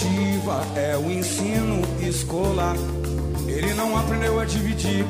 Justificativa 0.00 0.62
é 0.76 0.96
o 0.96 1.10
ensino 1.10 1.82
escolar. 2.00 2.76
Ele 3.46 3.74
não 3.74 3.96
aprendeu 3.98 4.40
a 4.40 4.44
dividir, 4.44 5.04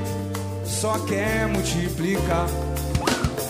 só 0.65 0.99
quer 1.01 1.47
multiplicar. 1.47 2.49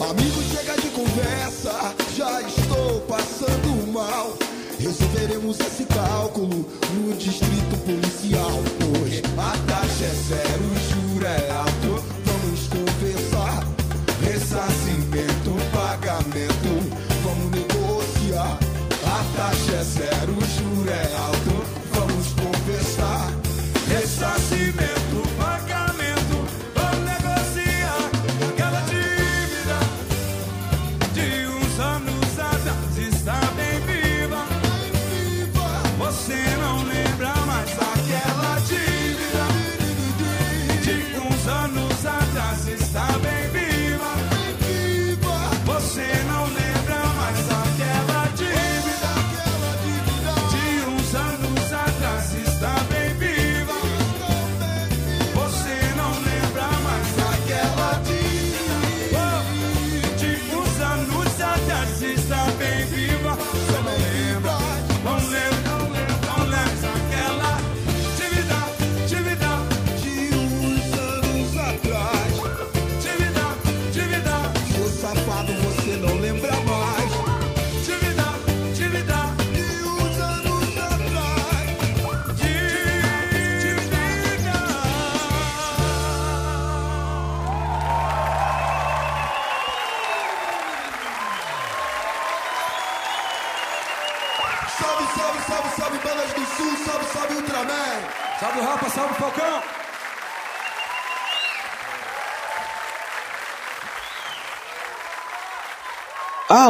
Amigo, 0.00 0.42
chega 0.42 0.74
de 0.80 0.88
conversa, 0.88 1.94
já 2.16 2.42
estou 2.42 3.00
passando 3.02 3.92
mal. 3.92 4.36
Resolveremos 4.78 5.60
esse 5.60 5.84
cálculo 5.84 6.66
no 6.94 7.14
distrito 7.16 7.76
policial. 7.84 8.50
Pois 8.78 9.22
a 9.38 9.56
taxa 9.66 10.04
é 10.04 10.14
zero, 10.28 10.64
o 10.64 11.12
juro 11.12 11.26
é 11.26 11.50
alto. 11.50 12.04
Vamos 12.24 12.68
conversar. 12.68 13.66
Ressarcimento, 14.22 15.52
pagamento, 15.72 16.72
vamos 17.22 17.50
negociar. 17.50 18.58
A 19.04 19.36
taxa 19.36 19.72
é 19.72 19.84
zero, 19.84 20.39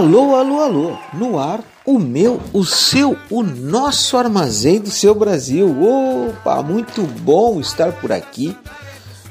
Alô, 0.00 0.35
alô, 0.35 0.62
alô, 0.62 0.99
no 1.12 1.38
ar, 1.38 1.61
o 1.85 1.99
meu, 1.99 2.41
o 2.55 2.64
seu, 2.64 3.19
o 3.29 3.43
nosso 3.43 4.17
armazém 4.17 4.81
do 4.81 4.91
seu 4.91 5.14
Brasil. 5.14 5.76
Opa, 5.79 6.62
muito 6.62 7.02
bom 7.02 7.61
estar 7.61 7.93
por 7.93 8.11
aqui. 8.11 8.56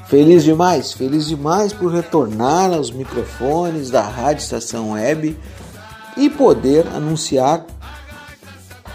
Feliz 0.05 0.43
demais, 0.43 0.93
feliz 0.93 1.25
demais 1.27 1.73
por 1.73 1.91
retornar 1.91 2.71
aos 2.71 2.91
microfones 2.91 3.89
da 3.89 4.03
Rádio 4.03 4.43
Estação 4.43 4.91
Web 4.91 5.35
e 6.15 6.29
poder 6.29 6.85
anunciar 6.89 7.65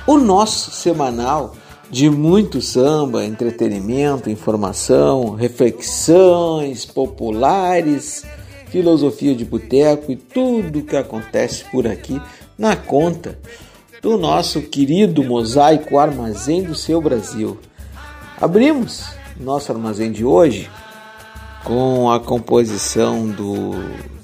o 0.06 0.16
nosso 0.16 0.70
semanal 0.70 1.56
de 1.90 2.08
muito 2.08 2.62
samba, 2.62 3.24
entretenimento, 3.24 4.30
informação, 4.30 5.34
reflexões 5.34 6.86
populares 6.86 8.24
filosofia 8.74 9.36
de 9.36 9.44
boteco 9.44 10.10
e 10.10 10.16
tudo 10.16 10.82
que 10.82 10.96
acontece 10.96 11.64
por 11.70 11.86
aqui 11.86 12.20
na 12.58 12.74
conta 12.74 13.38
do 14.02 14.18
nosso 14.18 14.62
querido 14.62 15.22
mosaico 15.22 15.96
Armazém 15.96 16.64
do 16.64 16.74
Seu 16.74 17.00
Brasil. 17.00 17.56
Abrimos 18.40 19.12
nosso 19.38 19.70
armazém 19.70 20.10
de 20.10 20.24
hoje 20.24 20.68
com 21.62 22.10
a 22.10 22.18
composição 22.18 23.28
do 23.28 23.70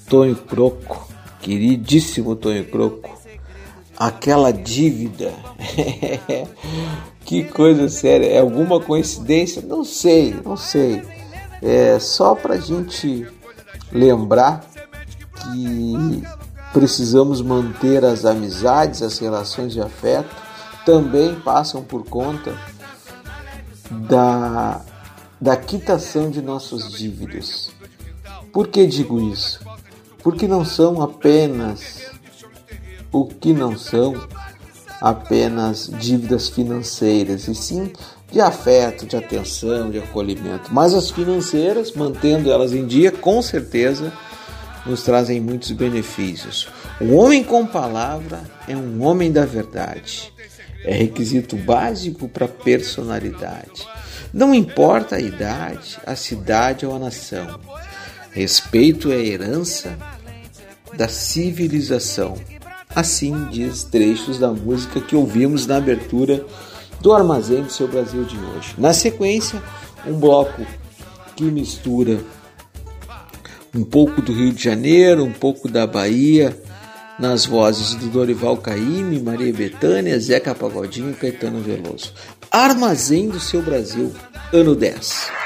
Tonho 0.08 0.35
Croco, 0.35 1.08
queridíssimo 1.41 2.35
Tonho 2.35 2.64
Croco, 2.64 3.17
aquela 3.97 4.50
dívida. 4.50 5.32
que 7.25 7.44
coisa 7.44 7.88
séria, 7.88 8.26
é 8.26 8.41
alguma 8.41 8.81
coincidência? 8.81 9.62
Não 9.62 9.85
sei, 9.85 10.35
não 10.44 10.56
sei. 10.56 11.02
É 11.62 12.00
só 12.00 12.35
pra 12.35 12.56
gente 12.56 13.29
lembrar 13.93 14.65
que 15.35 16.23
precisamos 16.73 17.43
manter 17.43 18.05
as 18.05 18.25
amizades, 18.25 19.03
as 19.03 19.19
relações 19.19 19.73
de 19.73 19.81
afeto, 19.81 20.35
também 20.85 21.35
passam 21.35 21.83
por 21.83 22.05
conta 22.05 22.57
da, 23.91 24.81
da 25.41 25.57
quitação 25.57 26.31
de 26.31 26.41
nossas 26.41 26.93
dívidas. 26.93 27.71
Por 28.53 28.69
que 28.69 28.87
digo 28.87 29.21
isso? 29.21 29.61
Porque 30.23 30.47
não 30.47 30.65
são 30.65 31.03
apenas 31.03 32.11
o 33.13 33.27
que 33.27 33.53
não 33.53 33.77
são 33.77 34.15
apenas 35.01 35.91
dívidas 35.99 36.49
financeiras, 36.49 37.49
e 37.49 37.55
sim 37.55 37.93
de 38.31 38.41
afeto, 38.41 39.06
de 39.06 39.17
atenção, 39.17 39.91
de 39.91 39.99
acolhimento. 39.99 40.73
Mas 40.73 40.94
as 40.94 41.11
financeiras, 41.11 41.93
mantendo 41.93 42.50
elas 42.50 42.73
em 42.73 42.87
dia, 42.87 43.11
com 43.11 43.43
certeza 43.43 44.12
nos 44.87 45.03
trazem 45.03 45.41
muitos 45.41 45.73
benefícios. 45.73 46.69
O 47.00 47.15
homem 47.15 47.43
com 47.43 47.67
palavra 47.67 48.43
é 48.69 48.77
um 48.77 49.03
homem 49.03 49.31
da 49.31 49.44
verdade. 49.44 50.32
É 50.85 50.94
requisito 50.94 51.56
básico 51.56 52.29
para 52.29 52.49
personalidade. 52.49 53.87
Não 54.33 54.55
importa 54.55 55.17
a 55.17 55.21
idade, 55.21 55.99
a 56.06 56.15
cidade 56.15 56.87
ou 56.87 56.94
a 56.94 56.99
nação. 56.99 57.61
Respeito 58.31 59.11
é 59.11 59.19
herança 59.19 59.99
da 60.97 61.09
civilização. 61.09 62.37
Assim 62.94 63.47
diz 63.50 63.85
trechos 63.85 64.38
da 64.38 64.50
música 64.50 65.00
que 65.00 65.15
ouvimos 65.15 65.67
na 65.67 65.76
abertura 65.76 66.44
do 67.00 67.12
Armazém 67.12 67.62
do 67.62 67.73
Seu 67.73 67.88
Brasil 67.88 68.25
de 68.25 68.37
hoje. 68.37 68.75
Na 68.76 68.93
sequência, 68.93 69.62
um 70.06 70.14
bloco 70.14 70.67
que 71.37 71.44
mistura 71.44 72.20
um 73.75 73.85
pouco 73.85 74.20
do 74.20 74.32
Rio 74.32 74.52
de 74.52 74.62
Janeiro, 74.62 75.25
um 75.25 75.32
pouco 75.32 75.69
da 75.69 75.87
Bahia, 75.87 76.56
nas 77.19 77.47
vozes 77.47 77.94
do 77.94 78.06
Dorival 78.06 78.56
Caymmi, 78.56 79.20
Maria 79.20 79.52
Bethânia, 79.52 80.19
Zeca 80.19 80.55
Pagodinho 80.55 81.11
e 81.11 81.14
Caetano 81.14 81.61
Veloso. 81.61 82.12
Armazém 82.50 83.29
do 83.29 83.38
Seu 83.38 83.62
Brasil, 83.62 84.12
ano 84.52 84.75
10. 84.75 85.40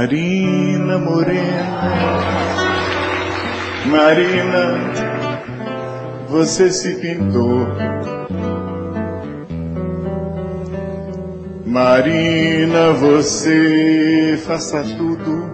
Marina 0.00 0.96
Morena, 0.96 1.92
Marina, 3.84 4.92
você 6.26 6.70
se 6.70 6.94
pintou. 6.94 7.66
Marina, 11.66 12.92
você 12.92 14.40
faça 14.46 14.82
tudo, 14.96 15.52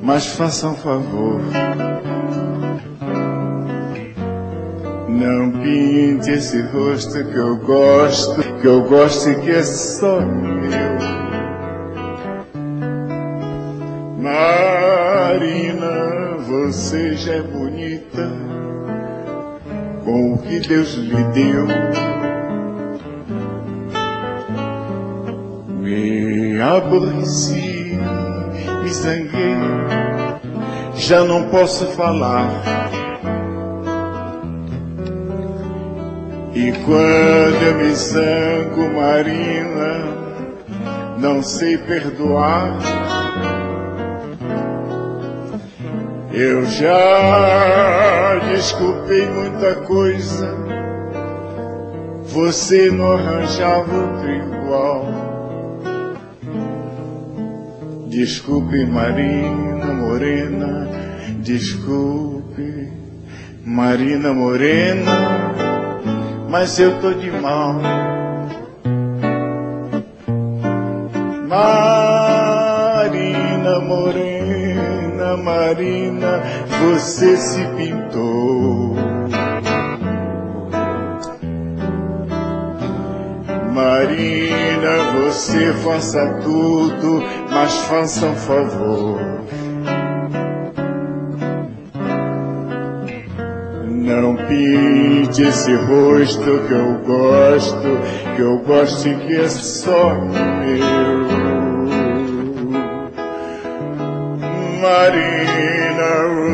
mas 0.00 0.26
faça 0.28 0.68
um 0.68 0.76
favor. 0.76 1.40
Não 5.08 5.50
pinte 5.50 6.30
esse 6.30 6.62
rosto 6.62 7.24
que 7.24 7.36
eu 7.36 7.56
gosto, 7.56 8.40
que 8.60 8.68
eu 8.68 8.84
gosto 8.84 9.30
e 9.30 9.34
que 9.40 9.50
é 9.50 9.64
só 9.64 10.20
meu. 10.20 10.85
Você 16.64 17.14
já 17.14 17.34
é 17.34 17.42
bonita 17.42 18.30
com 20.04 20.34
o 20.34 20.38
que 20.38 20.58
Deus 20.60 20.94
lhe 20.94 21.22
deu. 21.34 21.66
Me 25.80 26.60
aborreci, 26.60 27.98
me 28.82 28.88
zanguei, 28.88 29.56
já 30.94 31.22
não 31.24 31.48
posso 31.50 31.86
falar. 31.88 32.48
E 36.54 36.72
quando 36.84 37.62
eu 37.62 37.74
me 37.76 37.94
zango, 37.94 38.94
Marina, 38.94 40.04
não 41.18 41.42
sei 41.42 41.76
perdoar. 41.76 42.78
Eu 46.38 46.66
já 46.66 48.38
desculpei 48.52 49.26
muita 49.26 49.74
coisa, 49.86 50.54
você 52.24 52.90
não 52.90 53.12
arranjava 53.12 53.96
outro 53.96 54.30
igual. 54.30 55.06
Desculpe, 58.08 58.84
Marina 58.84 59.94
Morena, 59.94 60.90
desculpe, 61.38 62.92
Marina 63.64 64.34
Morena, 64.34 65.54
mas 66.50 66.78
eu 66.78 67.00
tô 67.00 67.14
de 67.14 67.30
mal. 67.30 67.80
Marina 71.48 72.20
Morena, 73.80 74.35
Marina, 75.36 76.42
você 76.80 77.36
se 77.36 77.60
pintou. 77.76 78.96
Marina, 83.72 85.22
você 85.22 85.72
faça 85.84 86.26
tudo, 86.42 87.22
mas 87.50 87.76
faça 87.82 88.26
um 88.26 88.34
favor. 88.34 89.20
Não 93.84 94.36
pinte 94.36 95.42
esse 95.42 95.74
rosto 95.74 96.60
que 96.66 96.72
eu 96.72 96.94
gosto, 97.04 98.34
que 98.34 98.40
eu 98.42 98.58
gosto 98.60 99.08
e 99.08 99.14
que 99.16 99.36
é 99.36 99.48
só 99.48 100.14
meu. 100.14 101.25
Marina, 104.86 106.10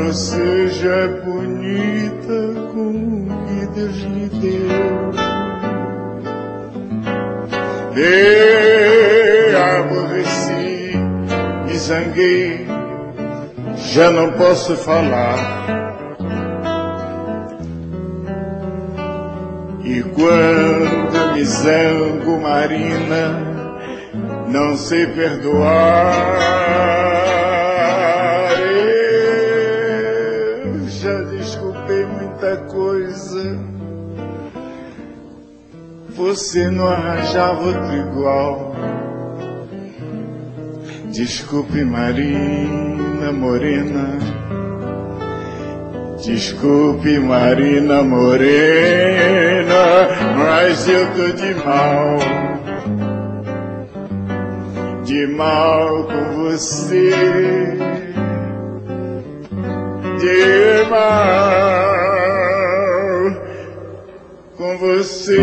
você 0.07 0.69
já 0.69 0.91
é 0.91 1.09
bonita 1.09 2.39
com 2.73 3.29
o 3.29 3.33
que 3.45 3.67
Deus 3.75 3.97
lhe 3.97 4.29
deu. 4.41 5.13
Me 7.95 9.55
aborreci, 9.55 10.97
me 11.67 11.77
zanguei, 11.77 12.67
já 13.77 14.11
não 14.11 14.33
posso 14.33 14.77
falar. 14.77 15.37
E 19.85 20.03
quando 20.15 21.35
me 21.35 21.45
zango, 21.45 22.41
Marina, 22.41 23.39
não 24.49 24.75
sei 24.79 25.07
perdoar. 25.09 27.12
Você 36.23 36.71
não 36.71 36.87
arranjava 36.87 37.67
outro 37.67 37.97
igual. 37.97 38.77
Desculpe, 41.11 41.85
Marina 41.85 43.33
Morena. 43.33 44.19
Desculpe, 46.25 47.19
Marina 47.19 48.05
Morena, 48.05 49.75
mas 50.39 50.89
eu 50.89 51.13
tô 51.13 51.29
de 51.33 51.55
mal. 51.57 52.19
De 55.03 55.27
mal 55.27 56.05
com 56.05 56.45
você. 56.45 57.11
De 60.21 60.89
mal 60.89 61.92
você. 64.83 65.39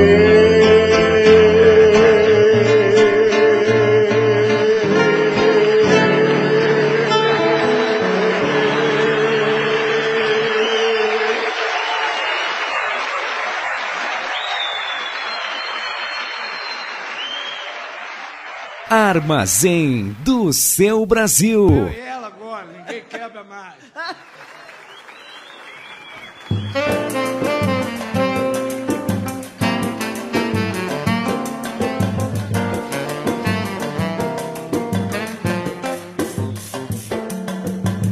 Armazém 18.89 20.15
do 20.19 20.51
seu 20.51 21.05
Brasil. 21.05 21.69
Eu 21.69 21.89
e 21.89 21.99
ela 21.99 22.27
agora, 22.27 22.65
ninguém 22.65 23.03
quebra 23.09 23.43
mais. 23.45 23.75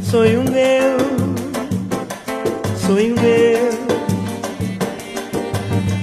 Sonho 0.10 0.42
meu, 0.50 0.98
sonho 2.78 3.14
meu. 3.20 3.70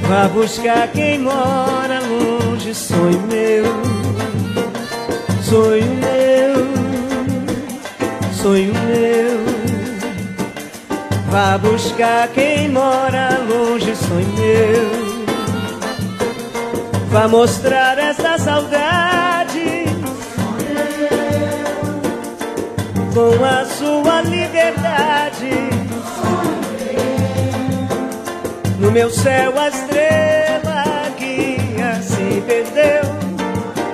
Vá 0.07 0.29
buscar 0.29 0.89
quem 0.89 1.21
mora 1.21 2.01
longe, 2.01 2.75
sonho 2.75 3.23
meu, 3.23 3.65
sonho 5.43 5.91
meu, 5.95 6.67
sonho 8.35 8.75
meu. 8.75 9.41
Vá 11.31 11.57
buscar 11.57 12.29
quem 12.29 12.69
mora 12.69 13.39
longe, 13.49 13.97
sonho 13.97 14.29
meu. 14.37 15.05
Vá 17.11 17.27
mostrar 17.27 17.99
essa 17.99 18.37
saudade 18.37 19.44
com 23.15 23.45
a 23.45 23.65
sua 23.65 24.23
liberdade. 24.23 25.51
No 28.81 28.91
meu 28.91 29.09
céu 29.09 29.53
a 29.57 29.69
estrela 29.69 30.85
guia 31.17 32.03
se 32.03 32.43
perdeu. 32.45 33.05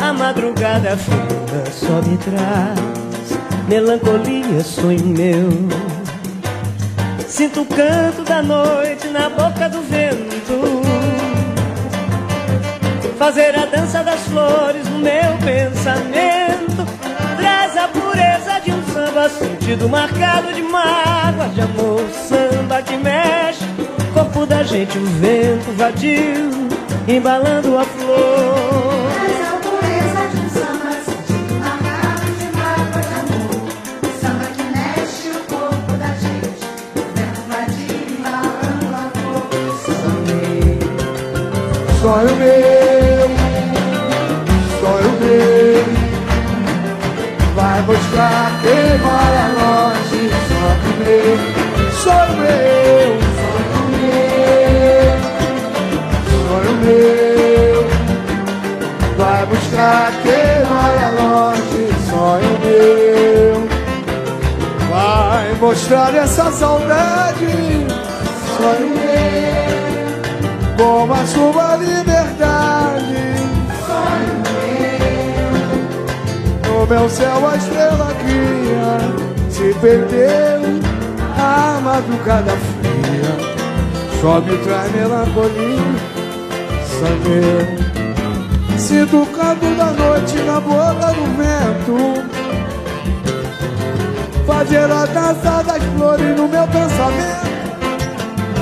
A 0.00 0.12
madrugada 0.14 0.96
fria 0.96 1.70
só 1.70 2.00
me 2.00 2.16
traz 2.16 2.80
melancolia, 3.68 4.64
sonho 4.64 5.06
meu. 5.06 5.50
Sinto 7.28 7.60
o 7.60 7.66
canto 7.66 8.24
da 8.24 8.42
noite 8.42 9.06
na 9.08 9.28
boca 9.28 9.68
do 9.68 9.82
vento. 9.82 10.80
Fazer 13.18 13.54
a 13.54 13.66
dança 13.66 14.02
das 14.02 14.20
flores 14.20 14.88
no 14.88 14.98
meu 14.98 15.36
pensamento. 15.44 16.69
Samba, 19.20 19.28
sentido 19.28 19.88
marcado 19.88 20.52
de 20.52 20.62
mágoa, 20.62 21.48
de 21.48 21.60
amor. 21.60 22.00
Samba 22.10 22.80
que 22.80 22.96
mexe, 22.96 23.64
corpo 24.14 24.46
da 24.46 24.62
gente, 24.62 24.96
o 24.96 25.04
vento 25.04 25.72
vadio, 25.76 26.50
embalando 27.06 27.76
a 27.76 27.84
flor. 27.84 29.10
Traz 29.12 29.46
a 29.46 29.56
pureza 29.58 30.30
buscar 48.10 48.60
quem 48.62 48.98
mora 48.98 49.44
longe, 49.60 50.30
sonho 50.48 50.90
meu, 50.98 51.36
sonho 51.92 52.34
meu, 52.40 53.08
sonho 53.36 53.86
meu, 54.00 55.14
sonho 56.26 56.74
meu, 56.84 57.80
vai 59.16 59.42
buscar 59.46 60.10
quem 60.22 60.50
mora 60.68 61.08
longe, 61.22 61.82
sonho 62.10 62.52
meu, 62.64 63.68
vai 64.90 65.46
mostrar 65.60 66.14
essa 66.14 66.50
saudade, 66.50 67.86
sonho 68.56 68.88
meu 68.88 69.00
como 70.76 71.12
a 71.14 71.26
sua 71.26 71.76
liberdade. 71.76 72.59
No 76.90 76.96
meu 76.96 77.08
céu 77.08 77.46
a 77.46 77.54
estrela 77.54 78.12
guia 78.14 78.98
se 79.48 79.72
perdeu, 79.80 80.80
a 81.38 81.80
madrugada 81.80 82.50
fria 82.50 83.36
só 84.20 84.40
me 84.40 84.56
traz 84.58 84.90
melancolia, 84.90 85.78
sangue. 86.98 87.78
Sinto 88.76 89.22
o 89.22 89.26
canto 89.26 89.72
da 89.76 89.92
noite 89.92 90.36
na 90.38 90.58
boca 90.58 91.12
do 91.14 91.26
vento. 91.36 92.24
Fazer 94.44 94.90
a 94.90 95.06
dança 95.06 95.62
das 95.62 95.84
flores 95.96 96.36
no 96.36 96.48
meu 96.48 96.66
pensamento 96.66 97.50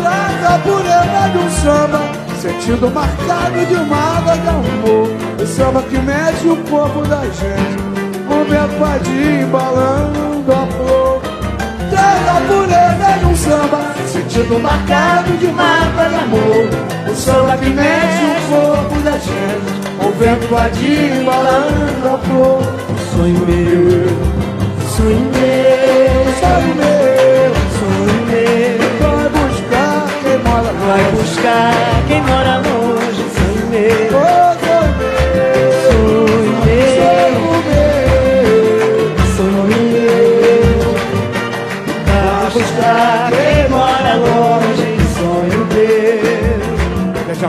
traz 0.03 0.45
a 0.45 0.59
pureza 0.59 1.29
de 1.33 1.39
um 1.39 1.51
samba 1.63 2.01
Sentido 2.43 2.91
marcado 2.91 3.67
de 3.67 3.75
uma 3.75 4.19
água 4.19 4.37
de 4.37 4.49
amor 4.49 5.09
O 5.43 5.47
samba 5.47 5.83
que 5.83 5.99
mexe 5.99 6.47
o 6.47 6.57
corpo 6.69 7.03
da 7.09 7.23
gente 7.25 7.88
O 8.49 8.51
vento 8.51 8.79
vadio 8.79 9.43
embalando 9.43 10.53
a 10.53 10.67
flor. 10.69 11.21
Traz 11.91 12.29
a 12.29 12.41
pureza 12.49 13.19
de 13.19 13.27
um 13.27 13.37
samba 13.37 13.81
Sentido 14.07 14.59
marcado 14.59 15.37
de 15.37 15.49
água 15.49 16.09
de 16.09 16.15
amor. 16.15 17.11
O 17.11 17.15
samba 17.15 17.59
que 17.59 17.69
mexe 17.69 18.25
o 18.25 18.37
corpo 18.49 19.01
da 19.03 19.13
gente 19.13 19.69
O 20.03 20.11
vento 20.13 20.47
vadio 20.49 21.21
embalando 21.21 22.09
a 22.09 22.19
flor. 22.19 22.63
Sonho 23.13 23.39
meu, 23.41 24.09
sonho 24.97 25.31
meu, 25.31 26.25
Sonho 26.41 26.75
meu, 26.75 27.53
sonho 27.77 28.19
meu. 28.29 28.89
vai 29.03 29.29
buscar 29.29 30.07
quem 30.23 30.39
mora 30.39 30.73
Vai 30.87 31.03
longe 31.03 31.11
buscar 31.13 31.75
quem 32.09 32.23
mora 32.23 32.57
longe, 32.57 32.68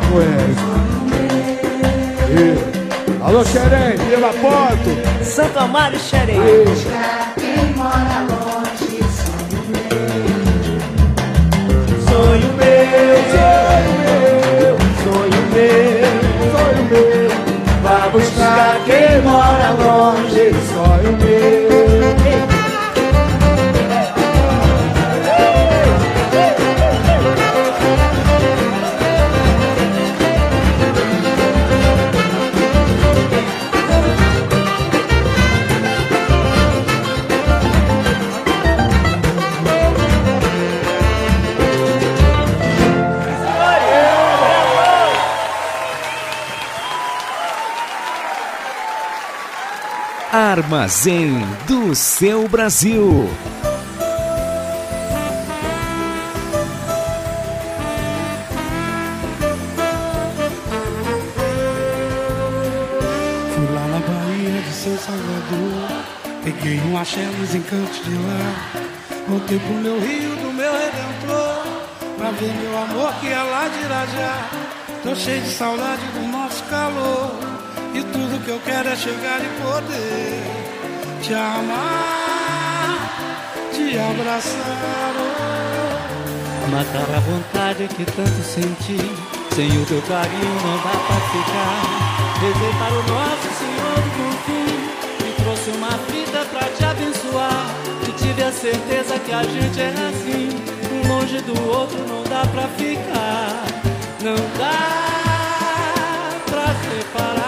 poeira. 0.10 0.80
Alô, 3.24 3.44
Xerém, 3.46 3.98
Vila 4.10 4.32
Porto. 4.42 5.24
Santo 5.24 5.60
Amaro 5.60 6.00
Xerém. 6.00 6.39
Pra 6.39 7.34
quem 7.38 7.74
mora 7.75 8.25
longe, 8.30 9.04
sonho 9.20 9.60
Sonho 12.10 12.50
meu, 12.54 13.18
sonho 13.34 13.94
meu, 14.01 14.75
sonho 15.04 15.42
meu. 15.54 16.08
Sonho 16.51 16.84
meu, 16.89 17.30
Vai 17.84 18.10
buscar 18.10 18.75
quem 18.86 19.22
mora 19.22 19.70
longe, 19.72 20.46
sonho 20.74 21.12
meu. 21.18 21.68
Armazém 50.69 51.33
do 51.65 51.95
seu 51.95 52.47
Brasil. 52.47 53.27
Fui 63.55 63.73
lá 63.73 63.88
na 63.88 63.99
Bahia 63.99 64.61
de 64.61 64.71
São 64.71 64.95
Salvador. 64.99 66.03
Peguei 66.43 66.79
um 66.81 66.99
axé 66.99 67.25
nos 67.39 67.55
encantos 67.55 68.05
de 68.05 68.11
lá. 68.11 68.83
Voltei 69.27 69.57
pro 69.57 69.73
meu 69.73 69.99
rio 69.99 70.35
do 70.35 70.53
meu 70.53 70.71
redentor. 70.71 71.63
Pra 72.15 72.29
ver 72.29 72.53
meu 72.53 72.77
amor 72.77 73.11
que 73.19 73.27
é 73.27 73.41
lá 73.41 73.67
de 73.69 73.85
Irajá. 73.85 74.49
Tô 75.01 75.15
cheio 75.15 75.41
de 75.41 75.49
saudade 75.49 76.05
do 76.13 76.27
nosso 76.27 76.63
calor. 76.65 77.28
Que 78.50 78.53
eu 78.53 78.62
quero 78.62 78.89
é 78.89 78.96
chegar 78.96 79.39
e 79.46 79.50
poder 79.62 80.41
te 81.22 81.36
amar, 81.36 82.98
te 83.72 83.96
abraçar. 83.96 85.13
oh. 85.13 86.68
Matar 86.72 87.15
a 87.15 87.20
vontade 87.20 87.88
que 87.89 88.03
tanto 88.06 88.41
senti. 88.41 88.98
Sem 89.53 89.70
o 89.77 89.86
teu 89.86 90.01
carinho 90.01 90.56
não 90.65 90.77
dá 90.77 90.98
pra 91.06 91.20
ficar. 91.29 91.86
Rezei 92.41 92.74
para 92.79 92.96
o 92.98 93.03
nosso 93.13 93.50
Senhor 93.60 94.01
do 94.18 94.25
Fim. 94.46 94.72
Me 95.24 95.32
trouxe 95.44 95.70
uma 95.77 95.94
fita 96.10 96.41
pra 96.46 96.65
te 96.70 96.84
abençoar. 96.86 97.68
E 98.08 98.12
tive 98.13 98.41
a 98.41 98.51
certeza 98.51 99.20
que 99.20 99.32
a 99.32 99.44
gente 99.44 99.79
é 99.79 99.94
assim. 100.10 100.50
Um 100.91 101.08
longe 101.08 101.39
do 101.41 101.53
outro 101.70 102.00
não 102.08 102.24
dá 102.24 102.48
pra 102.48 102.68
ficar. 102.70 103.63
Não 104.24 104.38
dá 104.58 104.74
pra 106.48 106.65
separar. 106.65 107.38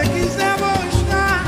Você 0.00 0.08
quiser 0.08 0.56
vou 0.56 0.88
estar 0.88 1.44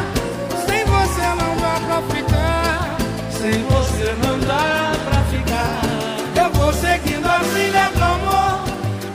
Sem 0.67 0.85
você 0.85 1.23
não 1.41 1.57
dá 1.57 1.81
pra 1.87 2.03
ficar. 2.15 2.97
Sem 3.31 3.63
você 3.65 4.15
não 4.23 4.39
dá 4.41 4.93
pra 5.05 5.23
ficar. 5.31 5.81
Eu 6.37 6.51
vou 6.53 6.73
seguindo 6.73 7.27
a 7.27 7.39
trilha 7.41 7.91
do 7.95 8.03
amor. 8.03 8.65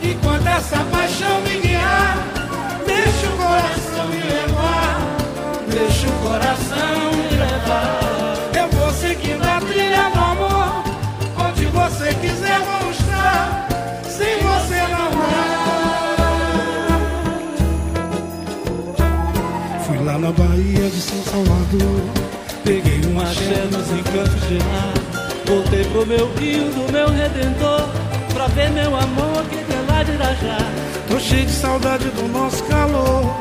Enquanto 0.01 0.47
essa 0.47 0.77
paixão 0.85 1.41
me 1.41 1.56
encantos 23.91 24.41
de. 24.47 24.59
Voltei 25.45 25.83
pro 25.85 26.05
meu 26.05 26.33
rio 26.35 26.65
do 26.71 26.91
meu 26.91 27.09
redentor. 27.09 27.87
Pra 28.33 28.47
ver 28.47 28.69
meu 28.71 28.95
amor 28.95 29.43
que 29.49 29.55
é 29.55 29.81
lá 29.89 30.03
de 30.03 30.11
Irajá. 30.11 30.57
tô 31.07 31.19
cheio 31.19 31.45
de 31.45 31.51
saudade 31.51 32.05
do 32.09 32.27
nosso 32.27 32.63
calor. 32.65 33.39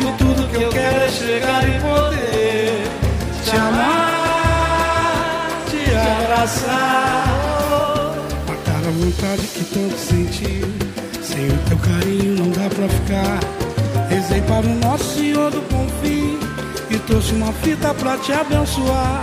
E 0.00 0.04
tudo 0.18 0.48
que 0.50 0.62
eu 0.62 0.70
quero 0.70 1.00
é 1.00 1.08
chegar 1.08 1.62
e 1.68 1.80
poder 1.80 2.84
te 3.44 3.56
amar, 3.56 5.48
te 5.70 5.94
abraçar. 5.94 7.24
Matar 8.48 8.88
a 8.88 8.90
vontade 8.90 9.42
que 9.46 9.64
tanto 9.64 9.96
senti. 9.96 10.64
Sem 11.22 11.48
o 11.48 11.58
teu 11.68 11.78
carinho 11.78 12.34
não 12.36 12.50
dá 12.50 12.68
pra 12.74 12.88
ficar. 12.88 13.40
Rezei 14.08 14.40
para 14.42 14.66
o 14.66 14.74
nosso 14.74 15.14
Senhor 15.14 15.50
do 15.50 15.60
Bom 15.70 15.86
Fim. 16.02 16.38
E 16.90 16.98
trouxe 16.98 17.32
uma 17.32 17.52
fita 17.52 17.94
pra 17.94 18.18
te 18.18 18.32
abençoar. 18.32 19.22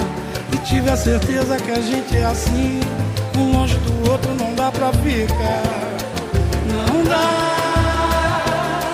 Tive 0.72 0.90
a 0.90 0.96
certeza 0.96 1.58
que 1.58 1.70
a 1.70 1.82
gente 1.82 2.16
é 2.16 2.24
assim. 2.24 2.80
Um 3.38 3.52
longe 3.52 3.76
do 3.80 4.10
outro 4.10 4.34
não 4.36 4.56
dá 4.56 4.72
pra 4.72 4.94
ficar. 4.94 5.64
Não 6.66 7.04
dá 7.04 8.42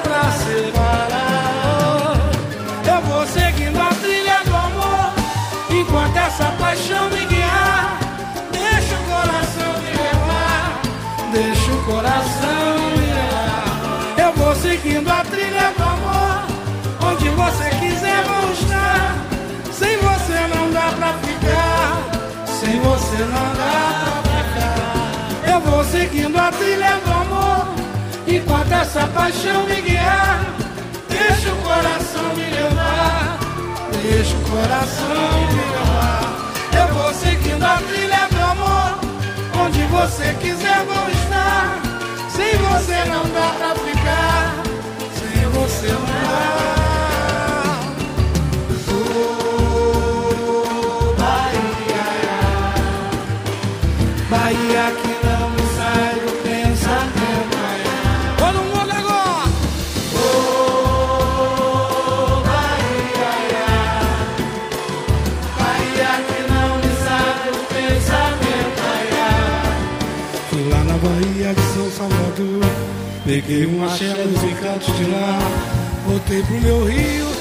pra 0.01 0.23
separar. 0.31 2.17
Eu 2.83 3.01
vou 3.03 3.27
seguindo 3.27 3.79
a 3.79 3.89
trilha 3.93 4.39
do 4.43 4.55
amor. 4.55 5.13
Enquanto 5.69 6.17
essa 6.17 6.45
paixão 6.59 7.11
me 7.11 7.23
guiar. 7.27 7.99
Deixa 8.51 8.95
o 8.95 9.03
coração 9.05 9.79
me 9.83 9.91
levar. 10.01 10.81
Deixa 11.31 11.71
o 11.71 11.83
coração 11.83 12.89
me 12.95 13.05
levar. 13.05 14.15
Eu 14.17 14.33
vou 14.33 14.55
seguindo 14.55 15.11
a 15.11 15.23
trilha 15.25 15.71
do 15.77 15.83
amor. 15.83 16.47
Onde 17.11 17.29
você 17.29 17.76
você 22.97 23.23
não 23.25 23.53
dá 23.53 24.21
pra 24.23 24.41
ficar. 24.41 25.53
Eu 25.53 25.61
vou 25.61 25.83
seguindo 25.83 26.37
a 26.37 26.51
trilha 26.51 26.99
do 27.05 27.11
amor. 27.11 27.67
Enquanto 28.27 28.71
essa 28.71 29.05
paixão 29.07 29.65
me 29.65 29.81
guiar. 29.81 30.45
Deixa 31.07 31.53
o 31.53 31.57
coração 31.57 32.35
me 32.35 32.49
levar. 32.49 33.37
Deixa 34.01 34.35
o 34.35 34.41
coração 34.49 35.07
me 35.49 35.61
levar. 35.75 36.53
Eu 36.73 36.87
vou 36.95 37.13
seguindo 37.13 37.63
a 37.63 37.77
trilha 37.77 38.27
do 38.31 38.41
amor. 38.51 38.99
Onde 39.63 39.83
você 39.83 40.33
quiser 40.41 40.83
vou 40.85 41.07
estar. 41.09 41.79
Sem 42.29 42.57
você 42.57 43.05
não 43.09 43.23
dá 43.29 43.53
pra 43.59 43.75
ficar. 43.75 44.53
Sem 45.13 45.49
você 45.51 45.87
não 45.87 46.01
dá. 46.01 46.76
Bahia 54.67 54.91
que 54.91 55.13
não 55.25 55.49
me 55.51 55.63
do 56.25 56.31
pensamento. 56.43 57.55
Agora! 58.43 59.47
Oh, 60.13 60.67
Bahia, 62.45 63.31
Bahia 65.57 66.11
que 66.27 66.39
não 66.51 66.69
me 66.79 66.91
sai 67.01 67.35
do 67.45 67.59
pensamento. 67.73 68.83
Fui 70.49 70.63
lá 70.69 70.81
na 70.83 70.97
Bahia 70.97 71.49
de 71.53 71.65
São 71.73 71.87
Salvador, 71.91 72.65
peguei 73.25 73.63
um 73.67 73.85
axé 73.85 74.13
nos 74.25 74.43
encantos 74.43 74.93
de 74.97 75.05
lá, 75.05 75.39
voltei 76.05 76.43
pro 76.43 76.59
meu 76.59 76.83
rio, 76.85 77.36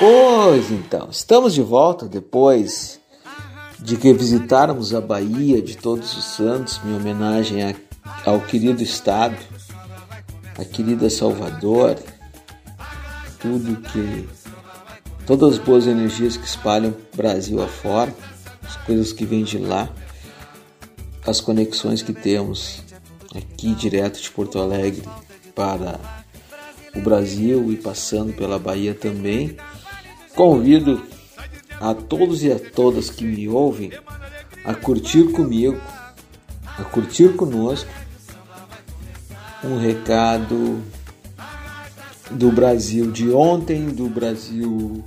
Pois 0.00 0.70
então, 0.70 1.10
estamos 1.10 1.52
de 1.52 1.60
volta 1.60 2.08
depois 2.08 2.98
de 3.78 3.98
que 3.98 4.14
visitarmos 4.14 4.94
a 4.94 5.00
Bahia 5.00 5.60
de 5.60 5.76
Todos 5.76 6.16
os 6.16 6.24
Santos, 6.24 6.80
minha 6.82 6.96
homenagem 6.96 7.76
ao 8.24 8.40
querido 8.40 8.82
estado, 8.82 9.36
a 10.58 10.64
querida 10.64 11.10
Salvador, 11.10 11.98
tudo 13.40 13.76
que 13.90 14.26
todas 15.26 15.52
as 15.52 15.58
boas 15.58 15.86
energias 15.86 16.34
que 16.34 16.46
espalham 16.46 16.96
Brasil 17.14 17.62
afora, 17.62 18.14
as 18.66 18.76
coisas 18.76 19.12
que 19.12 19.26
vêm 19.26 19.44
de 19.44 19.58
lá, 19.58 19.86
as 21.26 21.42
conexões 21.42 22.00
que 22.00 22.14
temos 22.14 22.82
aqui 23.34 23.74
direto 23.74 24.18
de 24.18 24.30
Porto 24.30 24.58
Alegre 24.58 25.06
para 25.54 26.00
o 26.96 27.00
Brasil 27.02 27.70
e 27.70 27.76
passando 27.76 28.32
pela 28.32 28.58
Bahia 28.58 28.94
também. 28.94 29.58
Convido 30.34 31.02
a 31.80 31.94
todos 31.94 32.42
e 32.42 32.52
a 32.52 32.58
todas 32.58 33.10
que 33.10 33.24
me 33.24 33.48
ouvem 33.48 33.92
a 34.64 34.74
curtir 34.74 35.32
comigo, 35.32 35.80
a 36.78 36.84
curtir 36.84 37.34
conosco 37.36 37.90
um 39.64 39.78
recado 39.78 40.82
do 42.30 42.50
Brasil 42.50 43.10
de 43.10 43.30
ontem, 43.30 43.86
do 43.88 44.08
Brasil 44.08 45.04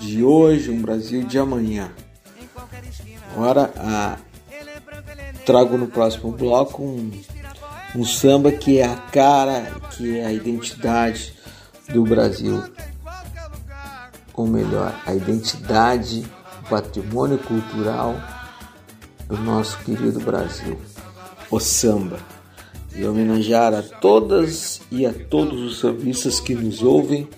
de 0.00 0.22
hoje, 0.22 0.70
um 0.70 0.80
Brasil 0.80 1.24
de 1.24 1.38
amanhã. 1.38 1.90
Agora 3.32 3.72
a, 3.76 4.18
trago 5.44 5.76
no 5.76 5.86
próximo 5.86 6.32
bloco 6.32 6.82
um, 6.82 7.10
um 7.94 8.04
samba 8.04 8.50
que 8.50 8.78
é 8.78 8.84
a 8.84 8.96
cara, 8.96 9.72
que 9.96 10.18
é 10.18 10.26
a 10.26 10.32
identidade 10.32 11.34
do 11.92 12.04
Brasil 12.04 12.62
ou 14.38 14.46
melhor, 14.46 14.94
a 15.04 15.14
identidade, 15.14 16.24
o 16.64 16.68
patrimônio 16.68 17.38
cultural 17.38 18.14
do 19.26 19.36
nosso 19.36 19.78
querido 19.80 20.20
Brasil, 20.20 20.78
o 21.50 21.58
samba. 21.58 22.18
E 22.94 23.04
homenagear 23.04 23.74
a 23.74 23.82
todas 23.82 24.80
e 24.90 25.06
a 25.06 25.12
todos 25.12 25.60
os 25.60 25.78
sambistas 25.78 26.40
que 26.40 26.54
nos 26.54 26.82
ouvem, 26.82 27.28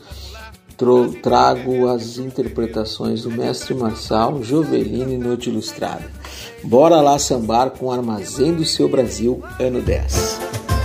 trago 1.22 1.88
as 1.88 2.16
interpretações 2.16 3.24
do 3.24 3.30
mestre 3.30 3.74
Marçal, 3.74 4.42
Jovelino 4.42 5.12
e 5.12 5.18
Noite 5.18 5.50
Ilustrada. 5.50 6.10
Bora 6.64 7.00
lá 7.00 7.18
sambar 7.18 7.70
com 7.70 7.92
Armazém 7.92 8.54
do 8.54 8.64
Seu 8.64 8.88
Brasil, 8.88 9.42
ano 9.58 9.82
10. 9.82 10.79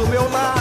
do 0.00 0.06
meu 0.06 0.30
lado. 0.30 0.59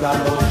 da 0.00 0.12
noite. 0.12 0.45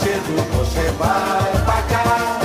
cedo 0.00 0.32
você 0.56 0.90
vai 0.98 1.52
pagar. 1.66 2.40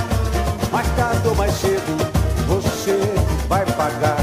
Mais 0.71 0.87
tarde 0.95 1.27
ou 1.27 1.35
mais 1.35 1.53
cedo 1.53 2.11
você 2.47 2.99
vai 3.47 3.65
pagar. 3.65 4.17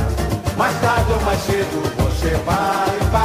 Mais 0.56 0.80
tarde 0.80 1.12
ou 1.12 1.20
mais 1.22 1.40
cedo 1.40 1.82
você 1.96 2.30
vai 2.44 3.10
pagar. 3.10 3.21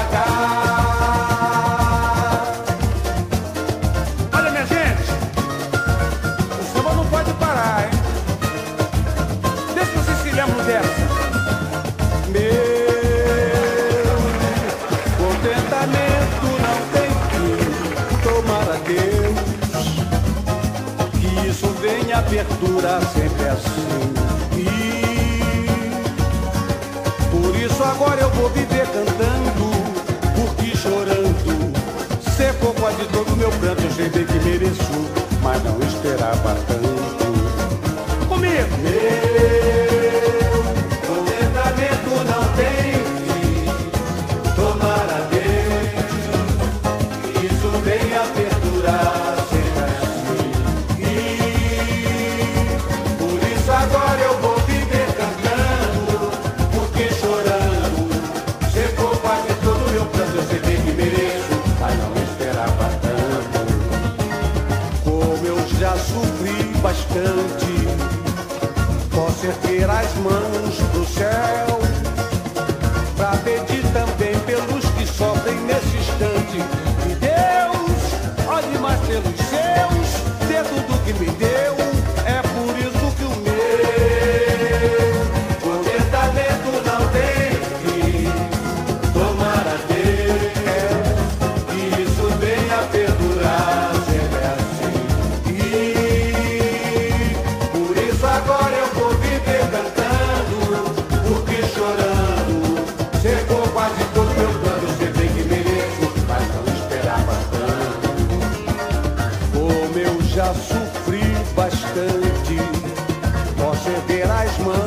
Batman. 114.57 114.86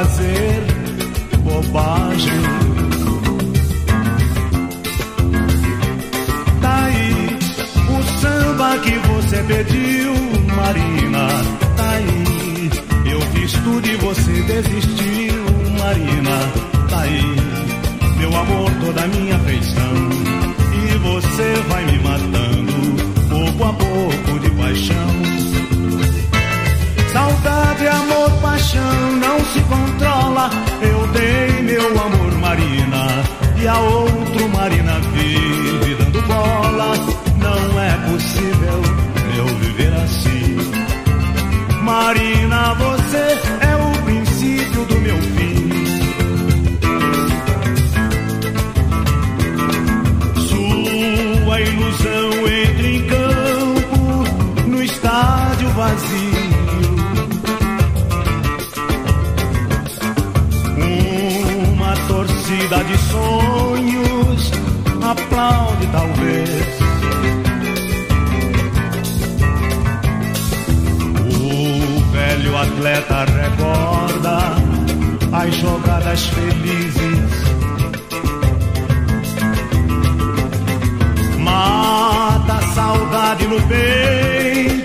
fazer 0.00 0.62
bobagem. 1.44 2.42
Tá 6.62 6.84
aí 6.84 7.38
o 7.88 8.02
samba 8.20 8.78
que 8.78 8.98
você 9.08 9.36
pediu, 9.42 10.14
Marina. 10.56 11.28
Tá 11.76 11.90
aí, 11.90 12.70
eu 13.12 13.20
fiz 13.32 13.52
tudo 13.52 13.86
e 13.86 13.96
você 13.96 14.32
desistiu, 14.42 15.44
Marina. 15.78 16.88
Tá 16.88 17.00
aí, 17.00 17.36
meu 18.18 18.36
amor, 18.36 18.70
toda 18.80 19.06
minha 19.08 19.38
marina 32.60 33.06
e 33.58 33.66
a 33.66 33.78
outro 33.78 34.48
marina 34.50 35.00
vive 35.12 35.94
dando 35.94 36.22
bola. 36.22 36.94
Não 37.38 37.80
é 37.80 37.92
possível 38.10 38.82
eu 39.36 39.46
viver 39.58 39.92
assim. 39.94 40.56
Marina, 41.82 42.74
você 42.74 43.38
é 43.66 43.76
o 43.76 44.02
princípio 44.04 44.84
do 44.84 45.00
meu 45.00 45.16
fim. 45.16 45.49
sonhos, 63.10 64.50
aplaude 65.02 65.86
talvez. 65.88 66.80
O 71.36 72.00
velho 72.12 72.56
atleta 72.56 73.24
recorda 73.24 74.38
as 75.32 75.54
jogadas 75.56 76.26
felizes. 76.26 77.30
Mata 81.38 82.54
a 82.54 82.62
saudade 82.74 83.46
no 83.46 83.60
peito 83.62 84.79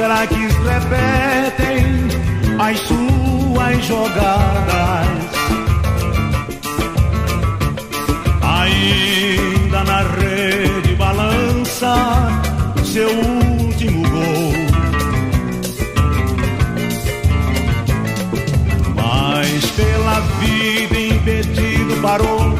craques 0.00 0.54
repetem 0.64 1.84
as 2.58 2.78
suas 2.80 3.84
jogadas. 3.84 5.30
Ainda 8.42 9.84
na 9.84 10.00
rede 10.02 10.94
balança 10.96 11.94
seu 12.82 13.10
último 13.10 14.08
gol. 14.08 14.52
Mas 18.96 19.70
pela 19.72 20.20
vida 20.40 20.98
impedido 20.98 22.00
parou. 22.00 22.54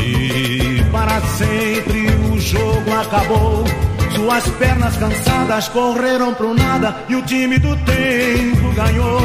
E 0.00 0.84
para 0.92 1.20
sempre 1.22 2.06
o 2.30 2.40
jogo 2.40 2.92
acabou. 3.00 3.81
Suas 4.22 4.48
pernas 4.50 4.96
cansadas 4.98 5.68
correram 5.70 6.32
pro 6.32 6.54
nada 6.54 6.94
e 7.08 7.16
o 7.16 7.22
time 7.22 7.58
do 7.58 7.74
tempo 7.78 8.72
ganhou. 8.72 9.18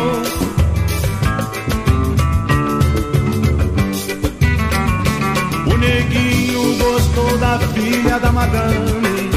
O 5.72 5.78
neguinho 5.78 6.78
gostou 6.80 7.38
da 7.38 7.60
filha 7.60 8.20
da 8.20 8.32
madame 8.32 9.30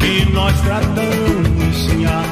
que 0.00 0.32
nós 0.32 0.60
tratamos 0.62 1.86
sim. 1.86 2.04
ah. 2.06 2.24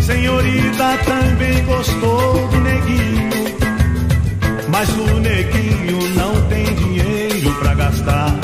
Senhorita 0.00 0.98
também 1.04 1.62
gostou 1.66 2.48
do 2.48 2.60
neguinho, 2.60 3.30
mas 4.70 4.88
o 4.88 5.20
neguinho 5.20 6.14
não 6.14 6.48
tem 6.48 6.64
dinheiro 6.76 7.52
pra 7.60 7.74
gastar. 7.74 8.41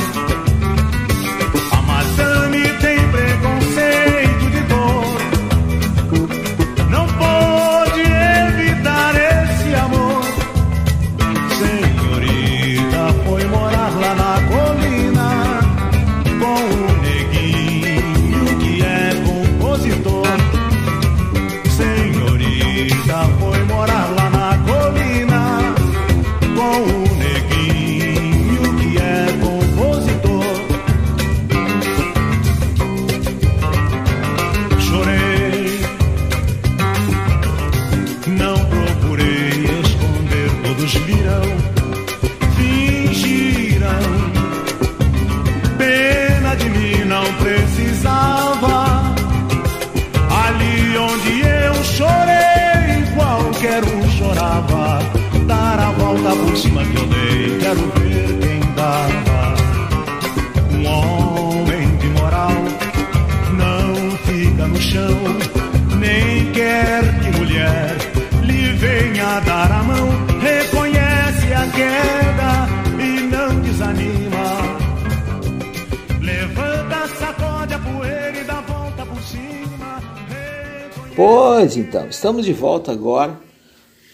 Pois 81.19 81.77
então, 81.77 82.07
estamos 82.07 82.45
de 82.45 82.53
volta 82.53 82.93
agora. 82.93 83.41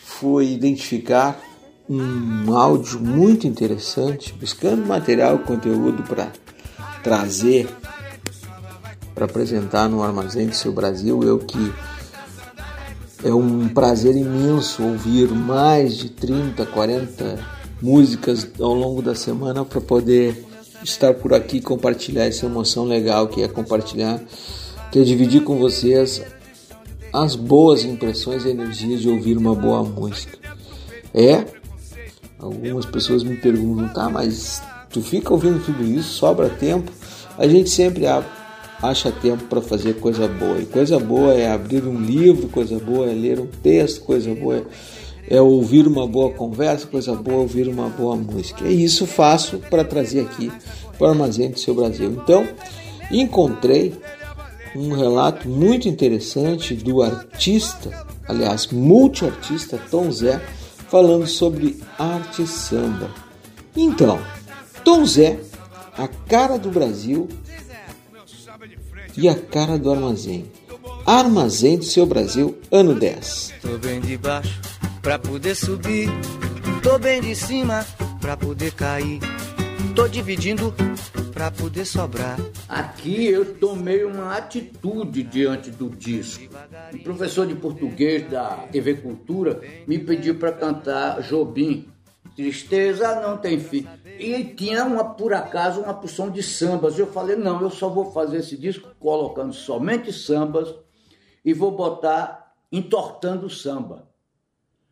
Fui 0.03 0.51
identificar 0.51 1.39
um 1.87 2.57
áudio 2.57 2.99
muito 2.99 3.47
interessante, 3.47 4.33
buscando 4.33 4.87
material, 4.87 5.41
conteúdo 5.41 6.03
para 6.03 6.33
trazer, 7.03 7.69
para 9.15 9.27
apresentar 9.27 9.87
no 9.87 10.03
Armazém 10.03 10.47
do 10.47 10.57
Seu 10.57 10.73
Brasil. 10.73 11.23
Eu 11.23 11.41
que 11.41 11.75
é 13.23 13.35
um 13.35 13.69
prazer 13.69 14.17
imenso 14.17 14.83
ouvir 14.83 15.29
mais 15.29 15.99
de 15.99 16.09
30, 16.09 16.65
40 16.65 17.39
músicas 17.83 18.49
ao 18.59 18.73
longo 18.73 19.03
da 19.03 19.15
semana 19.15 19.63
para 19.63 19.83
poder 19.83 20.43
estar 20.83 21.13
por 21.13 21.35
aqui 21.35 21.59
e 21.59 21.61
compartilhar 21.61 22.25
essa 22.25 22.47
emoção 22.47 22.87
legal 22.87 23.29
que 23.29 23.43
é 23.43 23.49
compartilhar, 23.49 24.23
que 24.91 25.01
é 25.01 25.03
dividir 25.03 25.45
com 25.45 25.59
vocês 25.59 26.23
as 27.15 27.37
boas 27.37 27.85
impressões 27.85 28.45
e 28.45 28.49
energias 28.49 29.01
de 29.01 29.09
ouvir 29.09 29.39
uma 29.39 29.55
boa 29.55 29.85
música. 29.85 30.37
É, 31.15 31.45
algumas 32.41 32.85
pessoas 32.85 33.23
me 33.23 33.37
perguntam, 33.37 33.89
tá, 33.91 34.11
mas 34.11 34.61
tu 34.91 35.01
fica 35.01 35.33
ouvindo 35.33 35.65
tudo 35.65 35.85
isso, 35.85 36.09
sobra 36.09 36.51
tempo? 36.51 36.91
A 37.39 37.47
gente 37.47 37.71
sempre 37.71 38.05
acha 38.83 39.13
tempo 39.13 39.45
para 39.45 39.61
fazer 39.61 39.95
coisa 40.01 40.27
boa. 40.27 40.59
E 40.59 40.67
coisa 40.67 40.99
boa 40.99 41.33
é 41.33 41.53
abrir 41.53 41.85
um 41.85 42.01
livro, 42.01 42.49
coisa 42.49 42.81
boa 42.81 43.09
é 43.09 43.15
ler 43.15 43.39
um 43.39 43.47
texto, 43.47 44.01
coisa 44.01 44.35
boa 44.35 44.67
é, 45.29 45.37
é 45.37 45.41
ouvir 45.41 45.87
uma 45.87 46.09
boa 46.09 46.33
conversa, 46.33 46.89
coisa 46.89 47.15
boa 47.15 47.37
é 47.37 47.41
ouvir 47.43 47.69
uma 47.69 47.89
boa 47.89 48.17
música. 48.17 48.67
E 48.67 48.83
isso 48.83 49.07
faço 49.07 49.59
para 49.71 49.85
trazer 49.85 50.23
aqui 50.23 50.51
para 50.99 51.07
o 51.07 51.11
Armazém 51.11 51.53
do 51.53 51.61
Seu 51.61 51.77
Brasil. 51.77 52.11
Então, 52.11 52.45
encontrei 53.09 53.95
um 54.75 54.93
relato 54.93 55.49
muito 55.49 55.89
interessante 55.89 56.75
do 56.75 57.03
artista, 57.03 58.07
aliás, 58.29 58.67
multiartista 58.69 59.79
Tom 59.91 60.11
Zé, 60.11 60.41
falando 60.89 61.27
sobre 61.27 61.81
arte 61.99 62.47
samba. 62.47 63.11
Então, 63.77 64.19
Tom 64.85 65.07
Zé, 65.07 65.39
a 65.97 66.09
cara 66.09 66.59
do 66.59 66.71
Brasil 66.71 67.29
e 69.17 69.29
a 69.29 69.35
cara 69.35 69.79
do 69.79 69.91
armazém. 69.91 70.51
Armazém 71.07 71.79
do 71.79 71.85
seu 71.85 72.07
Brasil, 72.07 72.59
ano 72.71 72.95
10. 72.95 73.55
Tô 73.61 73.79
bem 73.79 74.01
de 74.01 74.17
baixo 74.17 74.61
pra 75.03 75.19
poder 75.19 75.55
subir. 75.55 76.09
Tô 76.83 76.99
bem 76.99 77.21
de 77.21 77.35
cima 77.35 77.87
pra 78.21 78.37
poder 78.37 78.73
cair. 78.73 79.21
Tô 79.95 80.09
dividindo 80.09 80.75
pra 81.35 81.51
poder 81.51 81.85
sobrar. 81.85 82.39
Aqui 82.69 83.27
eu 83.27 83.57
tomei 83.57 84.05
uma 84.05 84.37
atitude 84.37 85.25
diante 85.25 85.69
do 85.69 85.91
disco. 85.91 86.45
O 86.93 86.99
professor 87.03 87.45
de 87.45 87.57
português 87.57 88.31
da 88.31 88.69
TV 88.71 88.95
Cultura 88.95 89.61
me 89.85 89.99
pediu 89.99 90.37
para 90.39 90.53
cantar 90.53 91.21
Jobim. 91.23 91.89
Tristeza 92.37 93.21
não 93.21 93.37
tem 93.37 93.59
fim. 93.59 93.87
E 94.19 94.45
tinha 94.45 94.85
uma, 94.85 95.05
por 95.05 95.35
acaso, 95.35 95.81
uma 95.81 95.93
porção 95.93 96.31
de 96.31 96.43
sambas. 96.43 96.99
Eu 96.99 97.09
falei, 97.09 97.35
não, 97.35 97.61
eu 97.61 97.71
só 97.71 97.89
vou 97.89 98.13
fazer 98.13 98.39
esse 98.39 98.57
disco 98.57 98.89
colocando 99.01 99.53
somente 99.53 100.13
sambas 100.13 100.73
e 101.45 101.53
vou 101.53 101.73
botar 101.73 102.55
entortando 102.71 103.51
samba. 103.51 104.09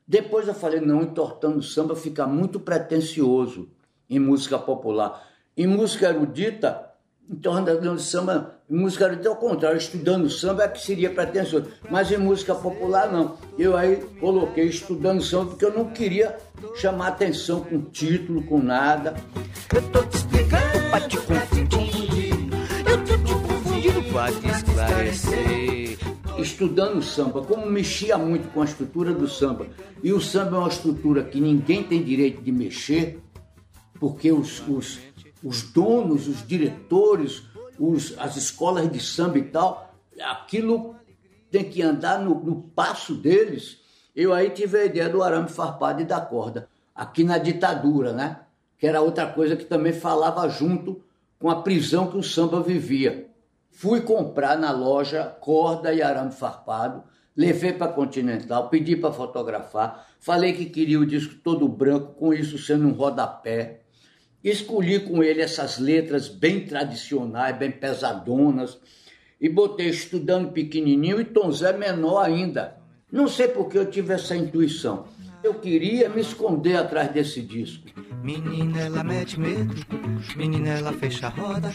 Depois 0.07 0.49
eu 0.49 0.55
falei, 0.55 0.81
não, 0.81 1.03
entortando 1.03 1.63
samba 1.63 1.95
fica 1.95 2.27
muito 2.27 2.59
pretensioso 2.59 3.71
em 4.11 4.19
música 4.19 4.59
popular. 4.59 5.32
Em 5.55 5.67
música 5.67 6.09
erudita, 6.09 6.83
entortando 7.31 8.01
samba, 8.01 8.55
em 8.71 8.75
música 8.75 9.05
erudita 9.05 9.29
ao 9.29 9.37
contrário, 9.37 9.77
estudando 9.77 10.31
samba 10.31 10.65
é 10.65 10.69
que 10.69 10.81
seria 10.81 11.11
pretensioso. 11.11 11.67
Mas 11.91 12.11
em 12.11 12.17
música 12.17 12.55
popular 12.55 13.13
não. 13.13 13.37
Eu 13.59 13.77
aí 13.77 13.97
coloquei 14.19 14.65
estudando 14.65 15.23
samba 15.23 15.51
porque 15.51 15.67
eu 15.67 15.77
não 15.77 15.91
queria 15.91 16.39
chamar 16.77 17.09
atenção 17.09 17.61
com 17.61 17.83
título, 17.83 18.43
com 18.45 18.63
nada. 18.63 19.15
Eu 19.75 19.83
tô 19.91 20.03
te 20.05 20.17
explicando 20.17 20.91
pra 20.91 21.01
te 21.03 21.17
confundir. 21.19 22.33
Eu 22.89 23.05
tô 23.05 23.19
te 23.19 23.35
confundindo 23.35 24.03
pra 24.05 24.33
te 24.33 24.49
esclarecer. 24.49 25.99
estudando 26.39 27.03
samba, 27.03 27.43
como 27.43 27.67
mexia 27.67 28.17
muito 28.17 28.51
com 28.55 28.63
a 28.63 28.65
estrutura 28.65 29.13
do 29.13 29.29
samba, 29.29 29.67
e 30.03 30.15
o 30.15 30.21
samba 30.21 30.57
é 30.57 30.61
uma 30.61 30.69
estrutura 30.69 31.23
que 31.23 31.39
ninguém 31.39 31.85
tem 31.85 32.03
direito 32.03 32.41
de 32.41 32.51
mexer, 32.51 33.21
porque 34.01 34.33
os, 34.33 34.67
os, 34.67 34.99
os 35.43 35.63
donos, 35.63 36.29
os 36.29 36.47
diretores, 36.47 37.43
os, 37.79 38.17
as 38.19 38.37
escolas 38.37 38.91
de 38.91 39.01
samba 39.01 39.39
e 39.39 39.45
tal, 39.45 39.95
aquilo 40.21 40.95
tem 41.51 41.65
que 41.65 41.83
andar 41.83 42.19
no, 42.21 42.35
no 42.35 42.63
passo 42.63 43.15
deles. 43.15 43.79
Eu 44.15 44.33
aí 44.33 44.51
tive 44.51 44.79
a 44.79 44.85
ideia 44.85 45.09
do 45.09 45.23
arame 45.23 45.49
farpado 45.49 46.01
e 46.01 46.05
da 46.05 46.21
corda, 46.21 46.69
aqui 46.95 47.25
na 47.25 47.39
ditadura, 47.39 48.13
né? 48.13 48.41
Que 48.79 48.87
era 48.87 49.01
outra 49.01 49.27
coisa 49.27 49.57
que 49.57 49.65
também 49.65 49.93
falava 49.93 50.49
junto 50.49 51.03
com 51.39 51.51
a 51.51 51.63
prisão 51.63 52.11
que 52.11 52.17
o 52.17 52.23
samba 52.23 52.61
vivia. 52.63 53.29
Fui 53.71 54.01
comprar 54.03 54.59
na 54.59 54.71
loja 54.71 55.25
corda 55.25 55.93
e 55.93 56.03
arame 56.03 56.33
farpado, 56.33 57.03
levei 57.37 57.73
para 57.73 57.93
Continental, 57.93 58.69
pedi 58.69 58.97
para 58.97 59.13
fotografar, 59.13 60.09
falei 60.19 60.53
que 60.53 60.67
queria 60.67 61.01
o 61.01 61.07
disco 61.07 61.35
todo 61.43 61.67
branco, 61.69 62.15
com 62.15 62.33
isso 62.35 62.59
sendo 62.59 62.87
um 62.87 62.93
rodapé. 62.93 63.82
Escolhi 64.43 65.01
com 65.01 65.23
ele 65.23 65.41
essas 65.41 65.79
letras 65.79 66.29
bem 66.29 66.67
tradicionais, 66.67 67.57
bem 67.57 67.71
pesadonas, 67.71 68.79
e 69.41 69.49
botei 69.49 69.89
estudando 69.89 70.53
pequenininho 70.53 71.21
e 71.21 71.25
Tom 71.25 71.51
Zé 71.53 71.73
menor 71.73 72.25
ainda. 72.25 72.77
Não 73.11 73.29
sei 73.29 73.49
por 73.49 73.69
que 73.69 73.79
eu 73.79 73.91
tive 73.91 74.15
essa 74.15 74.35
intuição. 74.35 75.05
Eu 75.43 75.55
queria 75.55 76.09
me 76.09 76.21
esconder 76.21 76.77
atrás 76.77 77.11
desse 77.11 77.43
disco. 77.43 77.89
Menina, 78.23 78.81
ela 78.81 79.03
mete 79.03 79.39
medo. 79.39 79.75
Menina, 80.37 80.69
ela 80.69 80.93
fecha 80.93 81.27
a 81.27 81.31
roda. 81.31 81.73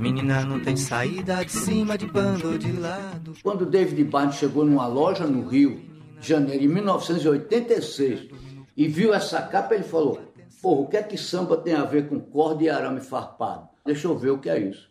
Menina, 0.00 0.44
não 0.44 0.60
tem 0.60 0.76
saída 0.76 1.44
de 1.44 1.50
cima, 1.50 1.98
de 1.98 2.06
bando 2.06 2.52
ou 2.52 2.58
de 2.58 2.70
lado. 2.72 3.34
Quando 3.42 3.66
David 3.66 4.04
Barnes 4.04 4.36
chegou 4.36 4.64
numa 4.64 4.86
loja 4.86 5.26
no 5.26 5.48
Rio, 5.48 5.80
de 6.20 6.28
janeiro 6.28 6.60
de 6.60 6.68
1986, 6.68 8.28
e 8.76 8.86
viu 8.86 9.12
essa 9.12 9.42
capa, 9.42 9.74
ele 9.74 9.82
falou: 9.82 10.29
Porra, 10.62 10.80
o 10.82 10.86
que 10.86 10.96
é 10.96 11.02
que 11.02 11.16
samba 11.16 11.56
tem 11.56 11.74
a 11.74 11.84
ver 11.84 12.08
com 12.08 12.20
corda 12.20 12.62
e 12.62 12.68
arame 12.68 13.00
farpado? 13.00 13.68
Deixa 13.84 14.06
eu 14.06 14.16
ver 14.16 14.30
o 14.30 14.38
que 14.38 14.50
é 14.50 14.58
isso. 14.58 14.90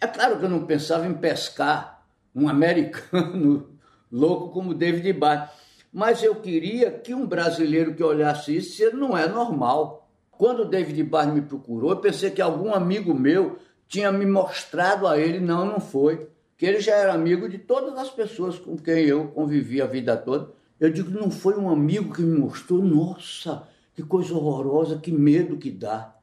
É 0.00 0.06
claro 0.06 0.38
que 0.38 0.44
eu 0.44 0.50
não 0.50 0.66
pensava 0.66 1.06
em 1.06 1.14
pescar 1.14 2.04
um 2.34 2.48
americano 2.48 3.70
louco 4.12 4.50
como 4.50 4.74
David 4.74 5.10
Barnes, 5.14 5.48
mas 5.92 6.22
eu 6.22 6.34
queria 6.34 6.90
que 6.90 7.14
um 7.14 7.26
brasileiro 7.26 7.94
que 7.94 8.02
olhasse 8.02 8.54
isso 8.54 8.70
dissesse, 8.70 8.94
não 8.96 9.16
é 9.16 9.26
normal. 9.26 10.06
Quando 10.30 10.60
o 10.60 10.64
David 10.66 11.02
Barnes 11.04 11.34
me 11.34 11.40
procurou, 11.40 11.90
eu 11.90 11.96
pensei 11.96 12.30
que 12.30 12.42
algum 12.42 12.74
amigo 12.74 13.14
meu 13.14 13.58
tinha 13.88 14.12
me 14.12 14.26
mostrado 14.26 15.06
a 15.06 15.18
ele, 15.18 15.40
não, 15.40 15.64
não 15.64 15.80
foi. 15.80 16.28
Que 16.58 16.66
ele 16.66 16.80
já 16.80 16.94
era 16.94 17.14
amigo 17.14 17.48
de 17.48 17.56
todas 17.56 17.98
as 17.98 18.10
pessoas 18.10 18.58
com 18.58 18.76
quem 18.76 19.04
eu 19.04 19.28
convivi 19.28 19.80
a 19.80 19.86
vida 19.86 20.14
toda. 20.16 20.50
Eu 20.78 20.90
digo, 20.90 21.10
não 21.10 21.30
foi 21.30 21.56
um 21.56 21.70
amigo 21.70 22.12
que 22.12 22.20
me 22.20 22.38
mostrou, 22.38 22.82
nossa, 22.82 23.66
que 23.96 24.02
coisa 24.02 24.34
horrorosa, 24.34 24.98
que 24.98 25.10
medo 25.10 25.56
que 25.56 25.70
dá. 25.70 26.14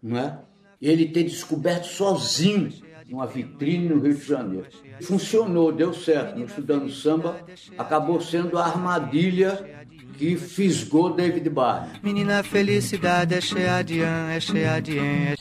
Não 0.00 0.16
é? 0.16 0.38
Ele 0.80 1.06
ter 1.08 1.24
descoberto 1.24 1.86
sozinho 1.86 2.72
uma 3.10 3.26
vitrine 3.26 3.88
no 3.88 4.00
Rio 4.00 4.14
de 4.14 4.24
Janeiro. 4.24 4.66
Funcionou, 5.02 5.72
deu 5.72 5.92
certo. 5.92 6.38
No 6.38 6.46
Estudando 6.46 6.88
Samba, 6.90 7.44
acabou 7.76 8.20
sendo 8.20 8.56
a 8.56 8.64
armadilha 8.64 9.86
que 10.16 10.36
fisgou 10.36 11.12
David 11.12 11.50
Barnes. 11.50 12.00
Menina, 12.02 12.38
a 12.38 12.42
felicidade 12.42 13.34
é 13.34 13.40
cheia 13.40 13.82
de 13.82 14.00
an, 14.00 14.30
é 14.30 14.40
cheia 14.40 14.80
de 14.80 14.98
en. 14.98 15.34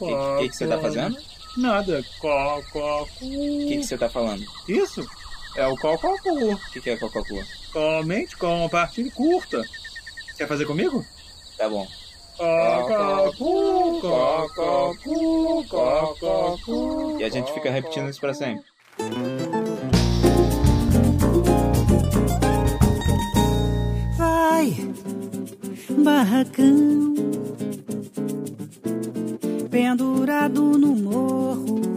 O 0.00 0.38
que, 0.38 0.48
que 0.48 0.56
você 0.56 0.66
tá 0.66 0.78
fazendo? 0.78 1.16
Nada. 1.56 2.02
O 2.22 3.06
que, 3.18 3.76
que 3.76 3.84
você 3.84 3.96
tá 3.96 4.08
falando? 4.08 4.42
Isso 4.68 5.06
é 5.56 5.66
o 5.66 5.76
cococu. 5.76 6.52
O 6.52 6.70
que, 6.72 6.80
que 6.80 6.90
é 6.90 6.96
cococu? 6.96 7.42
Comente 7.72 8.36
com 8.36 8.68
partida 8.68 9.10
curta. 9.10 9.62
Quer 10.36 10.48
fazer 10.48 10.66
comigo? 10.66 11.04
Tá 11.56 11.68
bom. 11.68 11.86
Cococu, 12.36 14.00
cococu, 14.00 15.64
cococu. 15.68 17.16
E 17.20 17.24
a 17.24 17.28
gente 17.28 17.52
fica 17.52 17.70
repetindo 17.70 18.10
isso 18.10 18.20
pra 18.20 18.34
sempre. 18.34 18.64
Vai, 24.16 24.76
barracão, 26.02 27.14
pendurado 29.70 30.76
no 30.76 30.96
morro 30.96 31.93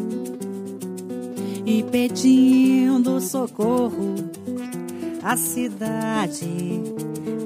e 1.68 1.84
pedindo 1.84 3.20
socorro. 3.20 4.16
A 5.22 5.36
cidade 5.36 6.82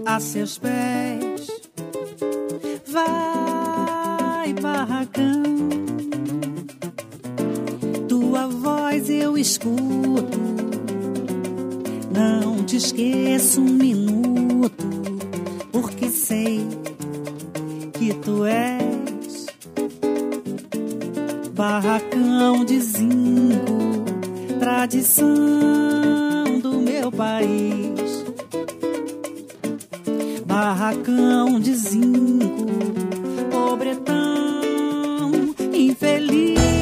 a 0.05 0.19
seus 0.19 0.59
pés. 0.59 1.47
Vai, 2.85 4.53
barracão, 4.61 5.41
tua 8.07 8.47
voz 8.47 9.09
eu 9.09 9.35
escuto. 9.35 10.39
Não 12.13 12.63
te 12.63 12.75
esqueço 12.77 13.61
um 13.61 13.73
minuto, 13.73 14.85
porque 15.71 16.09
sei 16.09 16.67
que 17.93 18.13
tu 18.13 18.45
és 18.45 18.91
barracão 21.61 22.65
de 22.65 22.79
zinco, 22.79 23.80
tradição 24.71 26.59
do 26.61 26.79
meu 26.79 27.11
país. 27.11 28.23
Barracão 30.45 31.59
de 31.59 31.75
zinco, 31.75 32.67
pobretão 33.51 35.31
infeliz. 35.73 36.80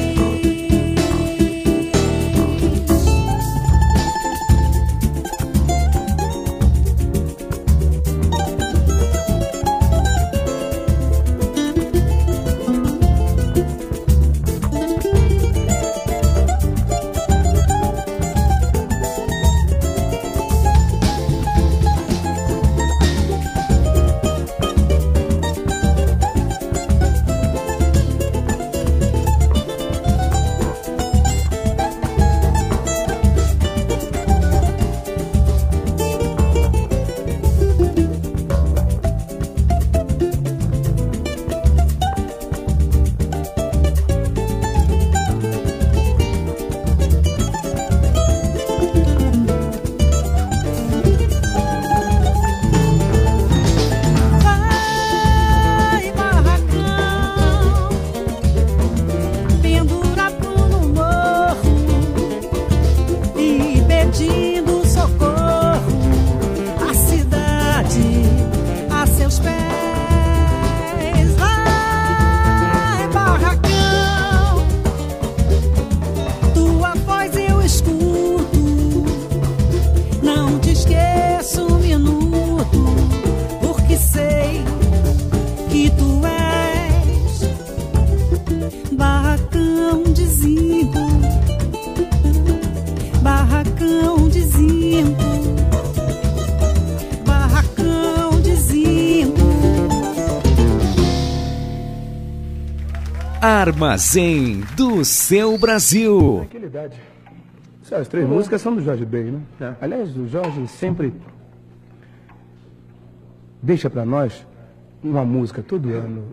Armazém 103.49 104.61
do 104.77 105.03
seu 105.03 105.57
Brasil. 105.57 106.37
Tranquilidade. 106.41 106.99
As 107.91 108.07
três 108.07 108.27
músicas 108.29 108.61
são 108.61 108.75
do 108.75 108.81
Jorge 108.83 109.03
Ben, 109.03 109.41
né? 109.59 109.75
Aliás, 109.81 110.15
o 110.15 110.27
Jorge 110.27 110.67
sempre 110.67 111.11
deixa 113.61 113.89
pra 113.89 114.05
nós 114.05 114.45
uma 115.03 115.25
música 115.25 115.63
todo 115.63 115.89
ano. 115.89 116.23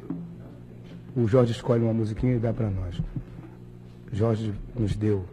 O 1.16 1.26
Jorge 1.26 1.52
escolhe 1.52 1.82
uma 1.82 1.94
musiquinha 1.94 2.34
e 2.36 2.38
dá 2.38 2.52
pra 2.52 2.68
nós. 2.68 3.00
Jorge 4.12 4.52
nos 4.78 4.94
deu 4.94 5.24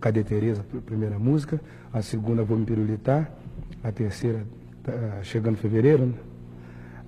Cadê 0.00 0.22
Tereza, 0.22 0.62
pr- 0.62 0.78
primeira 0.78 1.18
música. 1.18 1.60
A 1.92 2.00
segunda, 2.02 2.44
Vou 2.44 2.56
Me 2.56 2.64
Pirulitar. 2.64 3.28
A 3.82 3.90
terceira, 3.90 4.46
tá 4.84 4.92
chegando 5.24 5.54
em 5.54 5.58
fevereiro. 5.58 6.06
Né? 6.06 6.14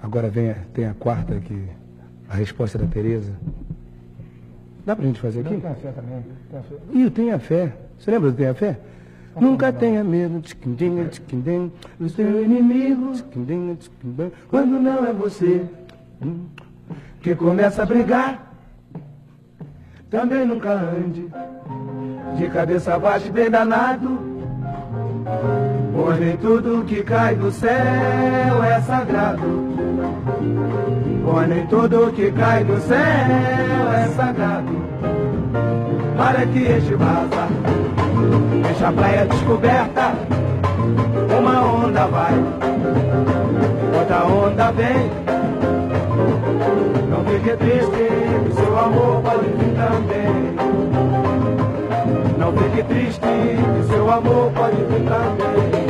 Agora 0.03 0.28
vem 0.28 0.51
a- 0.51 0.57
tem 0.74 0.87
a 0.87 0.95
quarta, 0.95 1.39
que 1.39 1.62
a 2.28 2.34
resposta 2.34 2.76
é 2.76 2.80
da 2.80 2.87
Tereza. 2.89 3.32
Dá 4.87 4.95
pra 4.95 5.05
gente 5.05 5.20
fazer 5.20 5.41
aqui? 5.41 5.57
Tem 5.57 5.70
a 5.70 5.74
fé 5.74 5.91
também. 5.91 6.24
Tem 6.49 6.59
a 6.61 6.62
fé. 6.62 6.74
Ih, 6.93 7.05
o 7.05 7.11
Tenha 7.11 7.39
Fé. 7.41 7.72
Você 7.99 8.11
lembra 8.12 8.30
do 8.30 8.37
Tenha 8.37 8.55
Fé? 8.55 8.78
Nunca 9.39 9.70
tenha 9.70 10.03
medo, 10.03 10.41
tchiquindim, 10.41 11.05
tchiquindim, 11.09 11.70
do 12.01 12.09
seu 12.09 12.43
inimigo, 12.43 13.12
tchiquindim, 13.12 13.74
tchiquindim, 13.74 14.32
quando 14.49 14.80
não 14.80 15.05
é 15.05 15.12
você 15.12 15.62
que 17.20 17.34
começa 17.34 17.82
a 17.82 17.87
brigar. 17.87 18.55
Também 20.09 20.47
nunca 20.47 20.72
ande 20.72 21.28
de 22.39 22.49
cabeça 22.49 22.99
baixa 22.99 23.28
e 23.28 23.30
bem 23.30 23.51
danado, 23.51 24.18
pois 25.97 26.21
nem 26.21 26.37
tudo 26.37 26.85
que 26.85 27.03
cai 27.03 27.35
do 27.35 27.51
céu 27.51 28.63
é 28.63 28.81
sagrado. 28.83 29.77
Pois 31.25 31.49
nem 31.49 31.67
tudo 31.67 32.13
que 32.13 32.31
cai 32.33 32.63
do 32.65 32.79
céu 32.81 32.99
é 32.99 34.09
sagrado. 34.15 34.77
Para 36.17 36.47
que 36.47 36.63
este 36.63 36.95
vaza, 36.95 37.49
deixa 38.63 38.89
a 38.89 38.93
praia 38.93 39.27
descoberta. 39.27 40.15
Uma 41.39 41.61
onda 41.63 42.07
vai, 42.07 42.35
outra 43.99 44.25
onda 44.25 44.73
vem. 44.73 45.11
Não 47.11 47.25
fique 47.25 47.57
triste, 47.57 48.55
seu 48.55 48.79
amor 48.79 49.23
pode 49.23 49.49
vir 49.49 49.75
também. 49.75 50.57
Não 52.39 52.53
fique 52.53 52.83
triste, 52.85 53.89
seu 53.89 54.11
amor 54.11 54.51
pode 54.53 54.77
vir 54.77 55.05
também. 55.05 55.86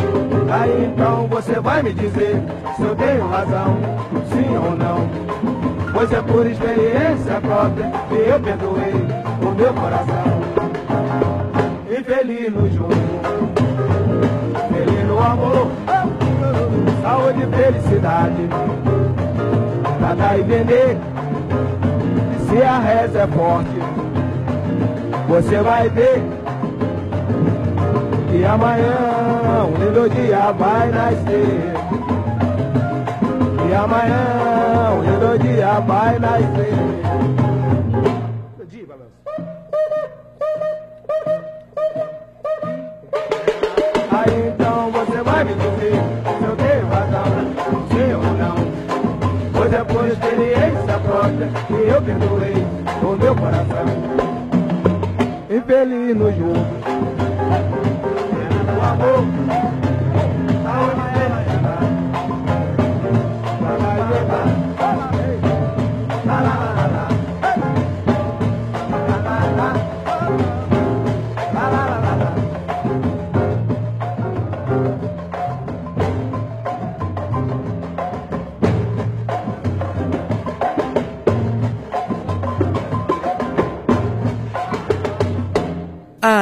Aí 0.51 0.85
então 0.85 1.27
você 1.29 1.61
vai 1.61 1.83
me 1.83 1.93
dizer 1.93 2.41
se 2.77 2.83
eu 2.83 2.95
tenho 2.95 3.29
razão, 3.29 3.77
sim 4.31 4.57
ou 4.57 4.77
não. 4.77 5.09
Pois 5.93 6.13
é 6.13 6.23
por 6.23 6.47
experiência 6.47 7.41
própria 7.41 7.91
que 8.09 8.15
eu 8.15 8.41
perdoei 8.41 8.95
o 9.43 9.55
meu 9.55 9.75
coração. 9.75 10.37
Infeliz 11.91 12.53
no 12.53 12.71
jogo, 12.71 12.93
feliz 14.69 15.07
no 15.07 15.19
amor, 15.19 15.69
saúde 17.03 17.43
e 17.43 17.57
felicidade. 17.57 18.49
Pra 19.99 20.15
dar 20.15 20.39
e 20.39 20.43
vender, 20.43 20.97
se 22.49 22.63
a 22.63 22.79
reza 22.79 23.21
é 23.21 23.27
forte, 23.27 23.81
você 25.29 25.61
vai 25.63 25.89
ver 25.89 26.23
que 28.31 28.45
amanhã 28.45 29.36
um 29.67 29.75
lindo 29.85 30.09
dia 30.11 30.53
vai 30.53 30.91
nascer. 30.91 31.75
E 33.69 33.75
amanhã 33.75 34.93
um 34.97 35.03
lindo 35.03 35.39
dia 35.39 35.81
vai 35.81 36.19
nascer. 36.19 36.75
Aí 44.11 44.49
então 44.49 44.91
você 44.93 45.23
vai 45.23 45.45
me 45.45 45.55
dizer 45.55 46.01
se 46.39 46.45
eu 46.45 46.57
tenho 46.57 46.87
razão, 46.87 47.25
sim 47.91 48.13
ou 48.15 48.23
não. 48.39 48.57
Pois 49.53 49.73
é 49.73 49.85
por 49.85 50.07
experiência 50.07 50.99
própria 51.01 51.49
que 51.67 51.75
eu 51.75 52.03
perdoei 52.03 52.67
o 53.03 53.17
meu 53.17 53.35
coração. 53.35 53.87
Infeliz 55.51 56.17
no 56.17 56.31
jogo, 56.33 56.67
amor, 59.01 59.66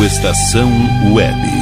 Estação 0.00 0.70
Web. 1.12 1.61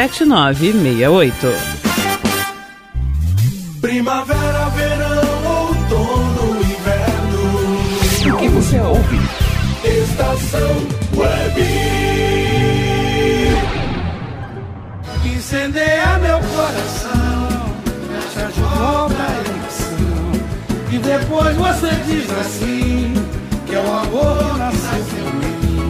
Primavera, 3.79 4.69
verão, 4.69 5.67
outono, 5.67 6.59
inverno. 6.59 8.33
O 8.33 8.37
que 8.39 8.47
você 8.47 8.79
ouve? 8.79 9.19
Estação 9.83 10.87
Web. 11.15 11.61
Incendeia 15.23 16.17
meu 16.17 16.39
coração, 16.39 17.75
te 18.33 18.39
ajudou 18.39 19.07
pra 19.07 19.29
emoção. 19.51 20.31
E 20.91 20.97
depois 20.97 21.55
você 21.57 21.89
diz 22.07 22.31
assim, 22.39 23.13
que 23.67 23.75
é 23.75 23.79
o 23.79 23.93
amor 23.99 24.57
nasceu. 24.57 25.21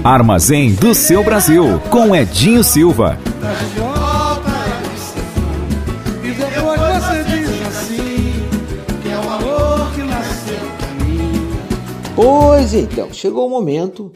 Armazém 0.04 0.74
do 0.74 0.94
seu 0.94 1.24
Brasil, 1.24 1.82
com 1.90 2.14
Edinho 2.14 2.62
Silva. 2.62 3.18
Pois 12.16 12.74
então, 12.74 13.14
chegou 13.14 13.48
o 13.48 13.50
momento 13.50 14.12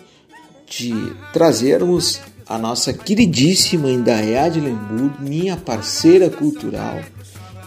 de 0.67 0.93
trazermos 1.31 2.19
a 2.45 2.57
nossa 2.57 2.91
queridíssima 2.91 3.89
Indaiá 3.89 4.49
de 4.49 4.59
Lemburgo, 4.59 5.15
minha 5.19 5.55
parceira 5.55 6.29
cultural, 6.29 6.99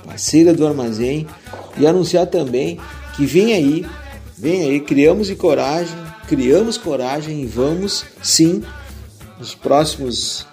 parceira 0.04 0.52
do 0.52 0.66
armazém, 0.66 1.26
e 1.78 1.86
anunciar 1.86 2.26
também 2.26 2.78
que 3.16 3.24
vem 3.24 3.54
aí, 3.54 3.86
vem 4.36 4.68
aí, 4.68 4.80
criamos 4.80 5.30
coragem, 5.32 5.96
criamos 6.28 6.76
coragem 6.76 7.42
e 7.42 7.46
vamos 7.46 8.04
sim 8.22 8.62
nos 9.38 9.54
próximos 9.54 10.46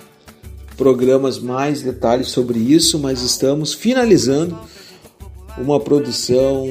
programas 0.77 1.37
mais 1.37 1.81
detalhes 1.81 2.29
sobre 2.29 2.59
isso, 2.59 2.97
mas 2.97 3.21
estamos 3.21 3.73
finalizando 3.73 4.57
uma 5.57 5.79
produção 5.79 6.65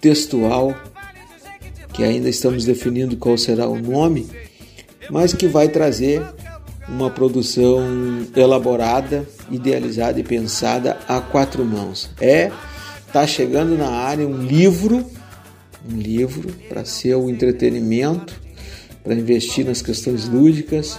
textual 0.00 0.74
que 1.92 2.02
ainda 2.02 2.28
estamos 2.28 2.64
definindo 2.64 3.16
qual 3.16 3.36
será 3.36 3.66
o 3.68 3.78
nome, 3.78 4.26
mas 5.10 5.32
que 5.34 5.46
vai 5.46 5.68
trazer 5.68 6.22
uma 6.88 7.10
produção 7.10 7.80
elaborada, 8.34 9.26
idealizada 9.50 10.18
e 10.18 10.24
pensada 10.24 10.98
a 11.08 11.20
quatro 11.20 11.64
mãos. 11.64 12.10
É, 12.20 12.50
tá 13.12 13.26
chegando 13.26 13.76
na 13.76 13.88
área 13.88 14.26
um 14.26 14.42
livro, 14.42 15.04
um 15.88 15.96
livro 15.96 16.52
para 16.68 16.84
ser 16.84 17.14
o 17.14 17.30
entretenimento, 17.30 18.40
para 19.02 19.14
investir 19.14 19.64
nas 19.64 19.80
questões 19.80 20.28
lúdicas, 20.28 20.98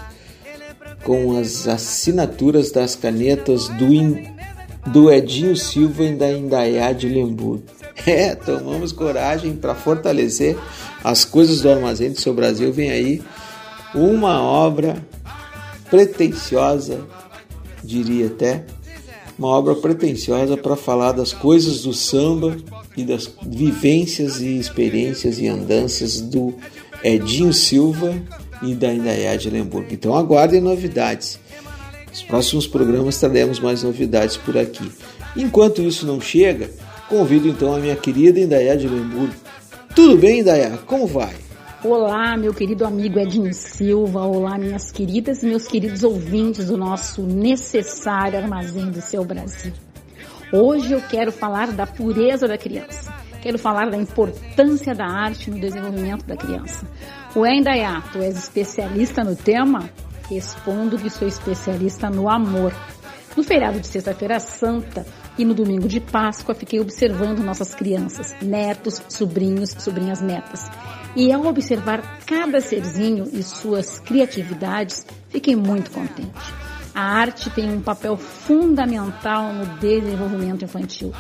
com 1.04 1.38
as 1.38 1.68
assinaturas 1.68 2.72
das 2.72 2.96
canetas 2.96 3.68
do, 3.70 4.92
do 4.92 5.12
Edinho 5.12 5.56
Silva 5.56 6.04
e 6.04 6.16
da 6.16 6.32
Indaiá 6.32 6.94
de 6.94 7.08
Lemburgo. 7.08 7.64
É, 8.06 8.36
tomamos 8.36 8.92
coragem 8.92 9.56
para 9.56 9.76
fortalecer 9.76 10.58
as 11.04 11.24
coisas 11.24 11.62
do 11.62 11.70
armazém 11.70 12.12
do 12.12 12.20
seu 12.20 12.34
Brasil. 12.34 12.72
Vem 12.72 12.90
aí 12.90 13.22
uma 13.94 14.42
obra 14.42 14.96
pretensiosa, 15.90 17.02
diria 17.84 18.28
até, 18.28 18.64
uma 19.38 19.50
obra 19.50 19.76
pretensiosa 19.76 20.56
para 20.56 20.76
falar 20.76 21.12
das 21.12 21.34
coisas 21.34 21.82
do 21.82 21.94
samba 21.94 22.56
e 22.96 23.04
das 23.04 23.30
vivências 23.46 24.40
e 24.40 24.58
experiências 24.58 25.40
e 25.40 25.48
andanças 25.48 26.22
do 26.22 26.54
Edinho 27.04 27.54
Silva 27.54 28.16
e 28.62 28.76
da 28.76 28.94
Indaiá 28.94 29.36
de 29.36 29.50
Lemburgo. 29.50 29.88
Então 29.92 30.16
aguardem 30.16 30.62
novidades. 30.62 31.40
Nos 32.10 32.22
próximos 32.22 32.68
programas 32.68 33.18
traremos 33.18 33.60
mais 33.60 33.84
novidades 33.84 34.38
por 34.38 34.58
aqui. 34.58 34.92
Enquanto 35.36 35.82
isso 35.82 36.06
não 36.06 36.20
chega, 36.20 36.70
convido 37.12 37.50
então 37.50 37.76
a 37.76 37.78
minha 37.78 37.96
querida 37.98 38.40
Indaiá 38.40 38.74
de 38.74 38.88
Lemburgo. 38.88 39.36
Tudo 39.94 40.16
bem, 40.16 40.40
Indaiá? 40.40 40.78
Como 40.86 41.06
vai? 41.06 41.36
Olá, 41.84 42.38
meu 42.38 42.54
querido 42.54 42.86
amigo 42.86 43.20
Edinho 43.20 43.54
Silva. 43.54 44.24
Olá, 44.26 44.58
minhas 44.58 44.94
queridas 44.94 45.44
e 45.44 45.46
meus 45.46 45.68
queridos 45.68 46.06
ouvintes 46.06 46.68
do 46.68 46.78
nosso 46.78 47.24
necessário 47.24 48.40
armazém 48.40 48.90
do 48.90 49.02
seu 49.02 49.26
Brasil. 49.26 49.74
Hoje 50.54 50.94
eu 50.94 51.02
quero 51.02 51.34
falar 51.34 51.74
da 51.74 51.86
pureza 51.86 52.48
da 52.48 52.58
criança. 52.58 53.14
Quero 53.42 53.60
falar 53.60 53.90
da 53.90 53.98
importância 53.98 54.96
da 54.96 55.06
arte 55.06 55.52
no 55.52 55.60
desenvolvimento 55.60 56.26
da 56.26 56.38
criança. 56.38 56.88
O 57.36 57.46
Endaiá, 57.46 58.02
tu 58.14 58.20
és 58.20 58.38
especialista 58.38 59.22
no 59.22 59.36
tema? 59.36 59.90
Respondo 60.30 60.98
que 60.98 61.10
sou 61.10 61.28
especialista 61.28 62.10
no 62.10 62.30
amor. 62.30 62.74
No 63.36 63.44
feriado 63.44 63.82
de 63.82 63.88
Sexta-feira 63.88 64.40
Santa 64.40 65.06
e 65.42 65.46
no 65.46 65.56
domingo 65.56 65.88
de 65.88 66.00
Páscoa, 66.00 66.54
fiquei 66.54 66.80
observando 66.80 67.40
nossas 67.40 67.74
crianças, 67.74 68.36
netos, 68.44 69.02
sobrinhos, 69.10 69.72
sobrinhas 69.72 70.22
netas. 70.22 70.70
E 71.16 71.32
ao 71.32 71.48
observar 71.48 72.20
cada 72.28 72.62
serzinho 72.62 73.28
e 73.34 73.42
suas 73.42 74.00
criatividades, 74.00 75.04
fiquei 75.30 75.56
muito 75.56 75.90
contente. 75.90 76.54
A 76.94 77.02
arte 77.02 77.50
tem 77.50 77.74
um 77.74 77.82
papel 77.82 78.18
fundamental 78.18 79.52
no 79.52 79.66
desenvolvimento 79.80 80.64
infantil. 80.64 81.12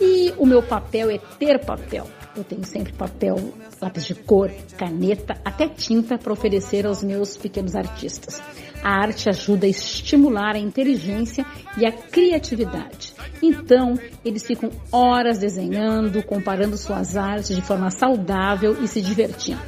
E 0.00 0.32
o 0.38 0.46
meu 0.46 0.62
papel 0.62 1.10
é 1.10 1.18
ter 1.18 1.58
papel. 1.64 2.06
Eu 2.36 2.44
tenho 2.44 2.64
sempre 2.64 2.92
papel, 2.92 3.52
lápis 3.80 4.04
de 4.04 4.14
cor, 4.14 4.50
caneta, 4.76 5.36
até 5.44 5.68
tinta 5.68 6.18
para 6.18 6.32
oferecer 6.32 6.86
aos 6.86 7.02
meus 7.02 7.36
pequenos 7.36 7.74
artistas. 7.74 8.42
A 8.82 9.00
arte 9.00 9.28
ajuda 9.28 9.66
a 9.66 9.68
estimular 9.68 10.54
a 10.54 10.58
inteligência 10.58 11.44
e 11.76 11.84
a 11.84 11.92
criatividade. 11.92 13.14
Então, 13.42 13.98
eles 14.24 14.44
ficam 14.44 14.70
horas 14.90 15.38
desenhando, 15.38 16.22
comparando 16.22 16.76
suas 16.76 17.16
artes 17.16 17.54
de 17.54 17.62
forma 17.62 17.90
saudável 17.90 18.82
e 18.82 18.88
se 18.88 19.02
divertindo. 19.02 19.60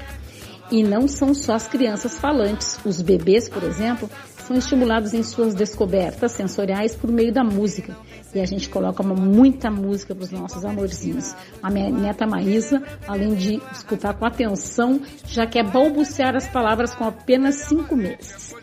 E 0.71 0.83
não 0.83 1.09
são 1.09 1.33
só 1.33 1.55
as 1.55 1.67
crianças 1.67 2.19
falantes. 2.19 2.79
Os 2.85 3.01
bebês, 3.01 3.49
por 3.49 3.63
exemplo, 3.63 4.09
são 4.49 4.57
estimulados 4.57 5.13
em 5.13 5.23
suas 5.23 5.55
descobertas 5.55 6.33
sensoriais 6.33 6.97
por 6.97 7.13
meio 7.13 7.31
da 7.31 7.45
música. 7.45 7.95
E 8.35 8.41
a 8.41 8.47
gente 8.47 8.71
coloca 8.71 9.03
uma, 9.03 9.15
muita 9.15 9.71
música 9.71 10.15
para 10.15 10.25
os 10.25 10.31
nossos 10.31 10.65
amorzinhos. 10.65 11.35
A 11.63 11.71
minha 11.71 11.91
neta 11.91 12.27
Maísa, 12.27 12.83
além 13.07 13.35
de 13.35 13.61
escutar 13.71 14.15
com 14.15 14.25
atenção, 14.25 15.03
já 15.27 15.47
quer 15.47 15.65
balbuciar 15.71 16.35
as 16.35 16.49
palavras 16.49 16.95
com 16.95 17.05
apenas 17.05 17.57
cinco 17.57 17.95
meses. 17.95 18.55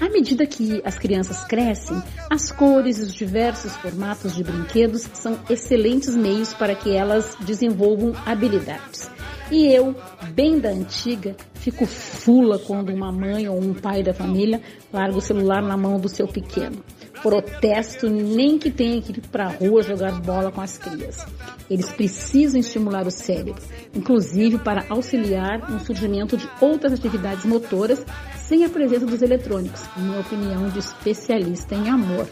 À 0.00 0.08
medida 0.08 0.46
que 0.46 0.80
as 0.84 0.98
crianças 0.98 1.42
crescem, 1.44 2.00
as 2.30 2.52
cores 2.52 2.98
e 2.98 3.02
os 3.02 3.14
diversos 3.14 3.74
formatos 3.76 4.36
de 4.36 4.44
brinquedos 4.44 5.08
são 5.14 5.38
excelentes 5.50 6.14
meios 6.14 6.54
para 6.54 6.76
que 6.76 6.94
elas 6.94 7.36
desenvolvam 7.40 8.12
habilidades. 8.24 9.13
E 9.50 9.66
eu, 9.66 9.94
bem 10.32 10.58
da 10.58 10.70
antiga, 10.70 11.36
fico 11.54 11.84
fula 11.84 12.58
quando 12.58 12.92
uma 12.92 13.12
mãe 13.12 13.48
ou 13.48 13.58
um 13.58 13.74
pai 13.74 14.02
da 14.02 14.14
família 14.14 14.60
larga 14.92 15.18
o 15.18 15.20
celular 15.20 15.62
na 15.62 15.76
mão 15.76 16.00
do 16.00 16.08
seu 16.08 16.26
pequeno. 16.26 16.82
Protesto 17.22 18.08
nem 18.08 18.58
que 18.58 18.70
tenha 18.70 19.00
que 19.00 19.12
ir 19.12 19.20
para 19.28 19.46
a 19.46 19.50
rua 19.50 19.82
jogar 19.82 20.20
bola 20.20 20.50
com 20.50 20.60
as 20.60 20.76
crias. 20.78 21.24
Eles 21.70 21.90
precisam 21.90 22.60
estimular 22.60 23.06
o 23.06 23.10
cérebro, 23.10 23.62
inclusive 23.94 24.58
para 24.58 24.84
auxiliar 24.88 25.70
no 25.70 25.80
surgimento 25.80 26.36
de 26.36 26.48
outras 26.60 26.92
atividades 26.92 27.44
motoras 27.44 28.04
sem 28.36 28.64
a 28.64 28.68
presença 28.68 29.06
dos 29.06 29.22
eletrônicos, 29.22 29.82
minha 29.96 30.20
opinião 30.20 30.68
de 30.68 30.78
especialista 30.78 31.74
em 31.74 31.88
amor. 31.88 32.28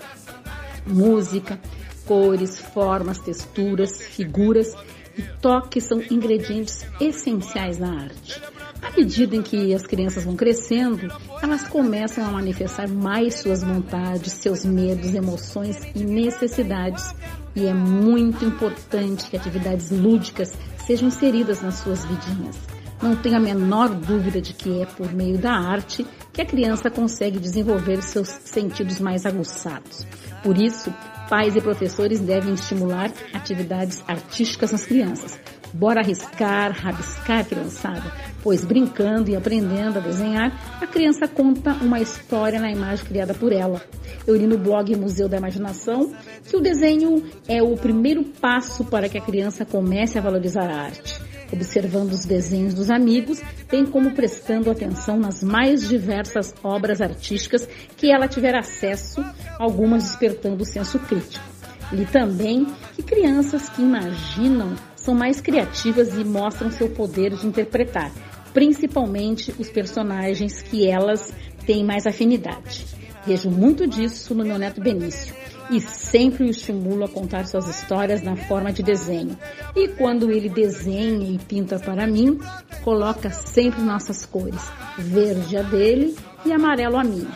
Música, 0.87 1.59
cores, 2.05 2.59
formas, 2.59 3.19
texturas, 3.19 4.01
figuras 4.03 4.75
e 5.17 5.23
toque 5.41 5.81
são 5.81 6.03
ingredientes 6.11 6.87
essenciais 7.01 7.79
na 7.79 8.05
arte. 8.05 8.41
À 8.83 8.91
medida 8.97 9.37
em 9.37 9.43
que 9.43 9.73
as 9.73 9.83
crianças 9.83 10.25
vão 10.25 10.35
crescendo, 10.35 11.13
elas 11.41 11.69
começam 11.69 12.25
a 12.27 12.33
manifestar 12.33 12.89
mais 12.89 13.37
suas 13.37 13.63
vontades, 13.63 14.33
seus 14.33 14.65
medos, 14.65 15.15
emoções 15.15 15.79
e 15.95 16.03
necessidades. 16.03 17.15
E 17.55 17.67
é 17.67 17.73
muito 17.73 18.45
importante 18.45 19.31
que 19.31 19.37
atividades 19.37 19.91
lúdicas 19.91 20.53
sejam 20.85 21.09
inseridas 21.09 21.63
nas 21.63 21.77
suas 21.77 22.05
vidinhas. 22.05 22.57
Não 23.01 23.15
tenho 23.17 23.37
a 23.37 23.41
menor 23.41 23.89
dúvida 23.89 24.41
de 24.41 24.53
que 24.53 24.83
é 24.83 24.87
por 24.87 25.13
meio 25.13 25.39
da 25.39 25.53
arte 25.53 26.07
que 26.33 26.41
a 26.41 26.47
criança 26.47 26.91
consegue 26.91 27.39
desenvolver 27.39 28.03
seus 28.03 28.29
sentidos 28.29 29.01
mais 29.01 29.27
aguçados. 29.27 30.07
Por 30.43 30.57
isso, 30.57 30.93
pais 31.29 31.57
e 31.57 31.61
professores 31.61 32.20
devem 32.20 32.55
estimular 32.55 33.11
atividades 33.33 34.03
artísticas 34.07 34.73
nas 34.73 34.85
crianças. 34.85 35.39
Bora 35.73 36.01
arriscar, 36.01 36.73
rabiscar, 36.73 37.47
criançada, 37.47 38.12
pois 38.43 38.62
brincando 38.62 39.31
e 39.31 39.37
aprendendo 39.37 39.99
a 39.99 40.03
desenhar, 40.03 40.79
a 40.81 40.87
criança 40.87 41.27
conta 41.27 41.73
uma 41.73 41.99
história 41.99 42.61
na 42.61 42.70
imagem 42.70 43.07
criada 43.07 43.33
por 43.33 43.53
ela. 43.53 43.81
Eu 44.27 44.37
li 44.37 44.47
no 44.47 44.59
blog 44.59 44.95
Museu 44.97 45.29
da 45.29 45.39
Imaginação 45.39 46.12
que 46.49 46.57
o 46.57 46.61
desenho 46.61 47.25
é 47.49 47.62
o 47.62 47.75
primeiro 47.77 48.23
passo 48.23 48.85
para 48.85 49.09
que 49.09 49.16
a 49.16 49.23
criança 49.23 49.64
comece 49.64 50.18
a 50.18 50.23
valorizar 50.23 50.70
a 50.70 50.83
arte 50.83 51.33
observando 51.53 52.12
os 52.12 52.25
desenhos 52.25 52.73
dos 52.73 52.91
amigos, 52.91 53.41
bem 53.70 53.85
como 53.85 54.12
prestando 54.12 54.70
atenção 54.70 55.18
nas 55.18 55.43
mais 55.43 55.87
diversas 55.87 56.55
obras 56.64 57.01
artísticas 57.01 57.68
que 57.97 58.11
ela 58.11 58.27
tiver 58.27 58.55
acesso, 58.55 59.23
algumas 59.59 60.05
despertando 60.05 60.62
o 60.62 60.66
senso 60.66 60.98
crítico. 60.98 61.44
Li 61.92 62.07
também 62.07 62.66
que 62.94 63.03
crianças 63.03 63.68
que 63.68 63.82
imaginam 63.82 64.74
são 64.96 65.14
mais 65.14 65.40
criativas 65.40 66.14
e 66.14 66.24
mostram 66.24 66.70
seu 66.70 66.88
poder 66.88 67.34
de 67.34 67.46
interpretar, 67.46 68.11
principalmente 68.55 69.55
os 69.59 69.68
personagens 69.68 70.62
que 70.62 70.88
elas 70.88 71.32
têm 71.66 71.84
mais 71.84 72.07
afinidade. 72.07 72.86
Vejo 73.26 73.50
muito 73.50 73.86
disso 73.86 74.34
no 74.34 74.44
meu 74.44 74.59
neto 74.59 74.80
Benício 74.80 75.34
e 75.70 75.80
sempre 75.80 76.44
o 76.44 76.50
estimulo 76.50 77.05
a 77.05 77.09
contar 77.09 77.46
suas 77.46 77.68
histórias 77.68 78.22
na 78.22 78.36
forma 78.36 78.72
de 78.72 78.82
desenho. 78.82 79.36
E 79.74 79.88
quando 79.88 80.30
ele 80.30 80.48
desenha 80.48 81.28
e 81.28 81.38
pinta 81.38 81.78
para 81.78 82.07
mim, 82.07 82.38
coloca 82.82 83.30
sempre 83.30 83.80
nossas 83.80 84.26
cores, 84.26 84.62
verde 84.98 85.57
a 85.57 85.62
dele 85.62 86.16
e 86.44 86.53
amarelo 86.53 86.98
a 86.98 87.05
minha. 87.05 87.30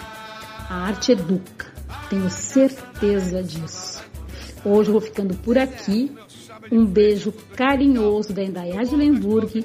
A 0.68 0.86
arte 0.86 1.12
educa, 1.12 1.72
tenho 2.09 2.30
certeza 2.30 3.43
disso. 3.43 4.03
Hoje 4.64 4.89
eu 4.89 4.93
vou 4.93 5.01
ficando 5.01 5.34
por 5.37 5.57
aqui. 5.57 6.11
Um 6.70 6.84
beijo 6.84 7.32
carinhoso 7.55 8.32
da 8.32 8.43
Indaiá 8.43 8.82
de 8.82 8.97
Lemburg 8.97 9.64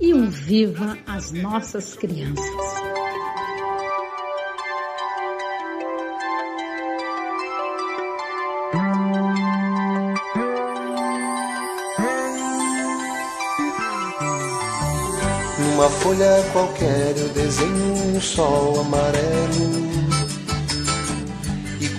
e 0.00 0.14
um 0.14 0.28
viva 0.28 0.98
as 1.06 1.30
nossas 1.30 1.94
crianças. 1.94 2.44
Numa 15.58 15.88
folha 15.90 16.42
qualquer 16.52 17.16
eu 17.16 17.28
desenho 17.28 18.16
um 18.16 18.20
sol 18.20 18.80
amarelo. 18.80 19.99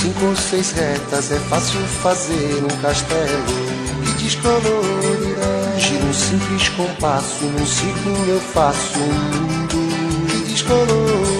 Cinco 0.00 0.24
ou 0.24 0.34
seis 0.34 0.72
retas 0.72 1.30
é 1.30 1.38
fácil 1.38 1.78
fazer 2.02 2.64
um 2.64 2.80
castelo 2.80 3.44
que 4.02 4.24
descolorirá. 4.24 5.78
Giro 5.78 6.06
um 6.06 6.14
simples 6.14 6.70
compasso, 6.70 7.44
num 7.44 7.66
círculo 7.66 8.24
eu 8.26 8.40
faço 8.40 8.98
um 8.98 9.12
mundo 9.12 10.26
que 10.26 10.52
descolorirá. 10.52 11.39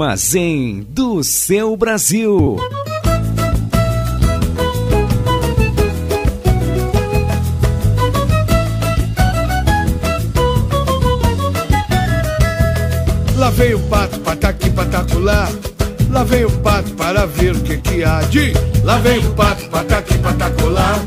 Armazém 0.00 0.86
do 0.88 1.22
seu 1.22 1.76
Brasil. 1.76 2.56
Lá 13.36 13.50
vem 13.50 13.74
o 13.74 13.78
pato, 13.80 14.18
pataqui, 14.20 14.70
patacular. 14.70 15.52
Lá 16.08 16.24
vem 16.24 16.46
o 16.46 16.50
pato 16.50 16.90
para 16.92 17.26
ver 17.26 17.54
o 17.54 17.60
que 17.60 17.76
que 17.76 18.02
há 18.02 18.22
de. 18.22 18.54
Lá 18.82 18.96
vem 19.00 19.18
o 19.18 19.34
pato, 19.34 19.68
pataqui, 19.68 20.16
patacular. 20.16 20.98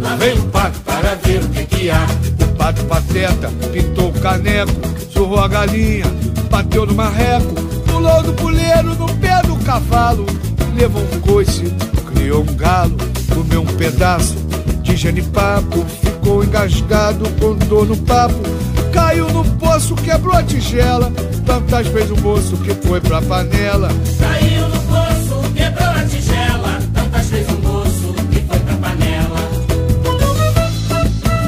Lá 0.00 0.16
vem 0.16 0.36
o 0.36 0.42
pato 0.48 0.80
para 0.80 1.14
ver 1.14 1.44
o 1.44 1.48
que 1.48 1.64
que 1.64 1.90
há. 1.90 2.04
O 2.40 2.56
pato 2.56 2.84
pateta 2.86 3.48
pintou 3.72 4.08
o 4.08 4.20
caneco, 4.20 4.72
surrou 5.12 5.38
a 5.38 5.46
galinha, 5.46 6.06
bateu 6.50 6.84
no 6.84 6.94
marreco, 6.94 7.71
pulou 8.02 8.22
do 8.24 8.32
puleiro 8.34 8.96
no 8.96 9.06
pé 9.18 9.40
do 9.42 9.56
cavalo, 9.64 10.26
levou 10.74 11.02
um 11.02 11.20
coice, 11.20 11.72
criou 12.12 12.42
um 12.42 12.56
galo, 12.56 12.96
comeu 13.32 13.62
um 13.62 13.76
pedaço 13.76 14.34
de 14.82 14.96
genipapo, 14.96 15.86
ficou 16.02 16.42
engasgado 16.42 17.30
com 17.38 17.54
dor 17.54 17.86
no 17.86 17.96
papo, 17.98 18.40
caiu 18.92 19.28
no 19.28 19.44
poço, 19.56 19.94
quebrou 19.94 20.34
a 20.34 20.42
tigela, 20.42 21.12
tantas 21.46 21.86
vezes 21.86 22.10
o 22.10 22.20
moço 22.20 22.56
que 22.56 22.74
foi 22.86 23.00
pra 23.00 23.22
panela. 23.22 23.88
Caiu 24.18 24.68
no 24.68 24.80
poço, 24.80 25.52
quebrou 25.54 25.88
a 25.88 26.04
tigela. 26.04 26.78
Tantas 26.92 27.26
vezes 27.28 27.52
o 27.52 27.58
moço 27.60 28.14
que 28.32 28.40
foi 28.40 28.58
pra 28.58 28.74
panela. 28.76 29.38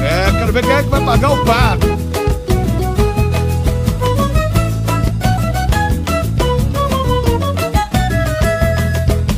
É, 0.01 0.31
quero 0.31 0.53
ver 0.53 0.63
quem 0.63 0.73
é 0.73 0.83
que 0.83 0.89
vai 0.89 1.03
pagar 1.03 1.31
o 1.31 1.45
pato. 1.45 1.94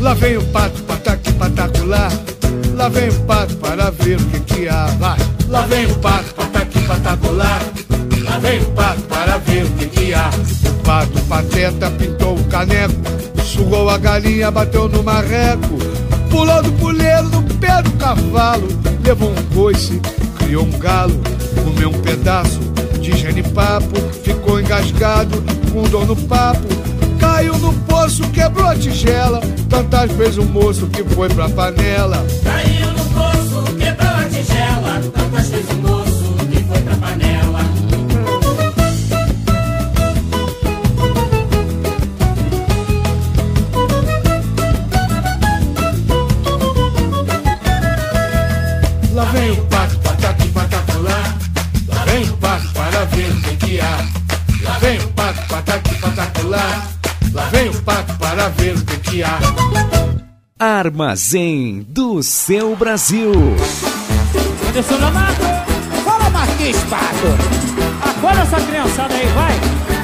Lá 0.07 0.13
vem 0.13 0.37
o 0.37 0.41
pato, 0.41 0.81
pataqui, 0.83 1.33
patacular. 1.33 2.09
Lá 2.77 2.87
vem 2.87 3.09
o 3.09 3.19
pato 3.23 3.57
para 3.57 3.89
ver 3.89 4.15
o 4.15 4.25
que 4.27 4.39
que 4.39 4.69
há. 4.69 4.85
Vai. 4.97 5.17
Lá 5.49 5.63
vem 5.63 5.85
o 5.85 5.95
pato, 5.95 6.33
pataqui, 6.33 6.79
patacular. 6.83 7.61
Lá 8.23 8.39
vem 8.39 8.61
o 8.61 8.65
pato 8.67 9.01
para 9.01 9.37
ver 9.39 9.65
o 9.65 9.69
que 9.71 9.85
que 9.87 10.13
há. 10.13 10.29
O 10.65 10.73
pato 10.85 11.21
pateta 11.23 11.91
pintou 11.91 12.37
o 12.37 12.43
caneco, 12.45 12.95
sugou 13.43 13.89
a 13.89 13.97
galinha, 13.97 14.49
bateu 14.49 14.87
no 14.87 15.03
marreco, 15.03 15.77
pulou 16.29 16.63
do 16.63 16.71
puleiro 16.71 17.23
no 17.23 17.43
pé 17.55 17.81
do 17.81 17.91
cavalo, 17.97 18.65
levou 19.03 19.31
um 19.31 19.43
coice, 19.53 19.99
criou 20.37 20.63
um 20.63 20.79
galo, 20.79 21.19
comeu 21.65 21.89
um 21.89 22.01
pedaço 22.01 22.61
de 23.01 23.11
genipapo, 23.11 23.99
ficou 24.23 24.57
engasgado 24.57 25.43
com 25.73 25.83
dor 25.83 26.07
no 26.07 26.15
papo, 26.15 26.65
caiu 27.37 27.55
no 27.59 27.71
poço, 27.71 28.27
quebrou 28.31 28.67
a 28.67 28.75
tigela, 28.75 29.39
tantas 29.69 30.11
vezes 30.13 30.37
o 30.37 30.43
moço 30.43 30.87
que 30.87 31.03
foi 31.03 31.29
pra 31.29 31.47
panela. 31.47 32.25
Caiu 32.43 32.91
no 32.93 33.05
poço, 33.05 33.75
quebrou 33.75 34.09
a 34.09 34.23
tigela. 34.23 34.99
Tantas 35.13 35.49
vezes 35.49 35.76
Lá 57.37 57.49
vem 57.49 57.69
o 57.69 57.81
pato 57.83 58.15
para 58.15 58.49
ver 58.49 58.75
o 58.75 58.83
que 58.83 58.97
que 58.97 59.23
há. 59.23 59.37
Armazém 60.57 61.85
do 61.87 62.23
seu 62.23 62.75
Brasil. 62.75 63.31
Anderson 64.67 64.95
Leonardo, 64.95 65.43
fala 66.03 66.31
Marquinhos 66.31 66.83
Pato. 66.85 68.09
Acorda 68.09 68.41
essa 68.41 68.59
criançada 68.59 69.13
aí, 69.13 69.27
vai. 69.27 69.53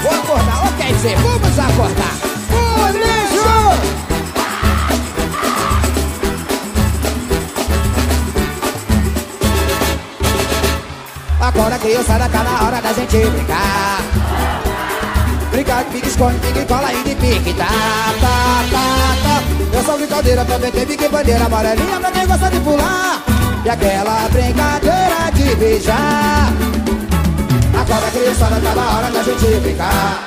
Vou 0.03 0.11
acordar, 0.11 0.63
ou 0.63 0.73
quer 0.73 0.93
dizer, 0.93 1.17
vamos 1.17 1.57
acordar. 1.57 2.13
Bolejo! 2.51 3.81
Agora 11.41 11.79
criançada, 11.79 12.29
tá 12.29 12.43
na 12.43 12.67
hora 12.67 12.79
da 12.79 12.93
gente 12.93 13.17
brincar. 13.17 14.72
Brincar 15.53 15.83
de 15.83 15.91
pique, 15.91 16.07
esconde, 16.07 16.39
pique, 16.39 16.65
cola 16.65 16.91
e 16.91 17.03
de 17.03 17.13
pique, 17.13 17.53
tá, 17.53 17.67
tá, 18.19 18.63
tá, 18.71 19.15
tá. 19.21 19.77
Essa 19.79 19.93
brincadeira 19.93 20.43
também 20.45 20.71
tem 20.71 20.83
pique, 20.83 21.07
bandeira 21.07 21.45
amarelinha 21.45 21.99
pra 21.99 22.11
quem 22.11 22.25
gosta 22.25 22.49
de 22.49 22.59
pular. 22.61 23.23
E 23.63 23.69
aquela 23.69 24.27
brincadeira 24.29 25.31
de 25.31 25.55
beijar. 25.55 26.51
Agora 27.79 28.11
criançada, 28.11 28.59
tá 28.61 28.73
na 28.73 28.97
hora 28.97 29.11
da 29.11 29.21
gente 29.21 29.59
brincar. 29.59 30.23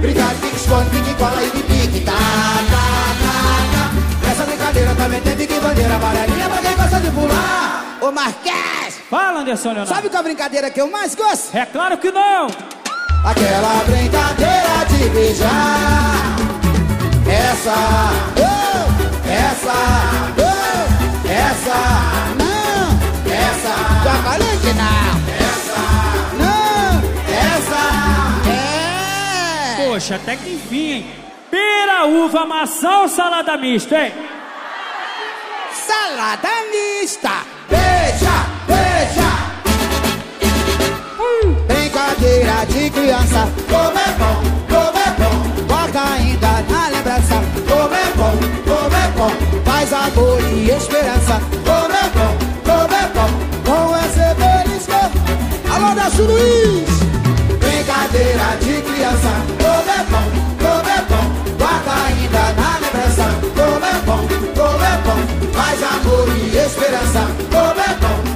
Brincar 0.00 0.34
de 0.34 0.40
pique, 0.40 0.56
esconde, 0.56 0.90
pique, 0.90 1.14
cola 1.14 1.40
e 1.40 1.50
de 1.50 1.62
pique, 1.62 2.00
tá, 2.00 2.12
tá, 2.12 2.82
tá, 3.22 3.38
tá. 3.72 4.30
Essa 4.32 4.44
brincadeira 4.46 4.94
também 4.96 5.20
tem 5.20 5.36
pique, 5.36 5.60
bandeira 5.60 5.94
amarelinha 5.94 6.48
pra 6.48 6.58
quem 6.58 6.76
gosta 6.76 6.98
de 6.98 7.10
pular. 7.12 7.98
Ô 8.00 8.10
Marquês! 8.10 8.98
Fala, 9.08 9.42
Anderson 9.42 9.68
Leonardo. 9.68 9.94
Sabe 9.94 10.08
qual 10.08 10.18
a 10.18 10.24
brincadeira 10.24 10.70
que 10.70 10.80
eu 10.80 10.90
mais 10.90 11.14
gosto? 11.14 11.56
É 11.56 11.64
claro 11.66 11.96
que 11.98 12.10
não. 12.10 12.48
Aquela 13.22 13.84
brincadeira 13.84 14.84
de 14.88 15.08
beijar. 15.10 16.36
Essa, 17.26 17.74
oh, 18.38 19.30
essa, 19.30 19.78
oh, 20.38 21.28
essa, 21.28 21.78
não, 22.38 23.32
essa. 23.32 23.74
Já 24.04 24.14
falei 24.22 24.56
que 24.58 24.72
não. 24.72 25.10
Essa, 25.38 25.80
não, 26.38 26.92
essa, 27.54 27.82
é. 28.48 29.86
Poxa, 29.86 30.16
até 30.16 30.36
que 30.36 30.54
enfim, 30.54 30.92
hein? 30.92 31.14
Pera, 31.50 32.06
uva, 32.06 32.46
maçã 32.46 33.00
ou 33.00 33.08
salada 33.08 33.56
mista, 33.58 33.96
hein? 33.96 34.14
Salada 35.72 36.48
mista. 36.70 37.49
Brincadeira 42.20 42.66
de 42.66 42.90
criança. 42.90 43.48
Como 43.66 43.98
é 43.98 44.12
bom, 44.18 44.42
como 44.68 44.98
é 44.98 45.10
bom. 45.18 45.64
Guarda 45.66 46.02
ainda 46.12 46.62
na 46.68 46.88
lembrança. 46.88 47.36
Como 47.66 47.94
é 47.94 48.12
bom, 48.14 48.36
como 48.68 48.94
é 48.94 49.08
bom. 49.16 49.32
Faz 49.64 49.90
amor 49.90 50.38
e 50.52 50.70
esperança. 50.70 51.40
Como 51.64 51.94
é 51.94 52.10
bom, 52.12 52.36
como 52.62 52.94
é 52.94 53.08
bom. 53.14 53.30
Com 53.64 53.96
esse 53.96 54.34
belisco. 54.34 55.00
Alô, 55.72 55.94
Décio 55.94 56.24
Luiz. 56.26 56.90
Brincadeira 57.58 58.56
de 58.60 58.82
criança. 58.82 59.32
Como 59.56 59.90
é 59.90 60.04
bom, 60.10 60.26
como 60.60 60.90
é 60.90 61.00
bom. 61.08 61.24
Guarda 61.56 61.92
ainda 62.04 62.42
na 62.60 62.70
lembrança. 62.80 63.26
Como 63.56 63.86
é 63.86 63.96
bom, 64.04 64.28
como 64.54 64.84
é 64.84 64.96
bom. 65.06 65.20
Faz 65.54 65.82
amor 65.82 66.28
e 66.36 66.56
esperança. 66.58 67.22
Como 67.50 67.80
é 67.80 67.94
bom, 67.98 68.29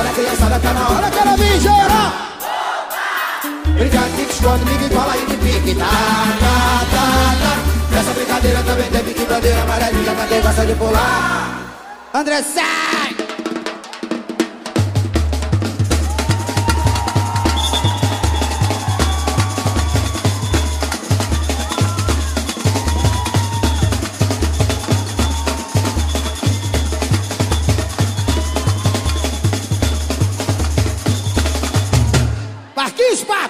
criançada 0.00 0.58
tá 0.58 0.72
na 0.72 0.88
hora 0.88 1.10
que 1.10 1.18
ela 1.18 1.36
vem 1.36 1.60
geral. 1.60 2.12
Brincar 3.76 4.08
de 4.08 4.22
esconde, 4.22 4.64
ninguém 4.64 4.88
cola 4.88 5.16
e 5.16 5.26
de 5.26 5.36
pique. 5.36 5.74
Tá, 5.74 5.86
tá, 6.40 6.86
tá, 6.90 7.06
tá. 7.42 7.94
Nessa 7.94 8.12
brincadeira 8.12 8.62
também 8.62 8.90
tem 8.90 9.04
pique 9.04 9.24
bandeira 9.24 9.62
amarelinha 9.62 10.12
pra 10.14 10.26
quem 10.26 10.40
gosta 10.40 10.66
de 10.66 10.74
pular. 10.74 11.58
André, 12.14 12.42
sai! 12.42 13.11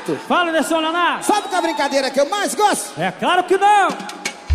Pato! 0.03 0.17
Fala, 0.17 0.51
Anderson 0.51 0.81
Leonardo! 0.81 1.25
Sabe 1.25 1.43
qual 1.43 1.55
é 1.55 1.59
a 1.59 1.63
brincadeira 1.63 2.11
que 2.11 2.21
eu 2.21 2.29
mais 2.29 2.55
gosto? 2.55 3.01
É 3.01 3.11
claro 3.13 3.45
que 3.45 3.57
não! 3.57 3.89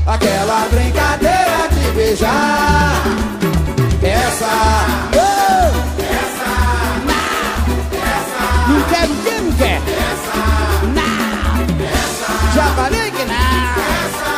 Aquela 0.06 0.68
brincadeira 0.70 1.68
de 1.72 1.92
beijar. 1.92 3.02
Essa. 4.04 4.46
Oh! 5.14 5.72
Essa. 6.02 6.50
Não. 7.08 7.26
Essa. 7.98 8.42
Não 8.70 8.82
quer 8.90 9.06
o 9.06 9.16
quê? 9.24 9.42
Não 9.42 9.52
quer? 9.54 9.82
Essa. 9.88 10.38
Não. 10.94 11.86
Essa. 11.86 12.28
Já 12.56 12.66
falei 12.76 13.12
que 13.12 13.26
não. 13.26 13.36
Essa. 14.06 14.32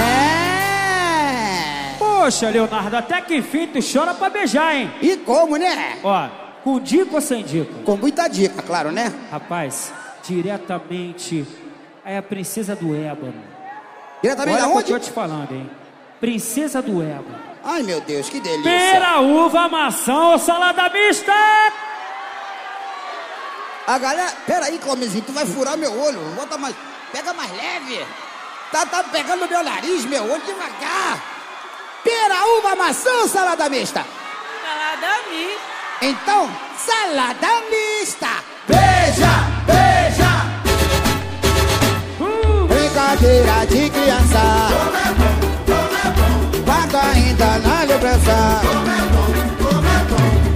É. 0.00 1.96
Poxa, 1.98 2.48
Leonardo, 2.50 2.96
até 2.96 3.20
que 3.20 3.36
enfim 3.36 3.66
tu 3.66 3.80
chora 3.82 4.14
pra 4.14 4.30
beijar, 4.30 4.74
hein? 4.74 4.92
E 5.02 5.16
como, 5.18 5.56
né? 5.56 5.98
Ó, 6.02 6.28
com 6.64 6.80
dica 6.80 7.14
ou 7.14 7.20
sem 7.20 7.42
dica? 7.42 7.72
Com 7.84 7.96
muita 7.96 8.28
dica, 8.28 8.62
claro, 8.62 8.90
né? 8.90 9.12
Rapaz, 9.30 9.92
diretamente 10.22 11.46
é 12.04 12.18
a 12.18 12.22
princesa 12.22 12.74
do 12.74 12.94
ébano. 12.94 13.42
Diretamente 14.22 14.56
Olha 14.56 14.66
da 14.66 14.68
o 14.68 14.76
onde? 14.76 14.84
que 14.84 14.92
eu 14.92 15.00
tô 15.00 15.04
te 15.06 15.10
falando, 15.12 15.52
hein? 15.52 15.70
Princesa 16.20 16.80
do 16.80 17.02
ébano. 17.02 17.38
Ai, 17.64 17.82
meu 17.82 18.00
Deus, 18.00 18.28
que 18.28 18.40
delícia. 18.40 18.62
Pera, 18.62 19.20
uva, 19.20 19.68
maçã 19.68 20.14
ou 20.14 20.38
salada 20.38 20.88
mista? 20.90 21.32
A 23.86 23.98
galera. 23.98 24.32
Pera 24.46 24.66
aí, 24.66 24.78
Clomezinho, 24.78 25.24
tu 25.24 25.32
vai 25.32 25.44
furar 25.46 25.76
meu 25.76 25.92
olho. 26.00 26.20
Bota 26.36 26.56
mais. 26.56 26.74
Pega 27.12 27.32
mais 27.34 27.50
leve. 27.52 28.04
Tá, 28.70 28.86
tá 28.86 29.04
pegando 29.04 29.48
meu 29.48 29.62
nariz, 29.62 30.04
meu 30.06 30.24
olho 30.24 30.42
devagar. 30.42 31.22
Pera, 32.02 32.46
uva, 32.58 32.74
maçã 32.74 33.10
ou 33.20 33.28
salada 33.28 33.68
mista? 33.68 34.04
Salada 34.62 35.14
mista. 35.30 35.72
Então, 36.02 36.50
salada 36.78 37.48
mista. 37.70 38.28
Beija, 38.66 39.28
beija. 39.66 40.11
Brincadeira 43.22 43.66
de 43.66 43.88
criança. 43.88 44.42
Guarda 46.64 47.00
ainda 47.14 47.58
na 47.58 47.84
lembrança. 47.84 48.60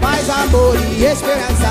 Mais 0.03 0.29
amor 0.29 0.77
e 0.77 1.05
esperança. 1.05 1.71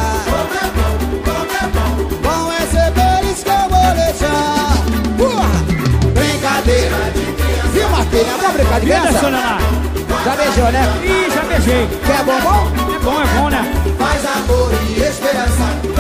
Com 2.24 2.50
receberes 2.50 3.44
que 3.44 3.50
eu 3.50 3.70
vou 3.70 3.94
deixar. 3.94 4.78
Porra! 5.18 5.50
Brincadeira 6.14 7.12
de 7.14 7.26
criança. 7.34 7.68
Viu, 7.74 7.90
Marquinhos? 7.90 8.28
É 8.28 8.36
uma 8.36 8.50
brincadeira 8.54 9.02
de 9.02 9.18
criança? 9.18 9.58
Já 10.24 10.36
beijou, 10.38 10.72
né? 10.72 10.84
Ih, 11.04 11.30
já 11.30 11.42
beijei. 11.42 11.90
Quer 12.06 12.24
bombom? 12.24 12.72
É 12.96 13.00
bom, 13.00 13.22
é 13.22 13.26
bom, 13.38 13.50
né? 13.50 13.74
Mais 14.00 14.26
amor 14.26 14.72
e 14.88 15.02
esperança. 15.02 15.95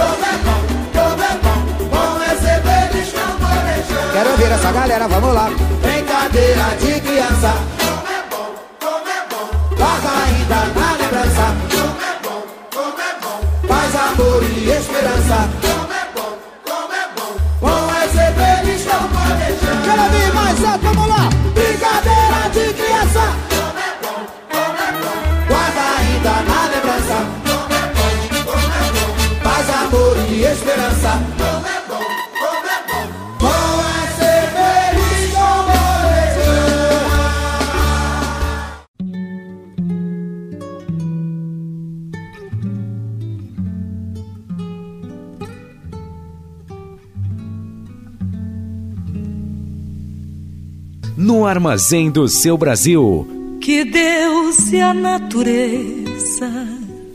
Quero 4.15 4.31
ouvir 4.31 4.49
essa 4.49 4.71
galera, 4.71 5.09
vamos 5.09 5.33
lá. 5.33 5.49
Brincadeira 5.81 6.63
de 6.79 7.01
criança. 7.01 7.53
Como 7.77 8.07
é 8.07 8.23
bom, 8.31 8.55
como 8.79 9.07
é 9.09 9.25
bom. 9.29 9.75
Guarda 9.75 10.09
ainda 10.23 10.55
na 10.79 10.91
lembrança. 10.93 11.55
Como 11.69 12.01
é 12.01 12.15
bom, 12.23 12.43
como 12.73 13.01
é 13.01 13.13
bom. 13.21 13.67
Mais 13.67 13.93
amor 13.93 14.41
e 14.43 14.69
esperança. 14.69 15.64
No 51.25 51.43
armazém 51.43 52.11
do 52.11 52.27
seu 52.27 52.55
Brasil. 52.55 53.57
Que 53.59 53.83
Deus 53.83 54.71
e 54.71 54.79
a 54.79 54.93
natureza, 54.93 56.47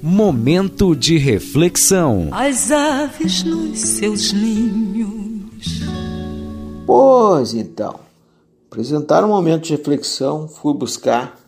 Momento 0.03 0.97
de 0.97 1.17
reflexão. 1.17 2.29
as 2.33 2.73
aves 2.73 3.45
nos 3.45 3.79
seus 3.79 4.33
ninhos. 4.33 5.83
Pois 6.85 7.55
então, 7.55 8.01
apresentar 8.67 9.25
um 9.25 9.29
momento 9.29 9.67
de 9.67 9.77
reflexão, 9.77 10.49
fui 10.49 10.75
buscar 10.75 11.39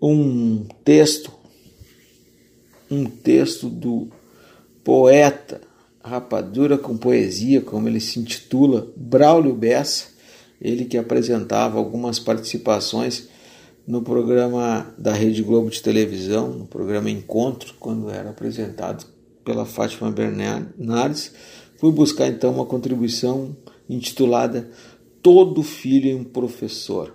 um 0.00 0.64
texto, 0.82 1.30
um 2.90 3.04
texto 3.04 3.68
do 3.68 4.08
poeta 4.82 5.60
Rapadura 6.02 6.78
com 6.78 6.96
Poesia, 6.96 7.60
como 7.60 7.86
ele 7.86 8.00
se 8.00 8.18
intitula, 8.18 8.90
Braulio 8.96 9.52
Bessa, 9.54 10.18
ele 10.60 10.84
que 10.84 10.98
apresentava 10.98 11.78
algumas 11.78 12.18
participações 12.18 13.28
no 13.86 14.02
programa 14.02 14.94
da 14.98 15.12
Rede 15.12 15.42
Globo 15.42 15.70
de 15.70 15.82
televisão, 15.82 16.52
no 16.52 16.66
programa 16.66 17.10
Encontro, 17.10 17.74
quando 17.80 18.10
era 18.10 18.30
apresentado 18.30 19.06
pela 19.44 19.64
Fátima 19.64 20.10
Bernardes. 20.10 21.32
Fui 21.78 21.90
buscar 21.90 22.28
então 22.28 22.52
uma 22.52 22.66
contribuição 22.66 23.56
intitulada 23.88 24.70
Todo 25.22 25.62
Filho 25.62 26.10
é 26.10 26.14
um 26.14 26.24
Professor. 26.24 27.14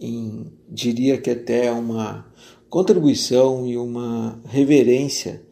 Em, 0.00 0.52
diria 0.68 1.16
que 1.16 1.30
até 1.30 1.70
uma 1.70 2.26
contribuição 2.68 3.66
e 3.66 3.76
uma 3.76 4.40
reverência 4.46 5.42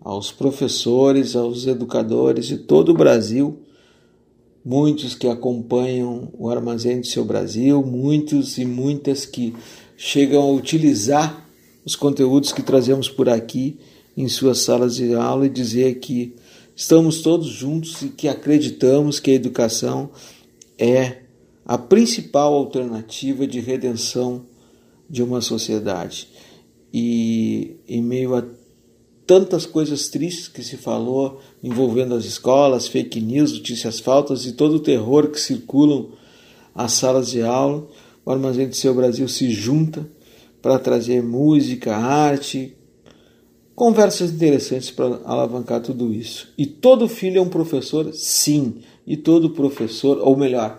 aos 0.00 0.30
professores, 0.30 1.34
aos 1.34 1.66
educadores 1.66 2.46
de 2.46 2.58
todo 2.58 2.90
o 2.90 2.94
Brasil, 2.94 3.63
muitos 4.64 5.14
que 5.14 5.26
acompanham 5.28 6.30
o 6.38 6.48
Armazém 6.48 7.00
do 7.00 7.06
Seu 7.06 7.24
Brasil, 7.24 7.82
muitos 7.82 8.56
e 8.56 8.64
muitas 8.64 9.26
que 9.26 9.54
chegam 9.96 10.42
a 10.42 10.52
utilizar 10.52 11.46
os 11.84 11.94
conteúdos 11.94 12.50
que 12.52 12.62
trazemos 12.62 13.08
por 13.08 13.28
aqui 13.28 13.78
em 14.16 14.26
suas 14.28 14.58
salas 14.58 14.96
de 14.96 15.14
aula 15.14 15.46
e 15.46 15.50
dizer 15.50 15.96
que 15.96 16.34
estamos 16.74 17.20
todos 17.20 17.46
juntos 17.46 18.00
e 18.00 18.08
que 18.08 18.26
acreditamos 18.26 19.20
que 19.20 19.30
a 19.30 19.34
educação 19.34 20.10
é 20.78 21.18
a 21.66 21.76
principal 21.76 22.54
alternativa 22.54 23.46
de 23.46 23.60
redenção 23.60 24.46
de 25.08 25.22
uma 25.22 25.40
sociedade. 25.40 26.28
E 26.92 27.76
em 27.88 28.02
meio 28.02 28.34
a 28.34 28.44
tantas 29.26 29.64
coisas 29.64 30.08
tristes 30.08 30.48
que 30.48 30.62
se 30.62 30.76
falou 30.76 31.40
envolvendo 31.62 32.14
as 32.14 32.24
escolas, 32.24 32.86
fake 32.86 33.20
news, 33.20 33.52
notícias 33.52 33.98
falsas 34.00 34.44
e 34.46 34.52
todo 34.52 34.76
o 34.76 34.80
terror 34.80 35.28
que 35.28 35.40
circulam 35.40 36.10
às 36.74 36.92
salas 36.92 37.30
de 37.30 37.42
aula, 37.42 37.86
o 38.24 38.30
Armazém 38.30 38.68
do 38.68 38.74
Seu 38.74 38.94
Brasil 38.94 39.28
se 39.28 39.50
junta 39.50 40.06
para 40.60 40.78
trazer 40.78 41.22
música, 41.22 41.96
arte, 41.96 42.76
conversas 43.74 44.30
interessantes 44.30 44.90
para 44.90 45.20
alavancar 45.24 45.80
tudo 45.80 46.12
isso. 46.12 46.48
E 46.56 46.66
todo 46.66 47.08
filho 47.08 47.38
é 47.38 47.42
um 47.42 47.48
professor? 47.48 48.12
Sim. 48.14 48.80
E 49.06 49.16
todo 49.16 49.50
professor, 49.50 50.18
ou 50.22 50.36
melhor, 50.36 50.78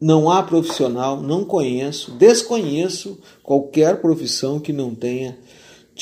não 0.00 0.30
há 0.30 0.42
profissional, 0.42 1.20
não 1.22 1.44
conheço, 1.44 2.12
desconheço 2.12 3.18
qualquer 3.42 4.00
profissão 4.00 4.58
que 4.58 4.72
não 4.72 4.94
tenha 4.94 5.38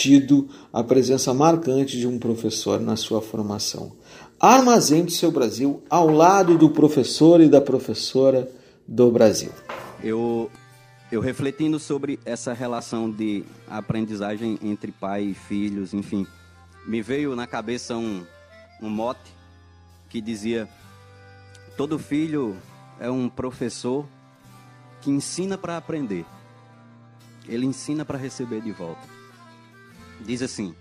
tido 0.01 0.48
a 0.72 0.82
presença 0.82 1.35
marcante 1.35 1.98
de 1.98 2.06
um 2.06 2.18
professor 2.18 2.81
na 2.81 2.97
sua 2.97 3.20
formação. 3.20 3.93
Armazém 4.40 5.05
do 5.05 5.10
seu 5.10 5.31
Brasil, 5.31 5.82
ao 5.90 6.09
lado 6.09 6.56
do 6.56 6.70
professor 6.70 7.39
e 7.43 7.51
da 7.51 7.60
professora 7.60 8.51
do 8.89 9.10
Brasil. 9.10 9.52
Eu 10.02 10.51
eu 11.12 11.20
refletindo 11.20 11.78
sobre 11.78 12.18
essa 12.24 12.52
relação 12.55 13.10
de 13.10 13.44
aprendizagem 13.68 14.59
entre 14.62 14.90
pai 14.90 15.24
e 15.24 15.35
filhos, 15.35 15.93
enfim, 15.93 16.27
me 16.86 17.02
veio 17.02 17.36
na 17.36 17.47
cabeça 17.47 17.97
um, 17.97 18.24
um 18.81 18.89
mote 18.89 19.35
que 20.09 20.20
dizia: 20.20 20.66
todo 21.77 21.98
filho 21.98 22.56
é 22.98 23.10
um 23.10 23.28
professor 23.28 24.06
que 25.02 25.10
ensina 25.10 25.59
para 25.59 25.77
aprender, 25.77 26.24
ele 27.47 27.66
ensina 27.66 28.02
para 28.02 28.16
receber 28.16 28.62
de 28.62 28.72
volta. 28.72 29.19
Diz 30.24 30.42
assim: 30.42 30.74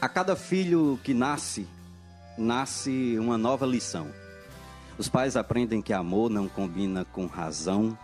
a 0.00 0.08
cada 0.08 0.36
filho 0.36 1.00
que 1.02 1.14
nasce, 1.14 1.66
nasce 2.36 3.16
uma 3.18 3.38
nova 3.38 3.64
lição. 3.64 4.08
Os 4.98 5.08
pais 5.08 5.36
aprendem 5.36 5.80
que 5.80 5.92
amor 5.92 6.30
não 6.30 6.48
combina 6.48 7.04
com 7.06 7.26
razão, 7.26 7.98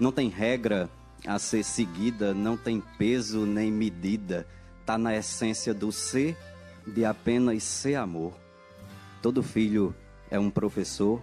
não 0.00 0.10
tem 0.10 0.28
regra 0.28 0.90
a 1.26 1.38
ser 1.38 1.62
seguida, 1.62 2.34
não 2.34 2.56
tem 2.56 2.82
peso 2.98 3.46
nem 3.46 3.70
medida, 3.70 4.46
está 4.80 4.98
na 4.98 5.16
essência 5.16 5.72
do 5.72 5.92
ser, 5.92 6.36
de 6.86 7.04
apenas 7.04 7.62
ser 7.62 7.94
amor. 7.94 8.34
Todo 9.22 9.42
filho 9.42 9.94
é 10.30 10.38
um 10.38 10.50
professor 10.50 11.22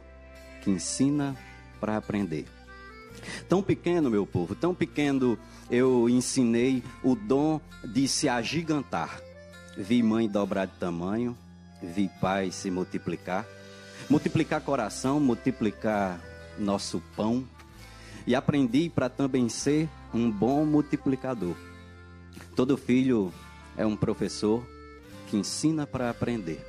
que 0.64 0.72
ensina 0.72 1.35
para 1.80 1.98
aprender. 1.98 2.48
Tão 3.49 3.61
pequeno, 3.61 4.10
meu 4.10 4.26
povo, 4.26 4.56
tão 4.56 4.73
pequeno 4.73 5.38
eu 5.72 6.10
ensinei 6.10 6.84
o 7.02 7.15
dom 7.15 7.61
de 7.84 8.06
se 8.07 8.27
agigantar. 8.27 9.22
Vi 9.77 10.03
mãe 10.03 10.27
dobrar 10.27 10.65
de 10.68 10.73
tamanho, 10.73 11.35
vi 11.81 12.10
pai 12.19 12.52
se 12.52 12.69
multiplicar, 12.69 13.48
multiplicar 14.10 14.60
coração, 14.61 15.18
multiplicar 15.19 16.19
nosso 16.60 17.02
pão, 17.15 17.48
e 18.27 18.35
aprendi 18.35 18.89
para 18.89 19.10
também 19.10 19.48
ser 19.48 19.89
um 20.14 20.30
bom 20.30 20.65
multiplicador. 20.65 21.56
Todo 22.56 22.77
filho 22.77 23.34
é 23.77 23.85
um 23.85 23.95
professor 23.95 24.64
que 25.27 25.38
ensina 25.38 25.88
para 25.88 26.10
aprender. 26.10 26.60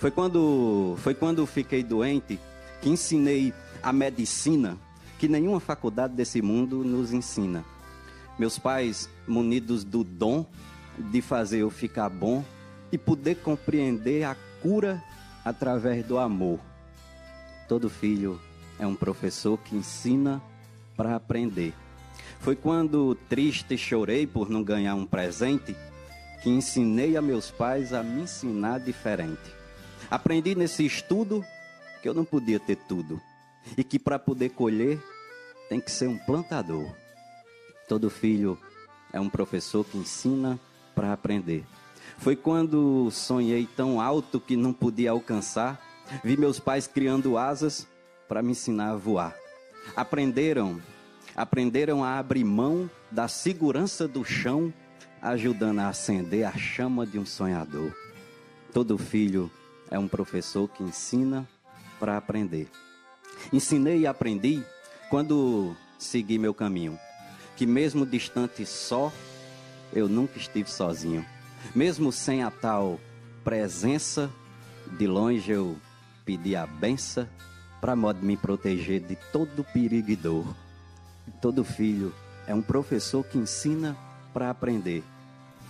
Foi 0.00 0.10
quando 0.10 0.96
foi 0.98 1.14
quando 1.14 1.46
fiquei 1.46 1.84
doente 1.84 2.40
que 2.80 2.88
ensinei 2.88 3.52
a 3.82 3.92
medicina 3.92 4.76
que 5.18 5.28
nenhuma 5.28 5.60
faculdade 5.60 6.14
desse 6.14 6.42
mundo 6.42 6.82
nos 6.82 7.12
ensina. 7.12 7.62
Meus 8.38 8.58
pais, 8.58 9.08
munidos 9.26 9.84
do 9.84 10.02
dom 10.02 10.46
de 10.98 11.20
fazer 11.20 11.58
eu 11.58 11.70
ficar 11.70 12.08
bom 12.08 12.44
e 12.90 12.98
poder 12.98 13.36
compreender 13.36 14.24
a 14.24 14.36
cura 14.62 15.02
através 15.44 16.04
do 16.04 16.18
amor. 16.18 16.58
Todo 17.68 17.90
filho 17.90 18.40
é 18.78 18.86
um 18.86 18.94
professor 18.94 19.58
que 19.58 19.76
ensina 19.76 20.42
para 20.96 21.16
aprender. 21.16 21.74
Foi 22.40 22.56
quando 22.56 23.14
triste 23.28 23.76
chorei 23.76 24.26
por 24.26 24.50
não 24.50 24.62
ganhar 24.62 24.94
um 24.94 25.06
presente 25.06 25.76
que 26.42 26.50
ensinei 26.50 27.16
a 27.16 27.22
meus 27.22 27.50
pais 27.50 27.92
a 27.92 28.02
me 28.02 28.22
ensinar 28.22 28.80
diferente. 28.80 29.40
Aprendi 30.10 30.54
nesse 30.54 30.84
estudo 30.84 31.44
que 32.02 32.08
eu 32.08 32.14
não 32.14 32.24
podia 32.24 32.58
ter 32.58 32.76
tudo 32.76 33.20
e 33.76 33.84
que 33.84 33.98
para 33.98 34.18
poder 34.18 34.50
colher 34.50 35.00
tem 35.68 35.80
que 35.80 35.90
ser 35.90 36.08
um 36.08 36.18
plantador. 36.18 37.01
Todo 37.88 38.10
filho 38.10 38.58
é 39.12 39.20
um 39.20 39.28
professor 39.28 39.84
que 39.84 39.98
ensina 39.98 40.58
para 40.94 41.12
aprender. 41.12 41.64
Foi 42.18 42.36
quando 42.36 43.10
sonhei 43.10 43.66
tão 43.76 44.00
alto 44.00 44.40
que 44.40 44.56
não 44.56 44.72
podia 44.72 45.10
alcançar, 45.10 45.80
vi 46.22 46.36
meus 46.36 46.58
pais 46.58 46.86
criando 46.86 47.36
asas 47.36 47.86
para 48.28 48.42
me 48.42 48.52
ensinar 48.52 48.90
a 48.90 48.96
voar. 48.96 49.34
Aprenderam, 49.96 50.80
aprenderam 51.34 52.04
a 52.04 52.18
abrir 52.18 52.44
mão 52.44 52.88
da 53.10 53.28
segurança 53.28 54.06
do 54.06 54.24
chão, 54.24 54.72
ajudando 55.20 55.80
a 55.80 55.88
acender 55.88 56.46
a 56.46 56.52
chama 56.52 57.06
de 57.06 57.18
um 57.18 57.26
sonhador. 57.26 57.92
Todo 58.72 58.96
filho 58.96 59.50
é 59.90 59.98
um 59.98 60.08
professor 60.08 60.68
que 60.68 60.82
ensina 60.82 61.48
para 61.98 62.16
aprender. 62.16 62.68
Ensinei 63.52 64.00
e 64.00 64.06
aprendi 64.06 64.62
quando 65.10 65.76
segui 65.98 66.38
meu 66.38 66.54
caminho, 66.54 66.98
que 67.56 67.66
mesmo 67.66 68.06
distante 68.06 68.64
só, 68.66 69.12
eu 69.92 70.08
nunca 70.08 70.38
estive 70.38 70.70
sozinho. 70.70 71.24
Mesmo 71.74 72.10
sem 72.10 72.42
a 72.42 72.50
tal 72.50 72.98
presença, 73.44 74.30
de 74.98 75.06
longe 75.06 75.50
eu 75.50 75.76
pedi 76.24 76.54
a 76.56 76.66
benção 76.66 77.26
para 77.80 77.96
modo 77.96 78.24
me 78.24 78.36
proteger 78.36 79.00
de 79.00 79.16
todo 79.32 79.64
perigo 79.64 80.10
e 80.10 80.16
dor. 80.16 80.46
Todo 81.40 81.64
filho 81.64 82.14
é 82.46 82.54
um 82.54 82.62
professor 82.62 83.24
que 83.24 83.38
ensina 83.38 83.96
para 84.32 84.50
aprender. 84.50 85.02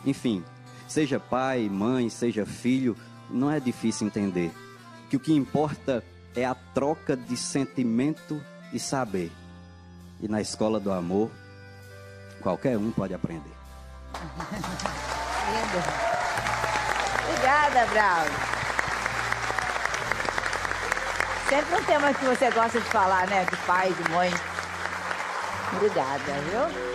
Enfim, 0.04 0.44
seja 0.86 1.18
pai, 1.18 1.68
mãe, 1.70 2.10
seja 2.10 2.44
filho, 2.44 2.96
não 3.30 3.50
é 3.50 3.58
difícil 3.58 4.06
entender 4.06 4.52
que 5.08 5.16
o 5.16 5.20
que 5.20 5.32
importa 5.32 6.04
é 6.34 6.44
a 6.44 6.54
troca 6.54 7.16
de 7.16 7.36
sentimento 7.36 8.40
e 8.72 8.78
saber. 8.78 9.30
E 10.20 10.28
na 10.28 10.40
escola 10.40 10.78
do 10.78 10.92
amor, 10.92 11.30
qualquer 12.42 12.76
um 12.76 12.90
pode 12.90 13.14
aprender. 13.14 13.52
Obrigada, 17.28 17.86
Braulio. 17.86 18.32
Sempre 21.48 21.74
um 21.74 21.84
tema 21.84 22.14
que 22.14 22.24
você 22.24 22.50
gosta 22.50 22.80
de 22.80 22.86
falar, 22.86 23.26
né? 23.28 23.44
De 23.44 23.56
pai, 23.58 23.92
de 23.92 24.10
mãe. 24.10 24.32
Obrigada, 25.74 26.32
viu? 26.50 26.91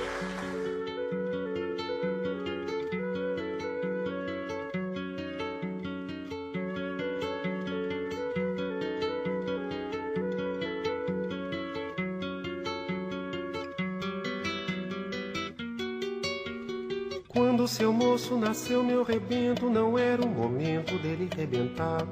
Moço 18.28 18.38
nasceu, 18.38 18.84
meu 18.84 19.04
rebento, 19.04 19.70
não 19.70 19.98
era 19.98 20.22
o 20.22 20.28
momento 20.28 20.98
dele 21.02 21.30
rebentar. 21.34 22.06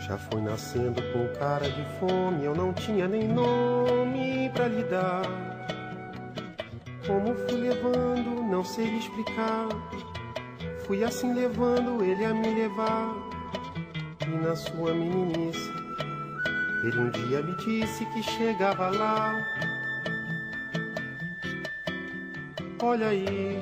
Já 0.00 0.18
foi 0.18 0.40
nascendo 0.40 1.00
com 1.12 1.28
cara 1.38 1.70
de 1.70 1.84
fome, 2.00 2.44
eu 2.44 2.54
não 2.56 2.72
tinha 2.72 3.06
nem 3.06 3.28
nome 3.28 4.50
pra 4.52 4.66
lhe 4.66 4.82
dar. 4.84 5.22
Como 7.06 7.34
fui 7.34 7.60
levando, 7.60 8.42
não 8.50 8.64
sei 8.64 8.84
lhe 8.84 8.98
explicar. 8.98 9.68
Fui 10.84 11.04
assim 11.04 11.32
levando 11.32 12.02
ele 12.02 12.24
a 12.24 12.34
me 12.34 12.54
levar. 12.54 13.14
E 14.26 14.44
na 14.44 14.56
sua 14.56 14.92
meninice, 14.92 15.70
ele 16.82 16.98
um 16.98 17.10
dia 17.10 17.42
me 17.42 17.56
disse 17.58 18.04
que 18.06 18.22
chegava 18.24 18.90
lá. 18.90 19.71
Olha 22.84 23.06
aí, 23.10 23.60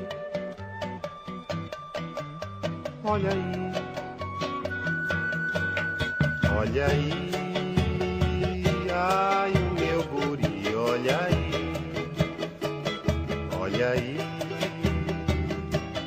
olha 3.05 3.31
aí, 3.31 3.71
olha 6.59 6.87
aí, 6.87 7.31
ai 8.91 9.53
o 9.53 9.75
meu 9.79 10.03
guri, 10.05 10.75
olha 10.75 11.21
aí, 11.27 11.51
olha 13.61 13.91
aí, 13.91 14.17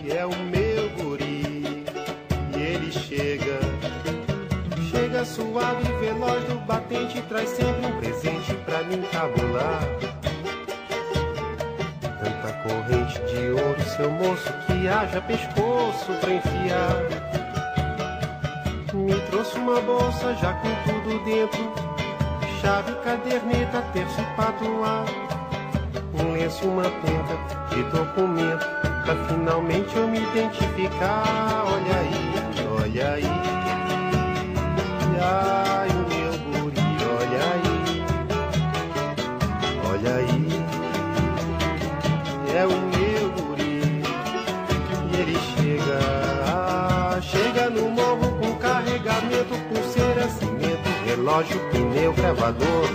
é 0.10 0.26
o 0.26 0.36
meu 0.36 0.90
guri, 0.98 1.86
e 2.58 2.60
ele 2.60 2.92
chega, 2.92 3.60
chega 4.90 5.24
suave 5.24 5.84
e 5.88 5.92
veloz 6.04 6.44
do 6.46 6.56
batente, 6.66 7.22
traz 7.30 7.48
sempre 7.50 7.86
um 7.86 8.00
presente 8.00 8.56
pra 8.66 8.82
me 8.84 8.96
encabular. 8.96 10.13
Corrente 12.64 13.20
de 13.26 13.50
ouro, 13.52 13.82
seu 13.82 14.10
moço, 14.10 14.54
que 14.66 14.88
haja 14.88 15.20
pescoço 15.22 16.14
pra 16.22 16.34
enfiar. 16.34 16.96
Me 18.94 19.20
trouxe 19.30 19.58
uma 19.58 19.82
bolsa 19.82 20.34
já 20.36 20.54
com 20.54 20.70
tudo 20.86 21.26
dentro: 21.26 21.74
chave, 22.62 22.94
caderneta, 23.04 23.82
terço 23.92 24.22
e 24.22 24.26
patuá. 24.38 25.04
Um 26.14 26.32
lenço 26.32 26.66
uma 26.66 26.84
penca 26.84 27.38
de 27.70 27.84
documento, 27.92 28.66
pra 29.04 29.16
finalmente 29.28 29.96
eu 29.98 30.08
me 30.08 30.20
identificar. 30.20 31.66
Olha 31.66 31.98
aí, 32.00 32.34
olha 32.82 33.14
aí, 33.14 33.24
relógio, 51.24 51.58
pneu, 51.72 52.12
gravador 52.14 52.90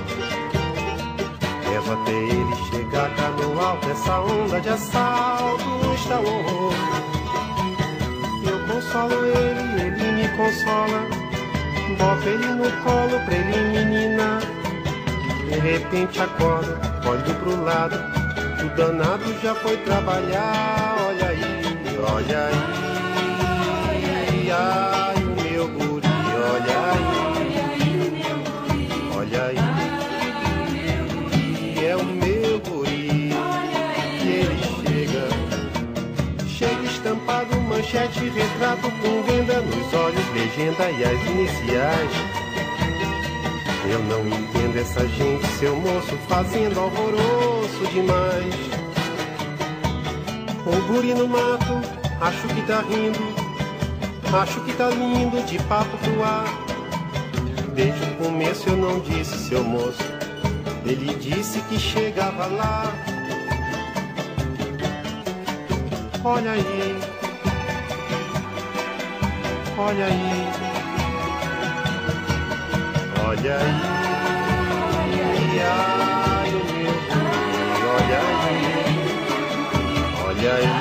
leva 1.70 1.94
até 1.94 2.12
ele 2.12 2.56
chegar 2.70 3.08
cá 3.16 3.30
no 3.30 3.58
alto. 3.58 3.90
Essa 3.90 4.20
onda 4.20 4.60
de 4.60 4.68
assalto 4.68 5.94
está 5.94 6.20
um 6.20 6.26
horror. 6.26 6.74
Eu 8.44 8.58
consolo 8.66 9.24
ele, 9.24 9.82
ele 9.82 10.12
me 10.12 10.28
consola. 10.36 11.06
Boto 11.96 12.28
ele 12.28 12.48
no 12.48 12.70
colo 12.82 13.18
pra 13.24 13.34
ele 13.34 13.60
menina. 13.70 14.40
De 15.48 15.58
repente 15.58 16.20
acorda, 16.20 16.78
olho 17.06 17.34
pro 17.36 17.64
lado. 17.64 17.96
O 18.62 18.76
danado 18.76 19.34
já 19.42 19.54
foi 19.54 19.76
trabalhar. 19.78 20.96
Olha 21.08 21.28
aí, 21.28 21.40
olha 22.14 22.46
aí. 22.46 22.88
Ai, 24.50 25.04
o 25.04 25.07
manchete, 37.88 38.28
retrato 38.28 38.90
com 39.00 39.22
venda 39.22 39.60
nos 39.62 39.94
olhos, 39.94 40.28
legenda 40.34 40.90
e 40.90 41.04
as 41.04 41.26
iniciais. 41.26 42.10
Eu 43.90 44.00
não 44.00 44.26
entendo 44.26 44.76
essa 44.78 45.08
gente, 45.08 45.46
seu 45.58 45.74
moço, 45.76 46.14
fazendo 46.28 46.78
alvoroço 46.78 47.86
demais. 47.92 48.54
O 50.66 50.92
guri 50.92 51.14
no 51.14 51.26
mato, 51.26 51.80
acho 52.20 52.46
que 52.48 52.60
tá 52.66 52.82
rindo, 52.82 53.34
acho 54.38 54.60
que 54.60 54.74
tá 54.74 54.90
lindo 54.90 55.42
de 55.46 55.58
papo 55.64 55.96
pro 55.98 56.22
ar. 56.22 56.46
Desde 57.74 58.04
o 58.04 58.16
começo 58.16 58.68
eu 58.68 58.76
não 58.76 59.00
disse, 59.00 59.48
seu 59.48 59.64
moço, 59.64 60.04
ele 60.84 61.14
disse 61.14 61.60
que 61.62 61.78
chegava 61.78 62.46
lá. 62.46 62.92
Olha 66.22 66.50
aí, 66.50 66.97
olha 69.78 70.06
aí, 70.06 70.48
olha 73.28 73.56
aí, 73.58 73.70
ai 75.60 76.50
o 76.50 76.64
meu 76.74 76.94
guri, 76.98 77.36
olha 77.94 78.20
aí, 78.42 78.66
olha 80.26 80.52
aí, 80.54 80.72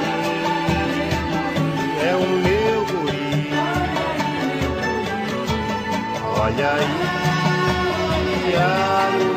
é 2.07 2.11
o 2.15 2.27
meu 2.45 2.79
guri, 2.85 3.37
olha 6.39 6.69
aí, 6.73 6.95
ai 8.55 9.17
o 9.21 9.36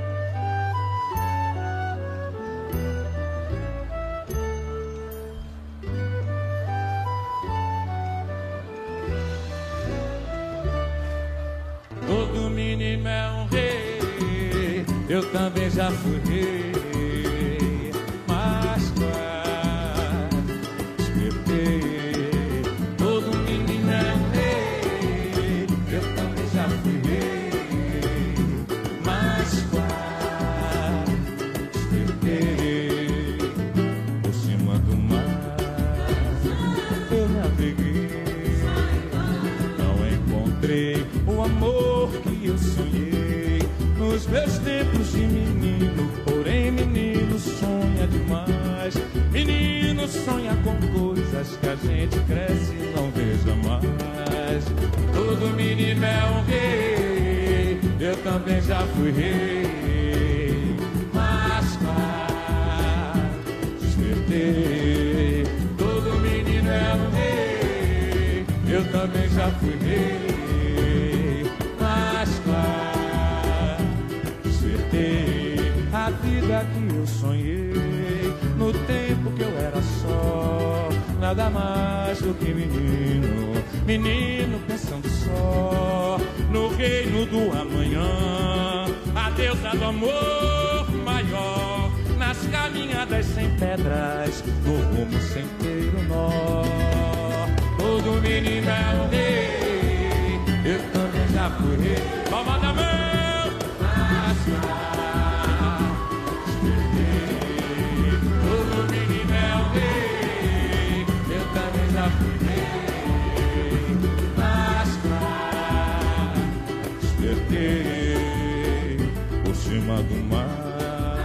Cima 119.81 119.95
do 120.03 120.15
mar, 120.29 121.17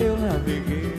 eu 0.00 0.16
naveguei. 0.16 0.94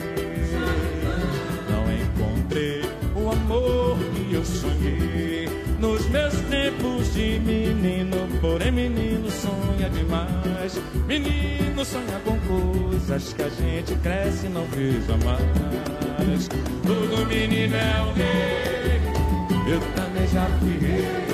Não 1.70 1.84
encontrei 1.90 2.82
o 3.16 3.30
amor 3.30 3.98
que 4.14 4.34
eu 4.34 4.44
sonhei 4.44 5.48
nos 5.80 6.06
meus 6.08 6.34
tempos 6.50 7.14
de 7.14 7.38
menino. 7.40 8.28
Porém, 8.40 8.70
menino 8.70 9.30
sonha 9.30 9.88
demais. 9.88 10.78
Menino 11.06 11.84
sonha 11.84 12.20
com 12.24 12.38
coisas 12.40 13.32
que 13.32 13.42
a 13.42 13.48
gente 13.48 13.94
cresce 13.96 14.46
e 14.46 14.50
não 14.50 14.66
vê 14.66 14.92
jamais. 15.06 16.48
Todo 16.86 17.26
menino 17.26 17.76
é 17.76 18.02
um 18.02 18.12
rei, 18.12 19.72
eu 19.72 19.80
também 19.94 20.26
já 20.28 20.46
fui 20.60 20.78
rei. 20.78 21.31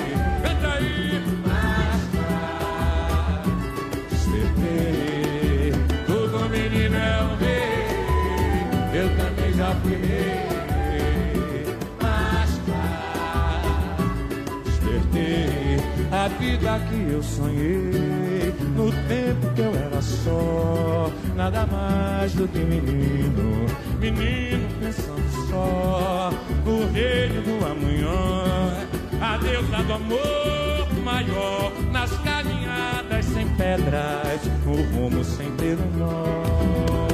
A 16.11 16.27
vida 16.27 16.79
que 16.89 17.11
eu 17.11 17.23
sonhei 17.23 18.53
no 18.75 18.91
tempo 19.07 19.53
que 19.55 19.61
eu 19.61 19.73
era 19.75 20.01
só, 20.01 21.11
nada 21.35 21.65
mais 21.67 22.33
do 22.33 22.47
que 22.47 22.59
menino, 22.59 23.65
menino 23.99 24.67
pensando 24.81 25.47
só 25.49 26.29
no 26.65 26.91
reino 26.91 27.41
do 27.41 27.65
amanhã, 27.65 28.73
a 29.21 29.37
deusa 29.37 29.83
do 29.83 29.93
amor 29.93 31.03
maior 31.03 31.71
nas 31.91 32.11
caminhadas 32.17 33.25
sem 33.25 33.47
pedras, 33.55 34.41
o 34.65 34.95
rumo 34.95 35.23
sem 35.23 35.49
ter 35.51 35.77
um 35.77 35.97
nó. 35.97 37.08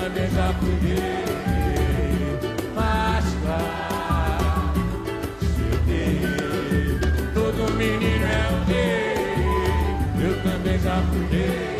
também 0.00 0.30
já 0.30 0.52
fui 0.54 0.78
Mas 2.74 3.24
claro, 3.42 4.72
eu 5.88 7.34
Todo 7.34 7.72
menino 7.74 8.24
é 8.24 8.48
um 8.50 8.64
rei 8.64 10.26
Eu 10.26 10.42
também 10.42 10.78
já 10.78 11.02
fui. 11.02 11.79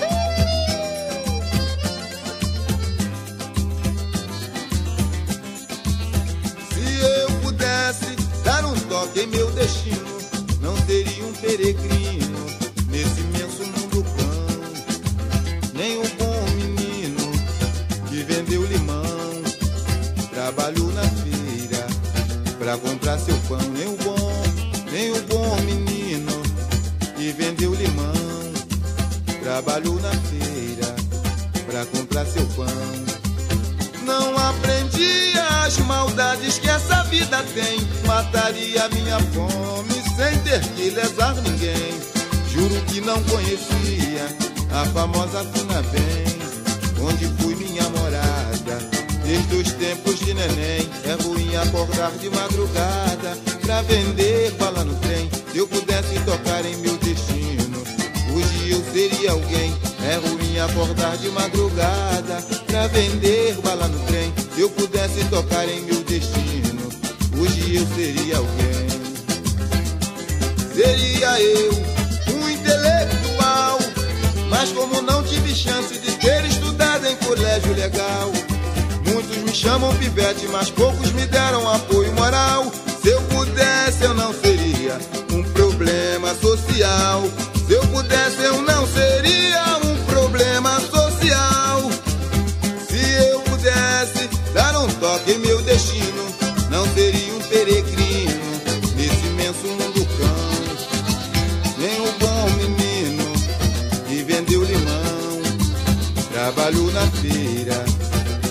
Trabalhou 106.53 106.91
na 106.91 107.07
feira 107.07 107.85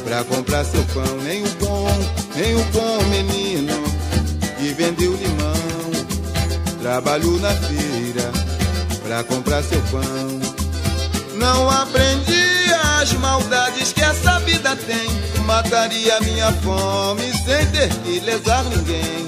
pra 0.04 0.24
comprar 0.24 0.64
seu 0.64 0.82
pão. 0.86 1.16
Nem 1.22 1.42
o 1.42 1.50
bom, 1.60 1.86
nem 2.34 2.54
o 2.54 2.64
bom 2.72 3.02
menino 3.04 3.74
que 4.58 4.72
vendeu 4.72 5.14
limão, 5.14 6.06
trabalhou 6.80 7.38
na 7.40 7.50
feira 7.50 8.32
pra 9.02 9.22
comprar 9.24 9.62
seu 9.62 9.80
pão. 9.82 10.40
Não 11.34 11.70
aprendi 11.70 12.72
as 13.00 13.12
maldades 13.14 13.92
que 13.92 14.02
essa 14.02 14.38
vida 14.40 14.74
tem. 14.76 15.44
Mataria 15.44 16.20
minha 16.20 16.52
fome 16.52 17.30
sem 17.44 17.66
ter 17.66 17.88
que 18.02 18.20
lesar 18.20 18.64
ninguém. 18.64 19.26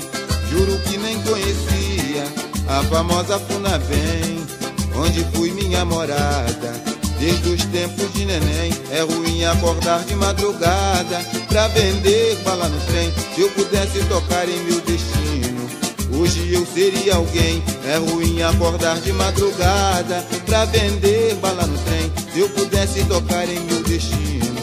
Juro 0.50 0.78
que 0.80 0.96
nem 0.96 1.20
conhecia 1.22 2.24
a 2.68 2.82
famosa 2.84 3.38
Funabem, 3.38 4.46
onde 4.94 5.24
fui 5.34 5.50
minha 5.50 5.84
morada. 5.84 6.91
Desde 7.22 7.50
os 7.50 7.64
tempos 7.66 8.12
de 8.14 8.26
neném, 8.26 8.72
é 8.90 9.02
ruim 9.02 9.44
acordar 9.44 10.00
de 10.00 10.12
madrugada 10.16 11.24
pra 11.46 11.68
vender 11.68 12.36
bala 12.44 12.66
no 12.66 12.80
trem. 12.86 13.12
Se 13.32 13.42
eu 13.42 13.50
pudesse 13.50 14.02
tocar 14.06 14.48
em 14.48 14.58
meu 14.64 14.80
destino, 14.80 15.70
Hoje 16.18 16.52
eu 16.52 16.66
seria 16.66 17.14
alguém, 17.14 17.62
é 17.86 17.96
ruim 17.96 18.42
acordar 18.42 19.00
de 19.00 19.12
madrugada 19.12 20.26
pra 20.44 20.64
vender 20.64 21.36
bala 21.36 21.64
no 21.64 21.78
trem. 21.78 22.12
Se 22.32 22.40
eu 22.40 22.48
pudesse 22.50 23.04
tocar 23.04 23.48
em 23.48 23.60
meu 23.60 23.82
destino, 23.84 24.54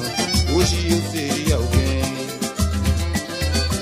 hoje 0.53 0.91
eu 0.91 1.11
seria 1.11 1.56
alguém. 1.56 2.03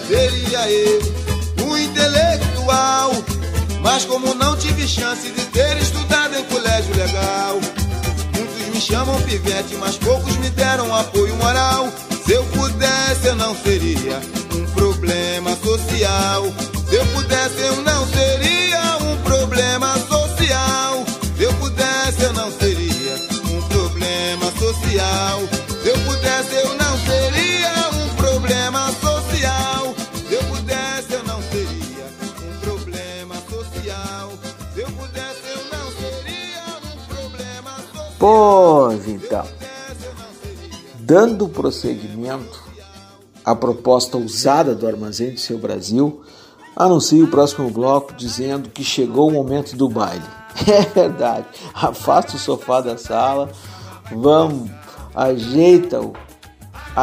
Seria 0.07 0.69
eu, 0.69 1.65
um 1.65 1.77
intelectual, 1.77 3.11
mas 3.81 4.05
como 4.05 4.35
não 4.35 4.55
tive 4.55 4.87
chance 4.87 5.29
de 5.29 5.45
ter 5.47 5.77
estudado 5.77 6.37
em 6.37 6.43
colégio 6.45 6.95
legal, 6.95 7.59
me 8.77 8.81
chamam 8.81 9.19
pivete, 9.23 9.75
mas 9.77 9.97
poucos 9.97 10.37
me 10.37 10.51
deram 10.51 10.93
apoio 10.93 11.35
moral. 11.37 11.91
Se 12.23 12.33
eu 12.33 12.43
pudesse, 12.45 13.25
eu 13.25 13.35
não 13.35 13.55
seria 13.55 14.21
um 14.53 14.65
problema 14.71 15.55
social. 15.55 16.43
Se 16.87 16.95
eu 16.95 17.05
pudesse, 17.07 17.59
eu 17.59 17.81
não 17.81 18.07
seria 18.07 18.97
um 19.01 19.17
problema 19.23 19.97
social. 19.97 20.16
Pois 38.19 39.07
então, 39.07 39.45
dando 40.99 41.47
prosseguimento 41.47 42.63
à 43.45 43.55
proposta 43.55 44.17
usada 44.17 44.73
do 44.73 44.87
Armazém 44.87 45.31
do 45.31 45.39
Seu 45.39 45.59
Brasil, 45.59 46.21
anuncio 46.75 47.25
o 47.25 47.29
próximo 47.29 47.69
bloco 47.69 48.13
dizendo 48.13 48.69
que 48.69 48.83
chegou 48.83 49.29
o 49.29 49.33
momento 49.33 49.75
do 49.75 49.87
baile. 49.87 50.25
É 50.67 50.81
verdade, 50.81 51.45
afasta 51.71 52.35
o 52.35 52.39
sofá 52.39 52.81
da 52.81 52.97
sala, 52.97 53.51
vamos, 54.11 54.71
ajeita 55.13 56.01
o 56.01 56.13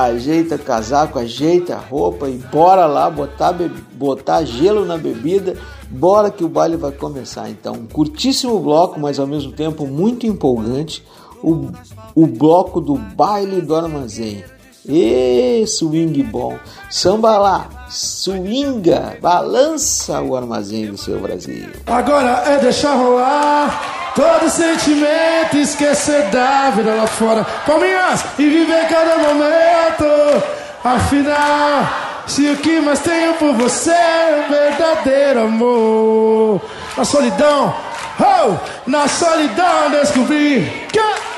ajeita 0.03 0.59
casaco, 0.59 1.21
ajeita 1.21 1.77
roupa 1.77 2.29
e 2.29 2.37
bora 2.37 2.85
lá 2.85 3.09
botar, 3.09 3.55
botar 3.93 4.45
gelo 4.45 4.85
na 4.85 4.99
bebida, 4.99 5.57
bora 5.89 6.33
que 6.33 6.43
o 6.43 6.49
baile 6.49 6.77
vai 6.77 6.91
começar. 6.91 7.49
Então, 7.49 7.75
um 7.75 7.87
curtíssimo 7.87 8.59
bloco, 8.59 8.99
mas 8.99 9.21
ao 9.21 9.27
mesmo 9.27 9.53
tempo 9.53 9.87
muito 9.87 10.27
empolgante, 10.27 11.05
o, 11.41 11.71
o 12.15 12.27
bloco 12.27 12.81
do 12.81 12.97
baile 12.97 13.61
do 13.61 13.75
armazém. 13.75 14.43
E 14.87 15.65
swing 15.67 16.23
bom, 16.25 16.59
samba 16.91 17.39
lá, 17.39 17.69
swinga, 17.89 19.17
balança 19.21 20.21
o 20.21 20.37
armazém 20.37 20.87
do 20.87 20.99
seu 20.99 21.19
Brasil. 21.21 21.71
Agora 21.87 22.43
é 22.47 22.59
deixar 22.59 22.95
rolar 22.95 24.13
todo 24.15 24.51
sentimento, 24.51 25.57
esquecer 25.57 26.25
da 26.25 26.71
vida 26.71 26.95
lá 26.95 27.07
fora. 27.07 27.47
Palminhas 27.67 28.27
e 28.39 28.47
viver 28.47 28.87
cada 28.89 29.17
momento. 29.17 30.45
Afinal, 30.85 31.89
se 32.27 32.51
o 32.51 32.57
que 32.59 32.79
mais 32.81 33.01
tenho 33.01 33.33
por 33.35 33.55
você 33.55 33.91
é 33.91 34.45
um 34.47 34.53
verdadeiro 34.53 35.45
amor. 35.45 36.61
Na 36.95 37.05
solidão, 37.07 37.75
oh, 38.21 38.91
na 38.91 39.09
solidão 39.09 39.91
descobri 39.91 40.71
que. 40.93 41.34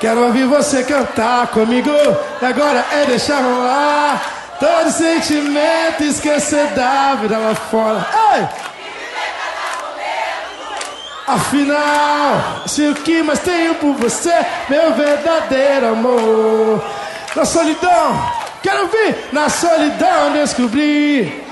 Quero 0.00 0.24
ouvir 0.24 0.44
você 0.46 0.84
cantar 0.84 1.48
comigo. 1.48 1.90
E 2.40 2.44
agora 2.44 2.84
é 2.92 3.04
deixar 3.06 3.40
rolar 3.40 4.38
Todo 4.58 4.90
sentimento 4.90 6.02
esquecer 6.02 6.66
da 6.68 7.14
vida 7.14 7.38
lá 7.38 7.54
fora. 7.54 8.04
Ei! 8.34 8.48
Afinal, 11.28 12.66
se 12.66 12.88
o 12.88 12.94
que 12.94 13.22
mais 13.22 13.38
tenho 13.38 13.76
por 13.76 13.94
você, 13.94 14.34
meu 14.68 14.94
verdadeiro 14.94 15.88
amor. 15.90 16.82
Na 17.36 17.44
solidão, 17.44 18.32
quero 18.60 18.88
vir, 18.88 19.28
na 19.30 19.48
solidão 19.48 20.32
descobrir. 20.32 21.47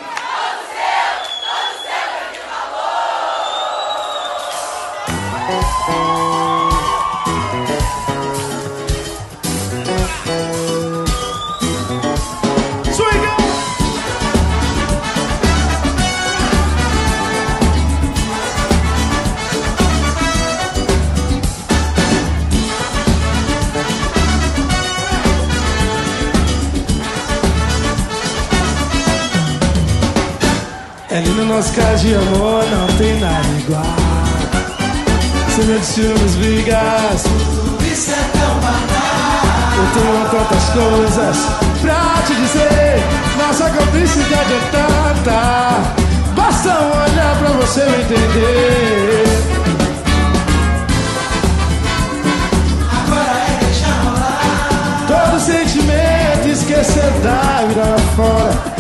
É 31.16 31.20
lindo 31.20 31.47
nosso 31.47 31.72
caso 31.72 32.06
de 32.06 32.14
amor, 32.14 32.62
não 32.66 32.86
tem 32.98 33.18
nada 33.18 33.48
igual. 33.59 33.82
Sem 35.48 35.64
de 35.64 35.86
ciúmes, 35.86 36.34
brigas. 36.34 37.24
Isso 37.90 38.10
é 38.10 38.38
tão 38.38 38.55
banal. 38.60 39.40
Eu 39.78 39.86
tenho 39.94 40.28
tantas 40.30 40.64
coisas 40.74 41.36
pra 41.80 42.22
te 42.26 42.34
dizer. 42.34 43.02
Nossa 43.38 43.70
cumplicidade 43.70 44.52
é 44.52 44.60
tanta. 44.70 45.40
Basta 46.34 46.68
um 46.68 46.90
olhar 46.90 47.38
pra 47.38 47.48
você 47.48 47.80
me 47.86 48.02
entender. 48.02 49.24
Agora 52.93 53.38
é 53.38 53.64
deixar 53.64 54.02
rolar. 54.05 55.06
Todo 55.09 55.40
sentimento, 55.40 56.47
esquecer 56.47 57.10
da 57.22 57.64
vida 57.66 57.97
fora 58.14 58.76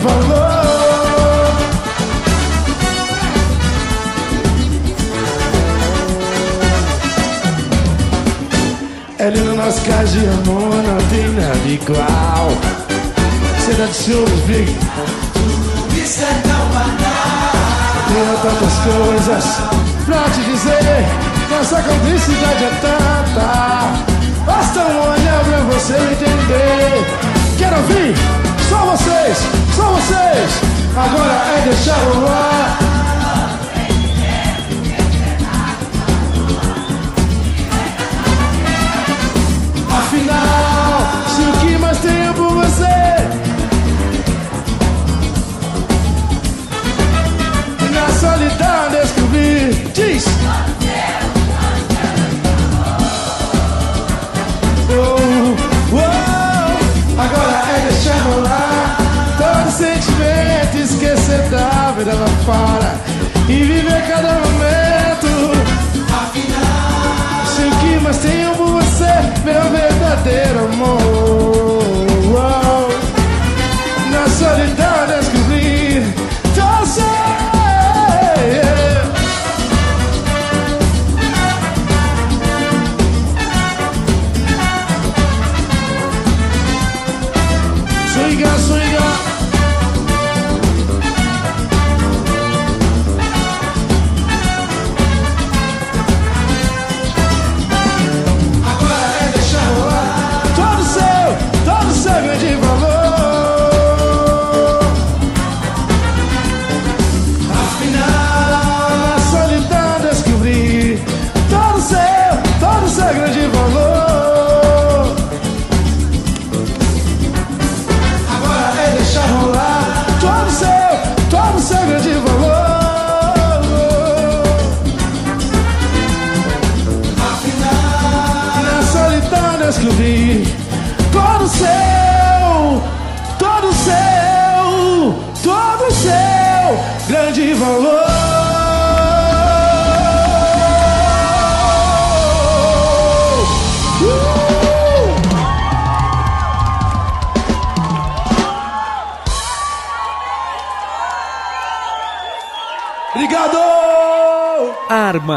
valor. 0.00 0.60
É 9.18 9.28
lindo 9.28 9.54
nosso 9.54 9.82
caso 9.82 10.18
de 10.18 10.26
amor, 10.26 10.74
não 10.82 10.96
tem 11.08 11.28
nada 11.34 11.68
igual. 11.68 12.50
Cena 13.64 13.86
de 13.86 13.94
ciúmes, 13.94 14.40
briga. 14.46 14.72
Isso 15.94 16.22
é 16.22 16.32
tão 16.42 16.66
banal. 16.72 17.20
Tenho 18.08 18.36
tantas 18.42 18.74
coisas 18.78 19.44
pra 20.06 20.22
te 20.30 20.40
dizer. 20.50 21.04
Nossa 21.50 21.82
cumplicidade 21.82 22.64
é 22.64 22.72
tanta. 22.80 24.10
Basta 24.46 24.80
um 24.80 25.10
olhar 25.10 25.44
pra 25.44 25.58
você 25.74 25.94
entender. 25.94 27.04
Quero 27.58 27.76
ouvir 27.76 28.49
só 28.70 28.78
vocês, 28.86 29.38
só 29.74 29.82
vocês. 29.82 30.60
Agora 30.96 31.58
é 31.58 31.62
deixar 31.64 31.96
rolar. 32.04 32.99
Vida 62.10 62.14
lá 62.14 62.26
fora 62.44 63.00
e 63.48 63.62
viver 63.62 64.06
cada 64.08 64.32
momento. 64.34 65.52
Afinal, 66.12 67.46
se 67.46 67.62
o 67.62 67.70
que 67.78 68.00
mais 68.00 68.16
tenho 68.18 68.54
você, 68.54 69.12
meu 69.44 69.62
verdadeiro 69.70 70.64
amor. 70.72 71.19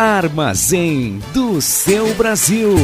Armazém 0.00 1.18
do 1.34 1.60
seu 1.60 2.14
Brasil. 2.14 2.74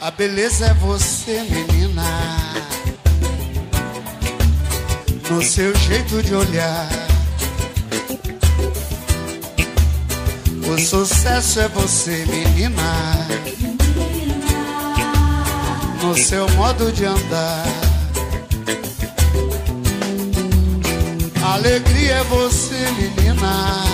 A 0.00 0.10
beleza 0.12 0.64
é 0.64 0.72
você, 0.72 1.42
menina. 1.42 1.65
no 5.36 5.42
seu 5.42 5.76
jeito 5.76 6.22
de 6.22 6.34
olhar. 6.34 6.88
O 10.66 10.78
sucesso 10.78 11.60
é 11.60 11.68
você, 11.68 12.24
menina. 12.24 13.28
No 16.02 16.16
seu 16.16 16.48
modo 16.52 16.90
de 16.90 17.04
andar. 17.04 17.66
Alegria 21.52 22.14
é 22.14 22.24
você, 22.24 22.80
menina. 22.98 23.84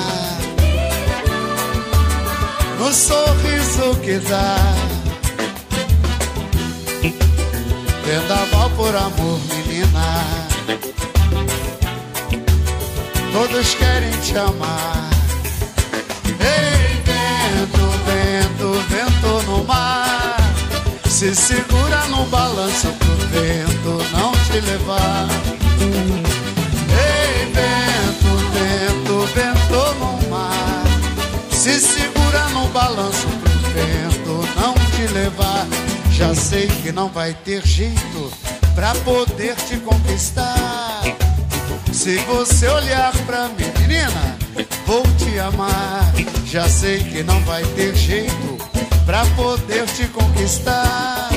No 2.79 2.93
sorriso 2.93 3.97
que 4.01 4.19
dá. 4.29 4.57
Vendaval 8.07 8.71
por 8.71 8.95
amor, 8.95 9.41
menina 9.49 10.52
todos 13.33 13.75
querem 13.75 14.11
te 14.21 14.37
amar. 14.37 15.11
Ei, 16.39 17.03
vento, 17.07 17.85
vento, 18.07 18.73
vento 18.89 19.43
no 19.51 19.65
mar, 19.65 20.37
se 21.09 21.35
segura 21.35 22.07
no 22.09 22.25
balanço 22.27 22.89
pro 22.99 23.17
vento 23.29 24.05
não 24.13 24.33
te 24.33 24.61
levar. 24.61 25.29
Ei, 26.91 27.47
vento, 27.53 28.31
vento, 28.53 29.15
vento 29.35 29.95
no 29.99 30.31
mar, 30.31 30.85
se 31.51 31.81
segura 31.81 32.49
no 32.51 32.69
balanço 32.69 33.27
pro 33.29 33.53
vento 33.73 34.49
não 34.61 34.75
te 34.75 35.13
levar. 35.13 35.67
Já 36.11 36.35
sei 36.35 36.69
que 36.69 36.93
não 36.93 37.09
vai 37.09 37.33
ter 37.33 37.67
jeito 37.67 38.31
pra 38.75 38.95
poder 38.97 39.57
te 39.57 39.79
conquistar. 39.79 40.62
Se 42.03 42.17
você 42.17 42.67
olhar 42.67 43.13
pra 43.27 43.47
mim, 43.51 43.73
menina, 43.79 44.37
vou 44.85 45.05
te 45.19 45.39
amar. 45.39 46.13
Já 46.45 46.69
sei 46.69 46.99
que 46.99 47.23
não 47.23 47.41
vai 47.45 47.63
ter 47.77 47.95
jeito 47.95 48.59
pra 49.07 49.25
poder 49.37 49.87
te 49.87 50.09
conquistar. 50.09 51.31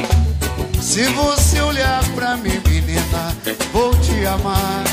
Se 0.81 1.05
você 1.09 1.61
olhar 1.61 2.03
pra 2.15 2.35
mim, 2.37 2.59
menina, 2.67 3.37
vou 3.71 3.93
te 3.99 4.25
amar. 4.25 4.83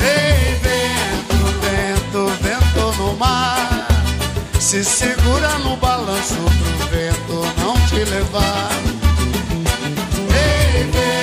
Ei, 0.00 0.54
vento, 0.62 1.36
vento, 1.60 2.42
vento 2.42 3.02
no 3.02 3.16
mar. 3.16 3.88
Se 4.60 4.84
segura 4.84 5.58
no 5.64 5.76
balanço 5.78 6.36
pro 6.36 6.86
vento 6.96 7.60
não 7.60 7.74
te 7.88 8.04
levar. 8.08 8.70
Ei, 10.30 10.84
vento. 10.84 11.21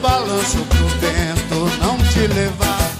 Balanço 0.00 0.58
pro 0.64 0.88
vento 0.98 1.78
não 1.78 1.98
te 1.98 2.26
levar. 2.26 2.90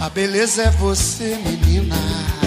A 0.00 0.08
beleza 0.10 0.62
é 0.62 0.70
você, 0.70 1.36
menina. 1.36 2.41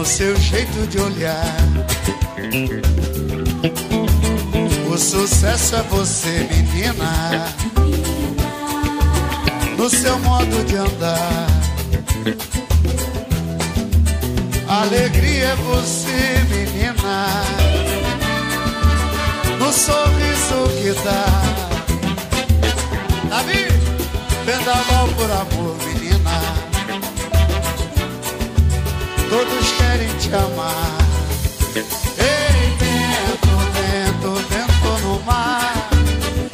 No 0.00 0.06
seu 0.06 0.34
jeito 0.34 0.86
de 0.86 0.98
olhar. 0.98 1.56
O 4.90 4.96
sucesso 4.96 5.76
é 5.76 5.82
você, 5.82 6.48
menina. 6.50 7.54
No 9.76 9.90
seu 9.90 10.18
modo 10.20 10.64
de 10.64 10.76
andar. 10.76 11.46
Alegria 14.66 15.48
é 15.48 15.56
você, 15.56 16.44
menina. 16.48 17.26
No 19.58 19.70
sorriso 19.70 20.64
que 20.80 20.92
dá. 21.04 21.26
Davi! 23.28 23.66
Vendaval 24.46 25.08
por 25.08 25.30
amor. 25.30 25.89
Todos 29.30 29.70
querem 29.78 30.08
te 30.18 30.34
amar. 30.34 30.98
Ei, 31.76 31.84
vento, 32.80 33.52
vento, 33.78 34.34
vento 34.50 35.06
no 35.06 35.20
mar. 35.22 35.88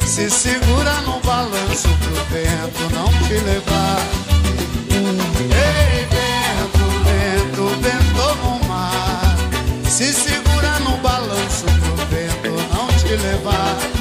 Se 0.05 0.29
segura 0.29 1.01
no 1.01 1.19
balanço 1.21 1.87
pro 1.87 2.13
vento 2.29 2.93
não 2.93 3.07
te 3.27 3.33
levar. 3.33 3.99
Ei, 4.91 6.05
vento, 6.05 6.85
vento, 7.03 7.63
vento 7.81 8.35
no 8.43 8.67
mar. 8.67 9.35
Se 9.89 10.13
segura 10.13 10.79
no 10.81 10.97
balanço 10.97 11.65
pro 11.65 11.95
vento 12.05 12.75
não 12.75 12.87
te 12.99 13.15
levar. 13.15 13.96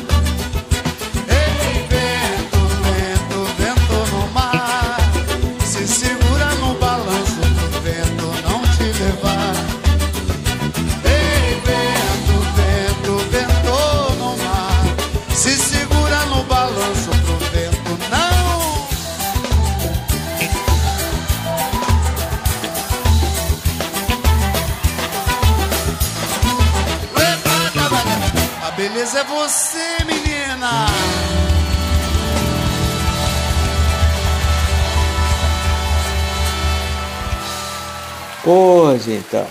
Pois 38.46 39.08
então, 39.08 39.44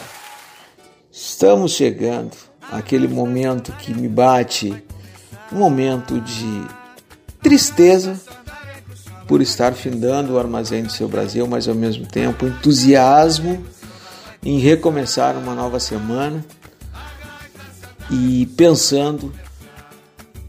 estamos 1.11 1.73
chegando 1.73 2.31
àquele 2.72 3.09
momento 3.09 3.73
que 3.73 3.93
me 3.93 4.07
bate, 4.07 4.73
um 5.51 5.57
momento 5.57 6.22
de 6.22 6.65
tristeza 7.43 8.17
por 9.27 9.41
estar 9.41 9.73
findando 9.73 10.31
o 10.31 10.39
armazém 10.39 10.81
do 10.81 10.89
seu 10.93 11.09
Brasil, 11.09 11.45
mas 11.45 11.67
ao 11.67 11.76
mesmo 11.76 12.05
tempo 12.07 12.45
entusiasmo 12.45 13.61
em 14.41 14.59
recomeçar 14.59 15.35
uma 15.35 15.53
nova 15.53 15.77
semana 15.77 16.45
e 18.09 18.45
pensando 18.55 19.34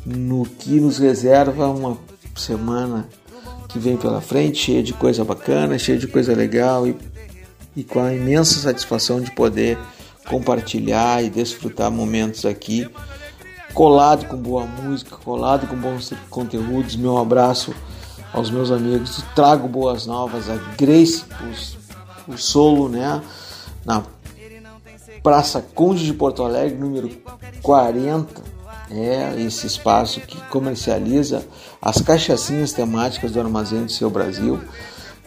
no 0.05 0.47
que 0.47 0.79
nos 0.79 0.99
reserva 0.99 1.67
uma 1.67 1.99
semana 2.37 3.09
que 3.69 3.81
vem 3.81 3.97
pela 3.97 4.21
frente, 4.21 4.59
cheia 4.59 4.85
de 4.85 4.93
coisa 4.93 5.25
bacana, 5.25 5.77
cheia 5.81 5.99
de 5.99 6.07
coisa 6.07 6.33
legal 6.33 6.87
e, 6.87 6.97
e 7.77 7.85
com 7.85 8.01
a 8.01 8.13
imensa 8.13 8.59
satisfação 8.59 9.21
de 9.21 9.31
poder 9.31 9.79
compartilhar 10.27 11.23
e 11.23 11.31
desfrutar 11.31 11.91
momentos 11.91 12.45
aqui, 12.47 12.89
colado 13.75 14.27
com 14.27 14.37
boa 14.37 14.65
música, 14.65 15.17
colado 15.17 15.67
com 15.67 15.77
bons 15.77 16.13
conteúdos. 16.31 16.97
Meu 16.97 17.19
abraço 17.19 17.75
aos 18.33 18.51
meus 18.51 18.71
amigos, 18.71 19.23
trago 19.35 19.69
boas 19.69 20.07
novas, 20.07 20.49
a 20.49 20.57
Grace, 20.77 21.25
o, 22.27 22.37
solo, 22.37 22.89
né? 22.89 23.23
Na 23.85 24.03
Praça 25.23 25.65
Conde 25.75 26.05
de 26.05 26.13
Porto 26.13 26.43
Alegre, 26.43 26.79
número 26.79 27.11
40. 27.63 28.57
É 28.89 29.35
esse 29.43 29.67
espaço 29.67 30.21
que 30.21 30.41
comercializa 30.43 31.45
as 31.83 32.01
cachaçinhas 32.01 32.73
temáticas 32.73 33.33
do 33.33 33.41
Armazém 33.41 33.85
do 33.85 33.91
Seu 33.91 34.09
Brasil. 34.09 34.61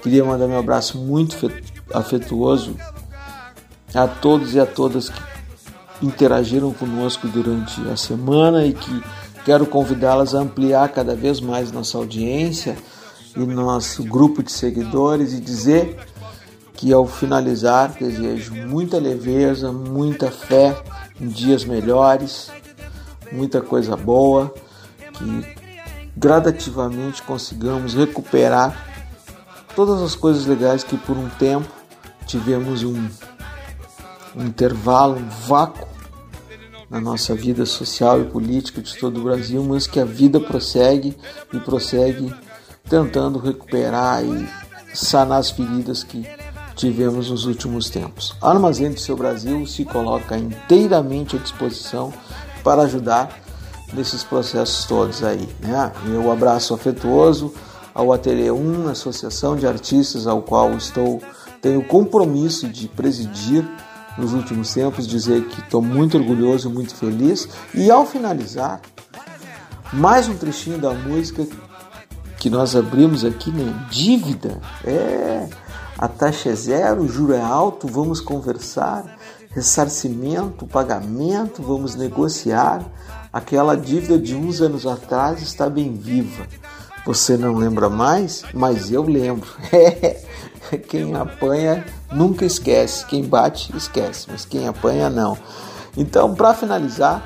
Queria 0.02 0.24
mandar 0.24 0.48
meu 0.48 0.60
abraço 0.60 0.98
muito 0.98 1.52
afetuoso 1.94 2.76
a 3.94 4.08
todos 4.08 4.54
e 4.54 4.60
a 4.60 4.66
todas 4.66 5.10
que 5.10 5.22
interagiram 6.02 6.72
conosco 6.72 7.28
durante 7.28 7.82
a 7.90 7.98
semana 7.98 8.66
e 8.66 8.74
que 8.74 9.04
quero 9.44 9.66
convidá-las 9.66 10.34
a 10.34 10.40
ampliar 10.40 10.90
cada 10.90 11.16
vez 11.16 11.42
mais 11.42 11.72
nossa 11.72 11.98
audiência 11.98 12.78
e 13.36 13.40
nosso 13.40 14.04
grupo 14.04 14.42
de 14.42 14.52
seguidores 14.52 15.34
e 15.34 15.40
dizer 15.40 15.98
que 16.74 16.94
ao 16.94 17.06
finalizar 17.06 17.94
desejo 18.00 18.54
muita 18.54 18.98
leveza, 18.98 19.72
muita 19.72 20.32
fé 20.32 20.82
em 21.20 21.28
dias 21.28 21.66
melhores, 21.66 22.50
muita 23.32 23.60
coisa 23.60 23.98
boa, 23.98 24.54
que 25.14 25.58
gradativamente 26.16 27.22
consigamos 27.24 27.94
recuperar 27.94 28.89
todas 29.80 30.02
as 30.02 30.14
coisas 30.14 30.46
legais 30.46 30.84
que 30.84 30.98
por 30.98 31.16
um 31.16 31.30
tempo 31.30 31.66
tivemos 32.28 32.84
um, 32.84 33.08
um 34.36 34.44
intervalo, 34.44 35.16
um 35.16 35.30
vácuo 35.48 35.88
na 36.90 37.00
nossa 37.00 37.34
vida 37.34 37.66
social 37.66 38.20
e 38.20 38.26
política 38.26 38.82
de 38.82 38.98
todo 38.98 39.22
o 39.22 39.24
Brasil, 39.24 39.64
mas 39.64 39.88
que 39.88 39.98
a 39.98 40.04
vida 40.04 40.38
prossegue 40.38 41.16
e 41.54 41.60
prossegue 41.62 42.36
tentando 42.90 43.40
recuperar 43.40 44.22
e 44.22 44.50
sanar 44.94 45.40
as 45.40 45.50
feridas 45.50 46.04
que 46.04 46.28
tivemos 46.76 47.30
nos 47.30 47.46
últimos 47.46 47.90
tempos. 47.90 48.36
Armazém 48.42 48.92
do 48.92 49.00
Seu 49.00 49.16
Brasil 49.16 49.66
se 49.66 49.86
coloca 49.86 50.38
inteiramente 50.38 51.38
à 51.38 51.40
disposição 51.40 52.12
para 52.66 52.82
ajudar 52.82 53.30
nesses 53.94 54.26
processos 54.26 54.84
todos 54.84 55.24
aí. 55.24 55.48
Né? 55.62 55.90
Meu 56.04 56.30
abraço 56.30 56.74
afetuoso 56.74 57.54
ao 58.00 58.14
Ateliê 58.14 58.50
1, 58.50 58.88
associação 58.88 59.58
de 59.58 59.68
artistas 59.68 60.26
ao 60.26 60.42
qual 60.42 60.72
estou 60.72 61.22
tenho 61.62 61.84
compromisso 61.84 62.70
de 62.70 62.88
presidir 62.88 63.70
nos 64.18 64.32
últimos 64.32 64.74
tempos, 64.74 65.06
dizer 65.06 65.46
que 65.50 65.60
estou 65.60 65.82
muito 65.82 66.18
orgulhoso, 66.18 66.70
muito 66.70 66.96
feliz. 66.96 67.50
E 67.74 67.92
ao 67.92 68.06
finalizar, 68.06 68.80
mais 69.92 70.30
um 70.30 70.38
trechinho 70.38 70.78
da 70.78 70.94
música 70.94 71.46
que 72.38 72.50
nós 72.50 72.74
abrimos 72.74 73.26
aqui, 73.26 73.52
né? 73.52 73.88
Dívida. 73.92 74.62
É, 74.86 75.50
a 75.98 76.08
taxa 76.08 76.52
é 76.52 76.56
zero, 76.56 77.02
o 77.02 77.08
juro 77.10 77.34
é 77.34 77.42
alto, 77.42 77.86
vamos 77.86 78.22
conversar. 78.22 79.04
Ressarcimento, 79.50 80.66
pagamento, 80.66 81.62
vamos 81.62 81.96
negociar. 81.96 82.82
Aquela 83.34 83.76
dívida 83.76 84.18
de 84.18 84.36
uns 84.36 84.62
anos 84.62 84.88
atrás 84.88 85.42
está 85.42 85.70
bem 85.70 85.94
viva. 85.94 86.48
Você 87.06 87.38
não 87.38 87.56
lembra 87.56 87.90
mais, 87.90 88.44
mas 88.54 88.92
eu 88.92 89.04
lembro. 89.04 89.50
quem 90.88 91.16
apanha 91.16 91.86
nunca 92.12 92.46
esquece, 92.46 93.06
quem 93.06 93.24
bate 93.24 93.76
esquece, 93.76 94.28
mas 94.30 94.46
quem 94.46 94.68
apanha 94.68 95.10
não. 95.10 95.38
Então, 95.98 96.36
para 96.36 96.54
finalizar, 96.54 97.24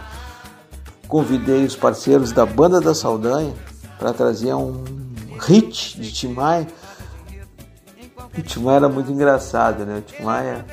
convidei 1.08 1.66
os 1.66 1.76
parceiros 1.76 2.32
da 2.32 2.46
Banda 2.46 2.80
da 2.80 2.96
Saldanha 2.96 3.54
para 4.00 4.14
trazer 4.14 4.54
um 4.54 4.84
hit 5.40 6.00
de 6.00 6.12
Tim 6.12 6.30
Maia. 6.30 6.68
O 8.38 8.42
Tim 8.42 8.62
Maia 8.62 8.78
era 8.78 8.90
muito 8.90 9.12
engraçado, 9.12 9.86
né? 9.86 9.98
O 9.98 10.02
Tim 10.02 10.24
Maia 10.24 10.66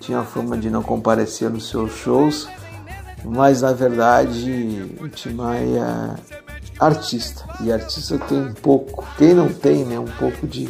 tinha 0.00 0.20
a 0.20 0.24
fama 0.24 0.56
de 0.56 0.70
não 0.70 0.82
comparecer 0.82 1.48
nos 1.48 1.68
seus 1.68 1.92
shows, 1.92 2.48
mas 3.24 3.62
na 3.62 3.72
verdade 3.72 4.96
o 5.00 5.08
Tim 5.08 5.30
Maia 5.30 6.18
é 6.28 6.43
artista. 6.78 7.44
E 7.60 7.72
artista 7.72 8.18
tem 8.18 8.38
um 8.38 8.54
pouco, 8.54 9.06
quem 9.16 9.34
não 9.34 9.52
tem, 9.52 9.84
né, 9.84 9.98
um 9.98 10.04
pouco 10.04 10.46
de 10.46 10.68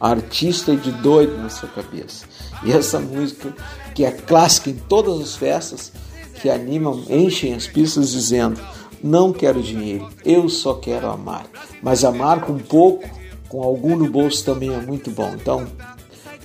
artista 0.00 0.72
e 0.72 0.76
de 0.76 0.90
doido 0.90 1.36
na 1.38 1.48
sua 1.48 1.68
cabeça. 1.68 2.24
E 2.64 2.72
essa 2.72 2.98
música, 2.98 3.54
que 3.94 4.04
é 4.04 4.10
clássica 4.10 4.70
em 4.70 4.74
todas 4.74 5.20
as 5.20 5.36
festas, 5.36 5.92
que 6.40 6.50
animam, 6.50 7.04
enchem 7.08 7.54
as 7.54 7.66
pistas 7.66 8.10
dizendo: 8.10 8.60
Não 9.02 9.32
quero 9.32 9.62
dinheiro, 9.62 10.08
eu 10.24 10.48
só 10.48 10.74
quero 10.74 11.08
amar. 11.08 11.46
Mas 11.80 12.04
amar 12.04 12.40
com 12.40 12.58
pouco, 12.58 13.08
com 13.48 13.62
algum 13.62 13.96
no 13.96 14.10
bolso 14.10 14.44
também 14.44 14.74
é 14.74 14.80
muito 14.80 15.10
bom. 15.10 15.32
Então, 15.34 15.66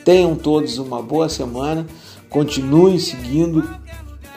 tenham 0.05 0.35
todos 0.35 0.77
uma 0.77 1.01
boa 1.01 1.29
semana, 1.29 1.85
continuem 2.29 2.99
seguindo 2.99 3.67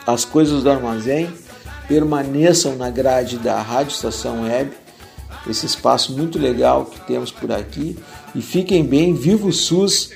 as 0.05 0.25
coisas 0.25 0.63
do 0.63 0.71
armazém, 0.71 1.31
permaneçam 1.91 2.77
na 2.77 2.89
grade 2.89 3.37
da 3.37 3.61
Rádio 3.61 3.91
Estação 3.91 4.43
Web, 4.43 4.71
esse 5.45 5.65
espaço 5.65 6.13
muito 6.13 6.39
legal 6.39 6.85
que 6.85 6.97
temos 7.01 7.33
por 7.33 7.51
aqui, 7.51 7.99
e 8.33 8.41
fiquem 8.41 8.81
bem, 8.81 9.13
viva 9.13 9.45
o 9.45 9.51
SUS! 9.51 10.11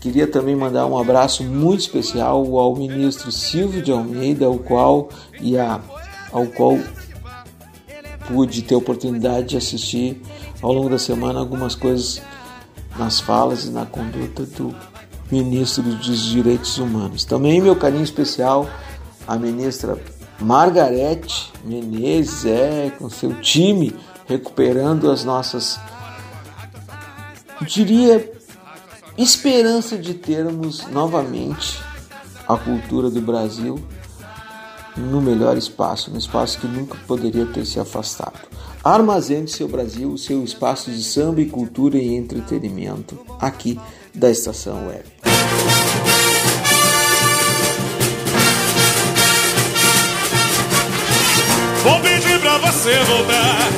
Queria 0.00 0.26
também 0.26 0.54
mandar 0.54 0.84
um 0.84 0.98
abraço 0.98 1.42
muito 1.42 1.80
especial 1.80 2.58
ao 2.58 2.76
ministro 2.76 3.32
Silvio 3.32 3.80
de 3.80 3.90
Almeida, 3.90 4.44
ao 4.44 4.58
qual 4.58 5.08
e 5.40 5.56
a, 5.56 5.80
ao 6.30 6.46
qual 6.48 6.78
pude 8.28 8.60
ter 8.60 8.74
oportunidade 8.74 9.48
de 9.48 9.56
assistir 9.56 10.20
ao 10.60 10.74
longo 10.74 10.90
da 10.90 10.98
semana 10.98 11.40
algumas 11.40 11.74
coisas 11.74 12.20
nas 12.98 13.18
falas 13.18 13.64
e 13.64 13.70
na 13.70 13.86
conduta 13.86 14.44
do 14.44 14.76
ministro 15.32 15.82
dos 15.82 16.26
Direitos 16.26 16.76
Humanos. 16.76 17.24
Também 17.24 17.62
meu 17.62 17.76
carinho 17.76 18.04
especial 18.04 18.68
à 19.26 19.38
ministra 19.38 19.98
Margarete 20.40 21.52
Menezes, 21.64 22.44
é, 22.46 22.92
com 22.98 23.10
seu 23.10 23.40
time 23.40 23.94
recuperando 24.26 25.10
as 25.10 25.24
nossas, 25.24 25.78
diria, 27.62 28.32
esperança 29.18 29.98
de 29.98 30.14
termos 30.14 30.86
novamente 30.86 31.82
a 32.48 32.56
cultura 32.56 33.10
do 33.10 33.20
Brasil 33.20 33.78
no 34.96 35.20
melhor 35.20 35.56
espaço, 35.56 36.10
no 36.10 36.18
espaço 36.18 36.58
que 36.58 36.66
nunca 36.66 36.96
poderia 37.06 37.46
ter 37.46 37.64
se 37.64 37.78
afastado. 37.78 38.48
Armazém 38.82 39.44
do 39.44 39.50
seu 39.50 39.68
Brasil, 39.68 40.16
seu 40.16 40.42
espaço 40.42 40.90
de 40.90 41.02
samba 41.02 41.40
e 41.40 41.46
cultura 41.46 41.98
e 41.98 42.14
entretenimento 42.14 43.18
aqui 43.40 43.78
da 44.14 44.30
Estação 44.30 44.88
Web. 44.88 45.04
Vou 51.82 51.98
pedir 52.00 52.38
pra 52.40 52.58
você 52.58 52.94
voltar. 53.04 53.68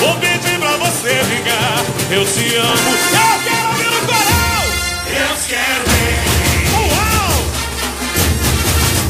Vou 0.00 0.16
pedir 0.16 0.58
pra 0.58 0.76
você 0.76 1.22
ligar. 1.22 1.84
Eu 2.10 2.24
te 2.24 2.56
amo. 2.56 2.90
Eu 3.12 3.40
quero 3.44 3.68
ouvir 3.68 3.86
o 3.86 4.06
coral. 4.06 4.64
Eu 5.06 5.36
quero 5.46 5.84
ver. 5.86 6.18
Uau! 6.74 7.30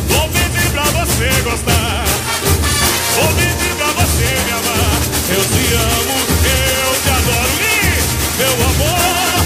Vou 0.09 0.29
pedir 0.29 0.71
pra 0.73 0.83
você 0.83 1.31
gostar. 1.43 2.05
Vou 3.15 3.29
pedir 3.29 3.75
pra 3.77 3.87
você 3.87 4.29
me 4.45 4.53
amar. 4.53 5.01
Eu 5.31 5.43
te 5.43 5.73
amo. 5.73 6.17
Eu 6.45 6.91
te 7.01 7.09
adoro. 7.09 7.55
E 7.61 7.75
meu 8.37 8.55
amor. 8.69 9.41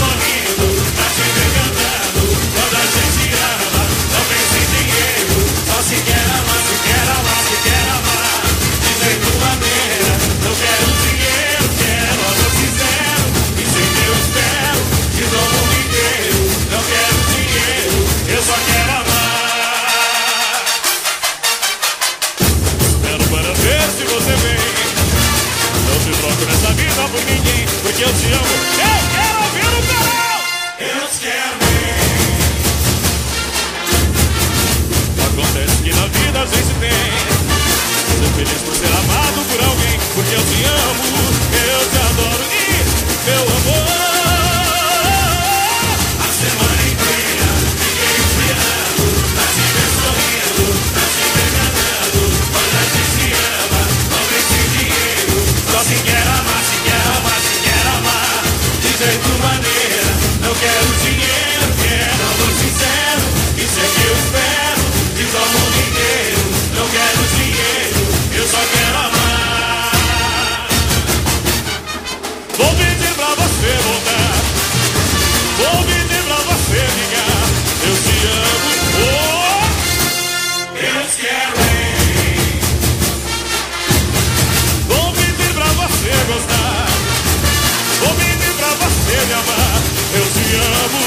porque 27.95 28.03
eu 28.03 28.13
te 28.13 28.25
amo. 28.33 28.43
Eu 28.43 28.99
quero 29.15 29.37
ouvir 29.45 29.63
o 29.63 29.81
canal. 29.87 30.39
Eu 30.79 31.07
te 31.07 31.19
quero 31.21 31.55
bem. 31.59 31.95
Acontece 35.25 35.75
que 35.81 35.93
na 35.93 36.07
vida 36.07 36.41
a 36.41 36.45
gente 36.45 36.73
tem. 36.81 36.91
Ser 38.19 38.31
feliz 38.35 38.61
por 38.63 38.75
ser 38.75 38.91
amado 38.91 39.39
por 39.49 39.63
alguém, 39.63 39.99
porque 40.13 40.35
eu 40.35 40.41
te 40.41 40.63
amo, 40.65 41.03
eu 41.53 41.89
te 41.89 41.97
adoro 41.97 42.43
e 42.51 43.29
meu 43.29 43.43
amor. 43.43 44.04
Eu 90.55 91.04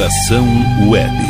Estação 0.00 0.46
Web. 0.88 1.29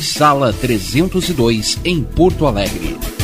sala 0.00 0.52
302, 0.52 1.78
em 1.84 2.02
Porto 2.02 2.46
Alegre. 2.46 3.23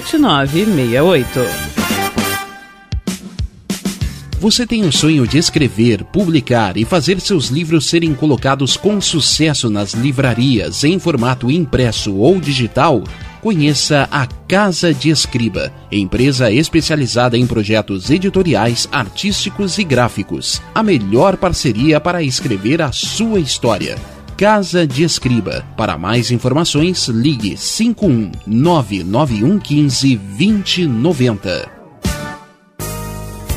7968. 0.00 1.40
Você 4.40 4.64
tem 4.64 4.84
o 4.84 4.92
sonho 4.92 5.26
de 5.26 5.36
escrever, 5.36 6.04
publicar 6.04 6.76
e 6.76 6.84
fazer 6.84 7.20
seus 7.20 7.48
livros 7.48 7.86
serem 7.86 8.14
colocados 8.14 8.76
com 8.76 9.00
sucesso 9.00 9.68
nas 9.68 9.94
livrarias 9.94 10.84
em 10.84 10.96
formato 11.00 11.50
impresso 11.50 12.14
ou 12.14 12.38
digital? 12.38 13.02
Conheça 13.40 14.08
a 14.12 14.26
Casa 14.26 14.94
de 14.94 15.10
Escriba, 15.10 15.72
empresa 15.90 16.52
especializada 16.52 17.36
em 17.36 17.46
projetos 17.46 18.10
editoriais, 18.10 18.88
artísticos 18.92 19.78
e 19.78 19.84
gráficos. 19.84 20.62
A 20.72 20.82
melhor 20.84 21.36
parceria 21.36 22.00
para 22.00 22.22
escrever 22.22 22.80
a 22.80 22.92
sua 22.92 23.40
história. 23.40 23.96
Casa 24.38 24.86
de 24.86 25.02
Escriba. 25.02 25.64
Para 25.76 25.98
mais 25.98 26.30
informações, 26.30 27.08
ligue 27.08 27.56
51 27.56 28.30
99115 28.46 30.14
2090. 30.16 31.68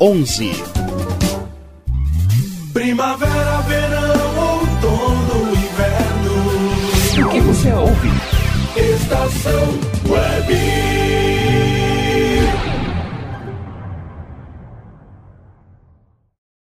11. 0.00 0.50
Primavera, 2.72 3.60
verão, 3.60 4.58
outono, 4.58 5.52
inverno. 5.56 7.26
O 7.26 7.30
que 7.30 7.40
você 7.40 7.72
ouve? 7.72 8.10
Estação 8.76 9.78
Web. 10.08 10.91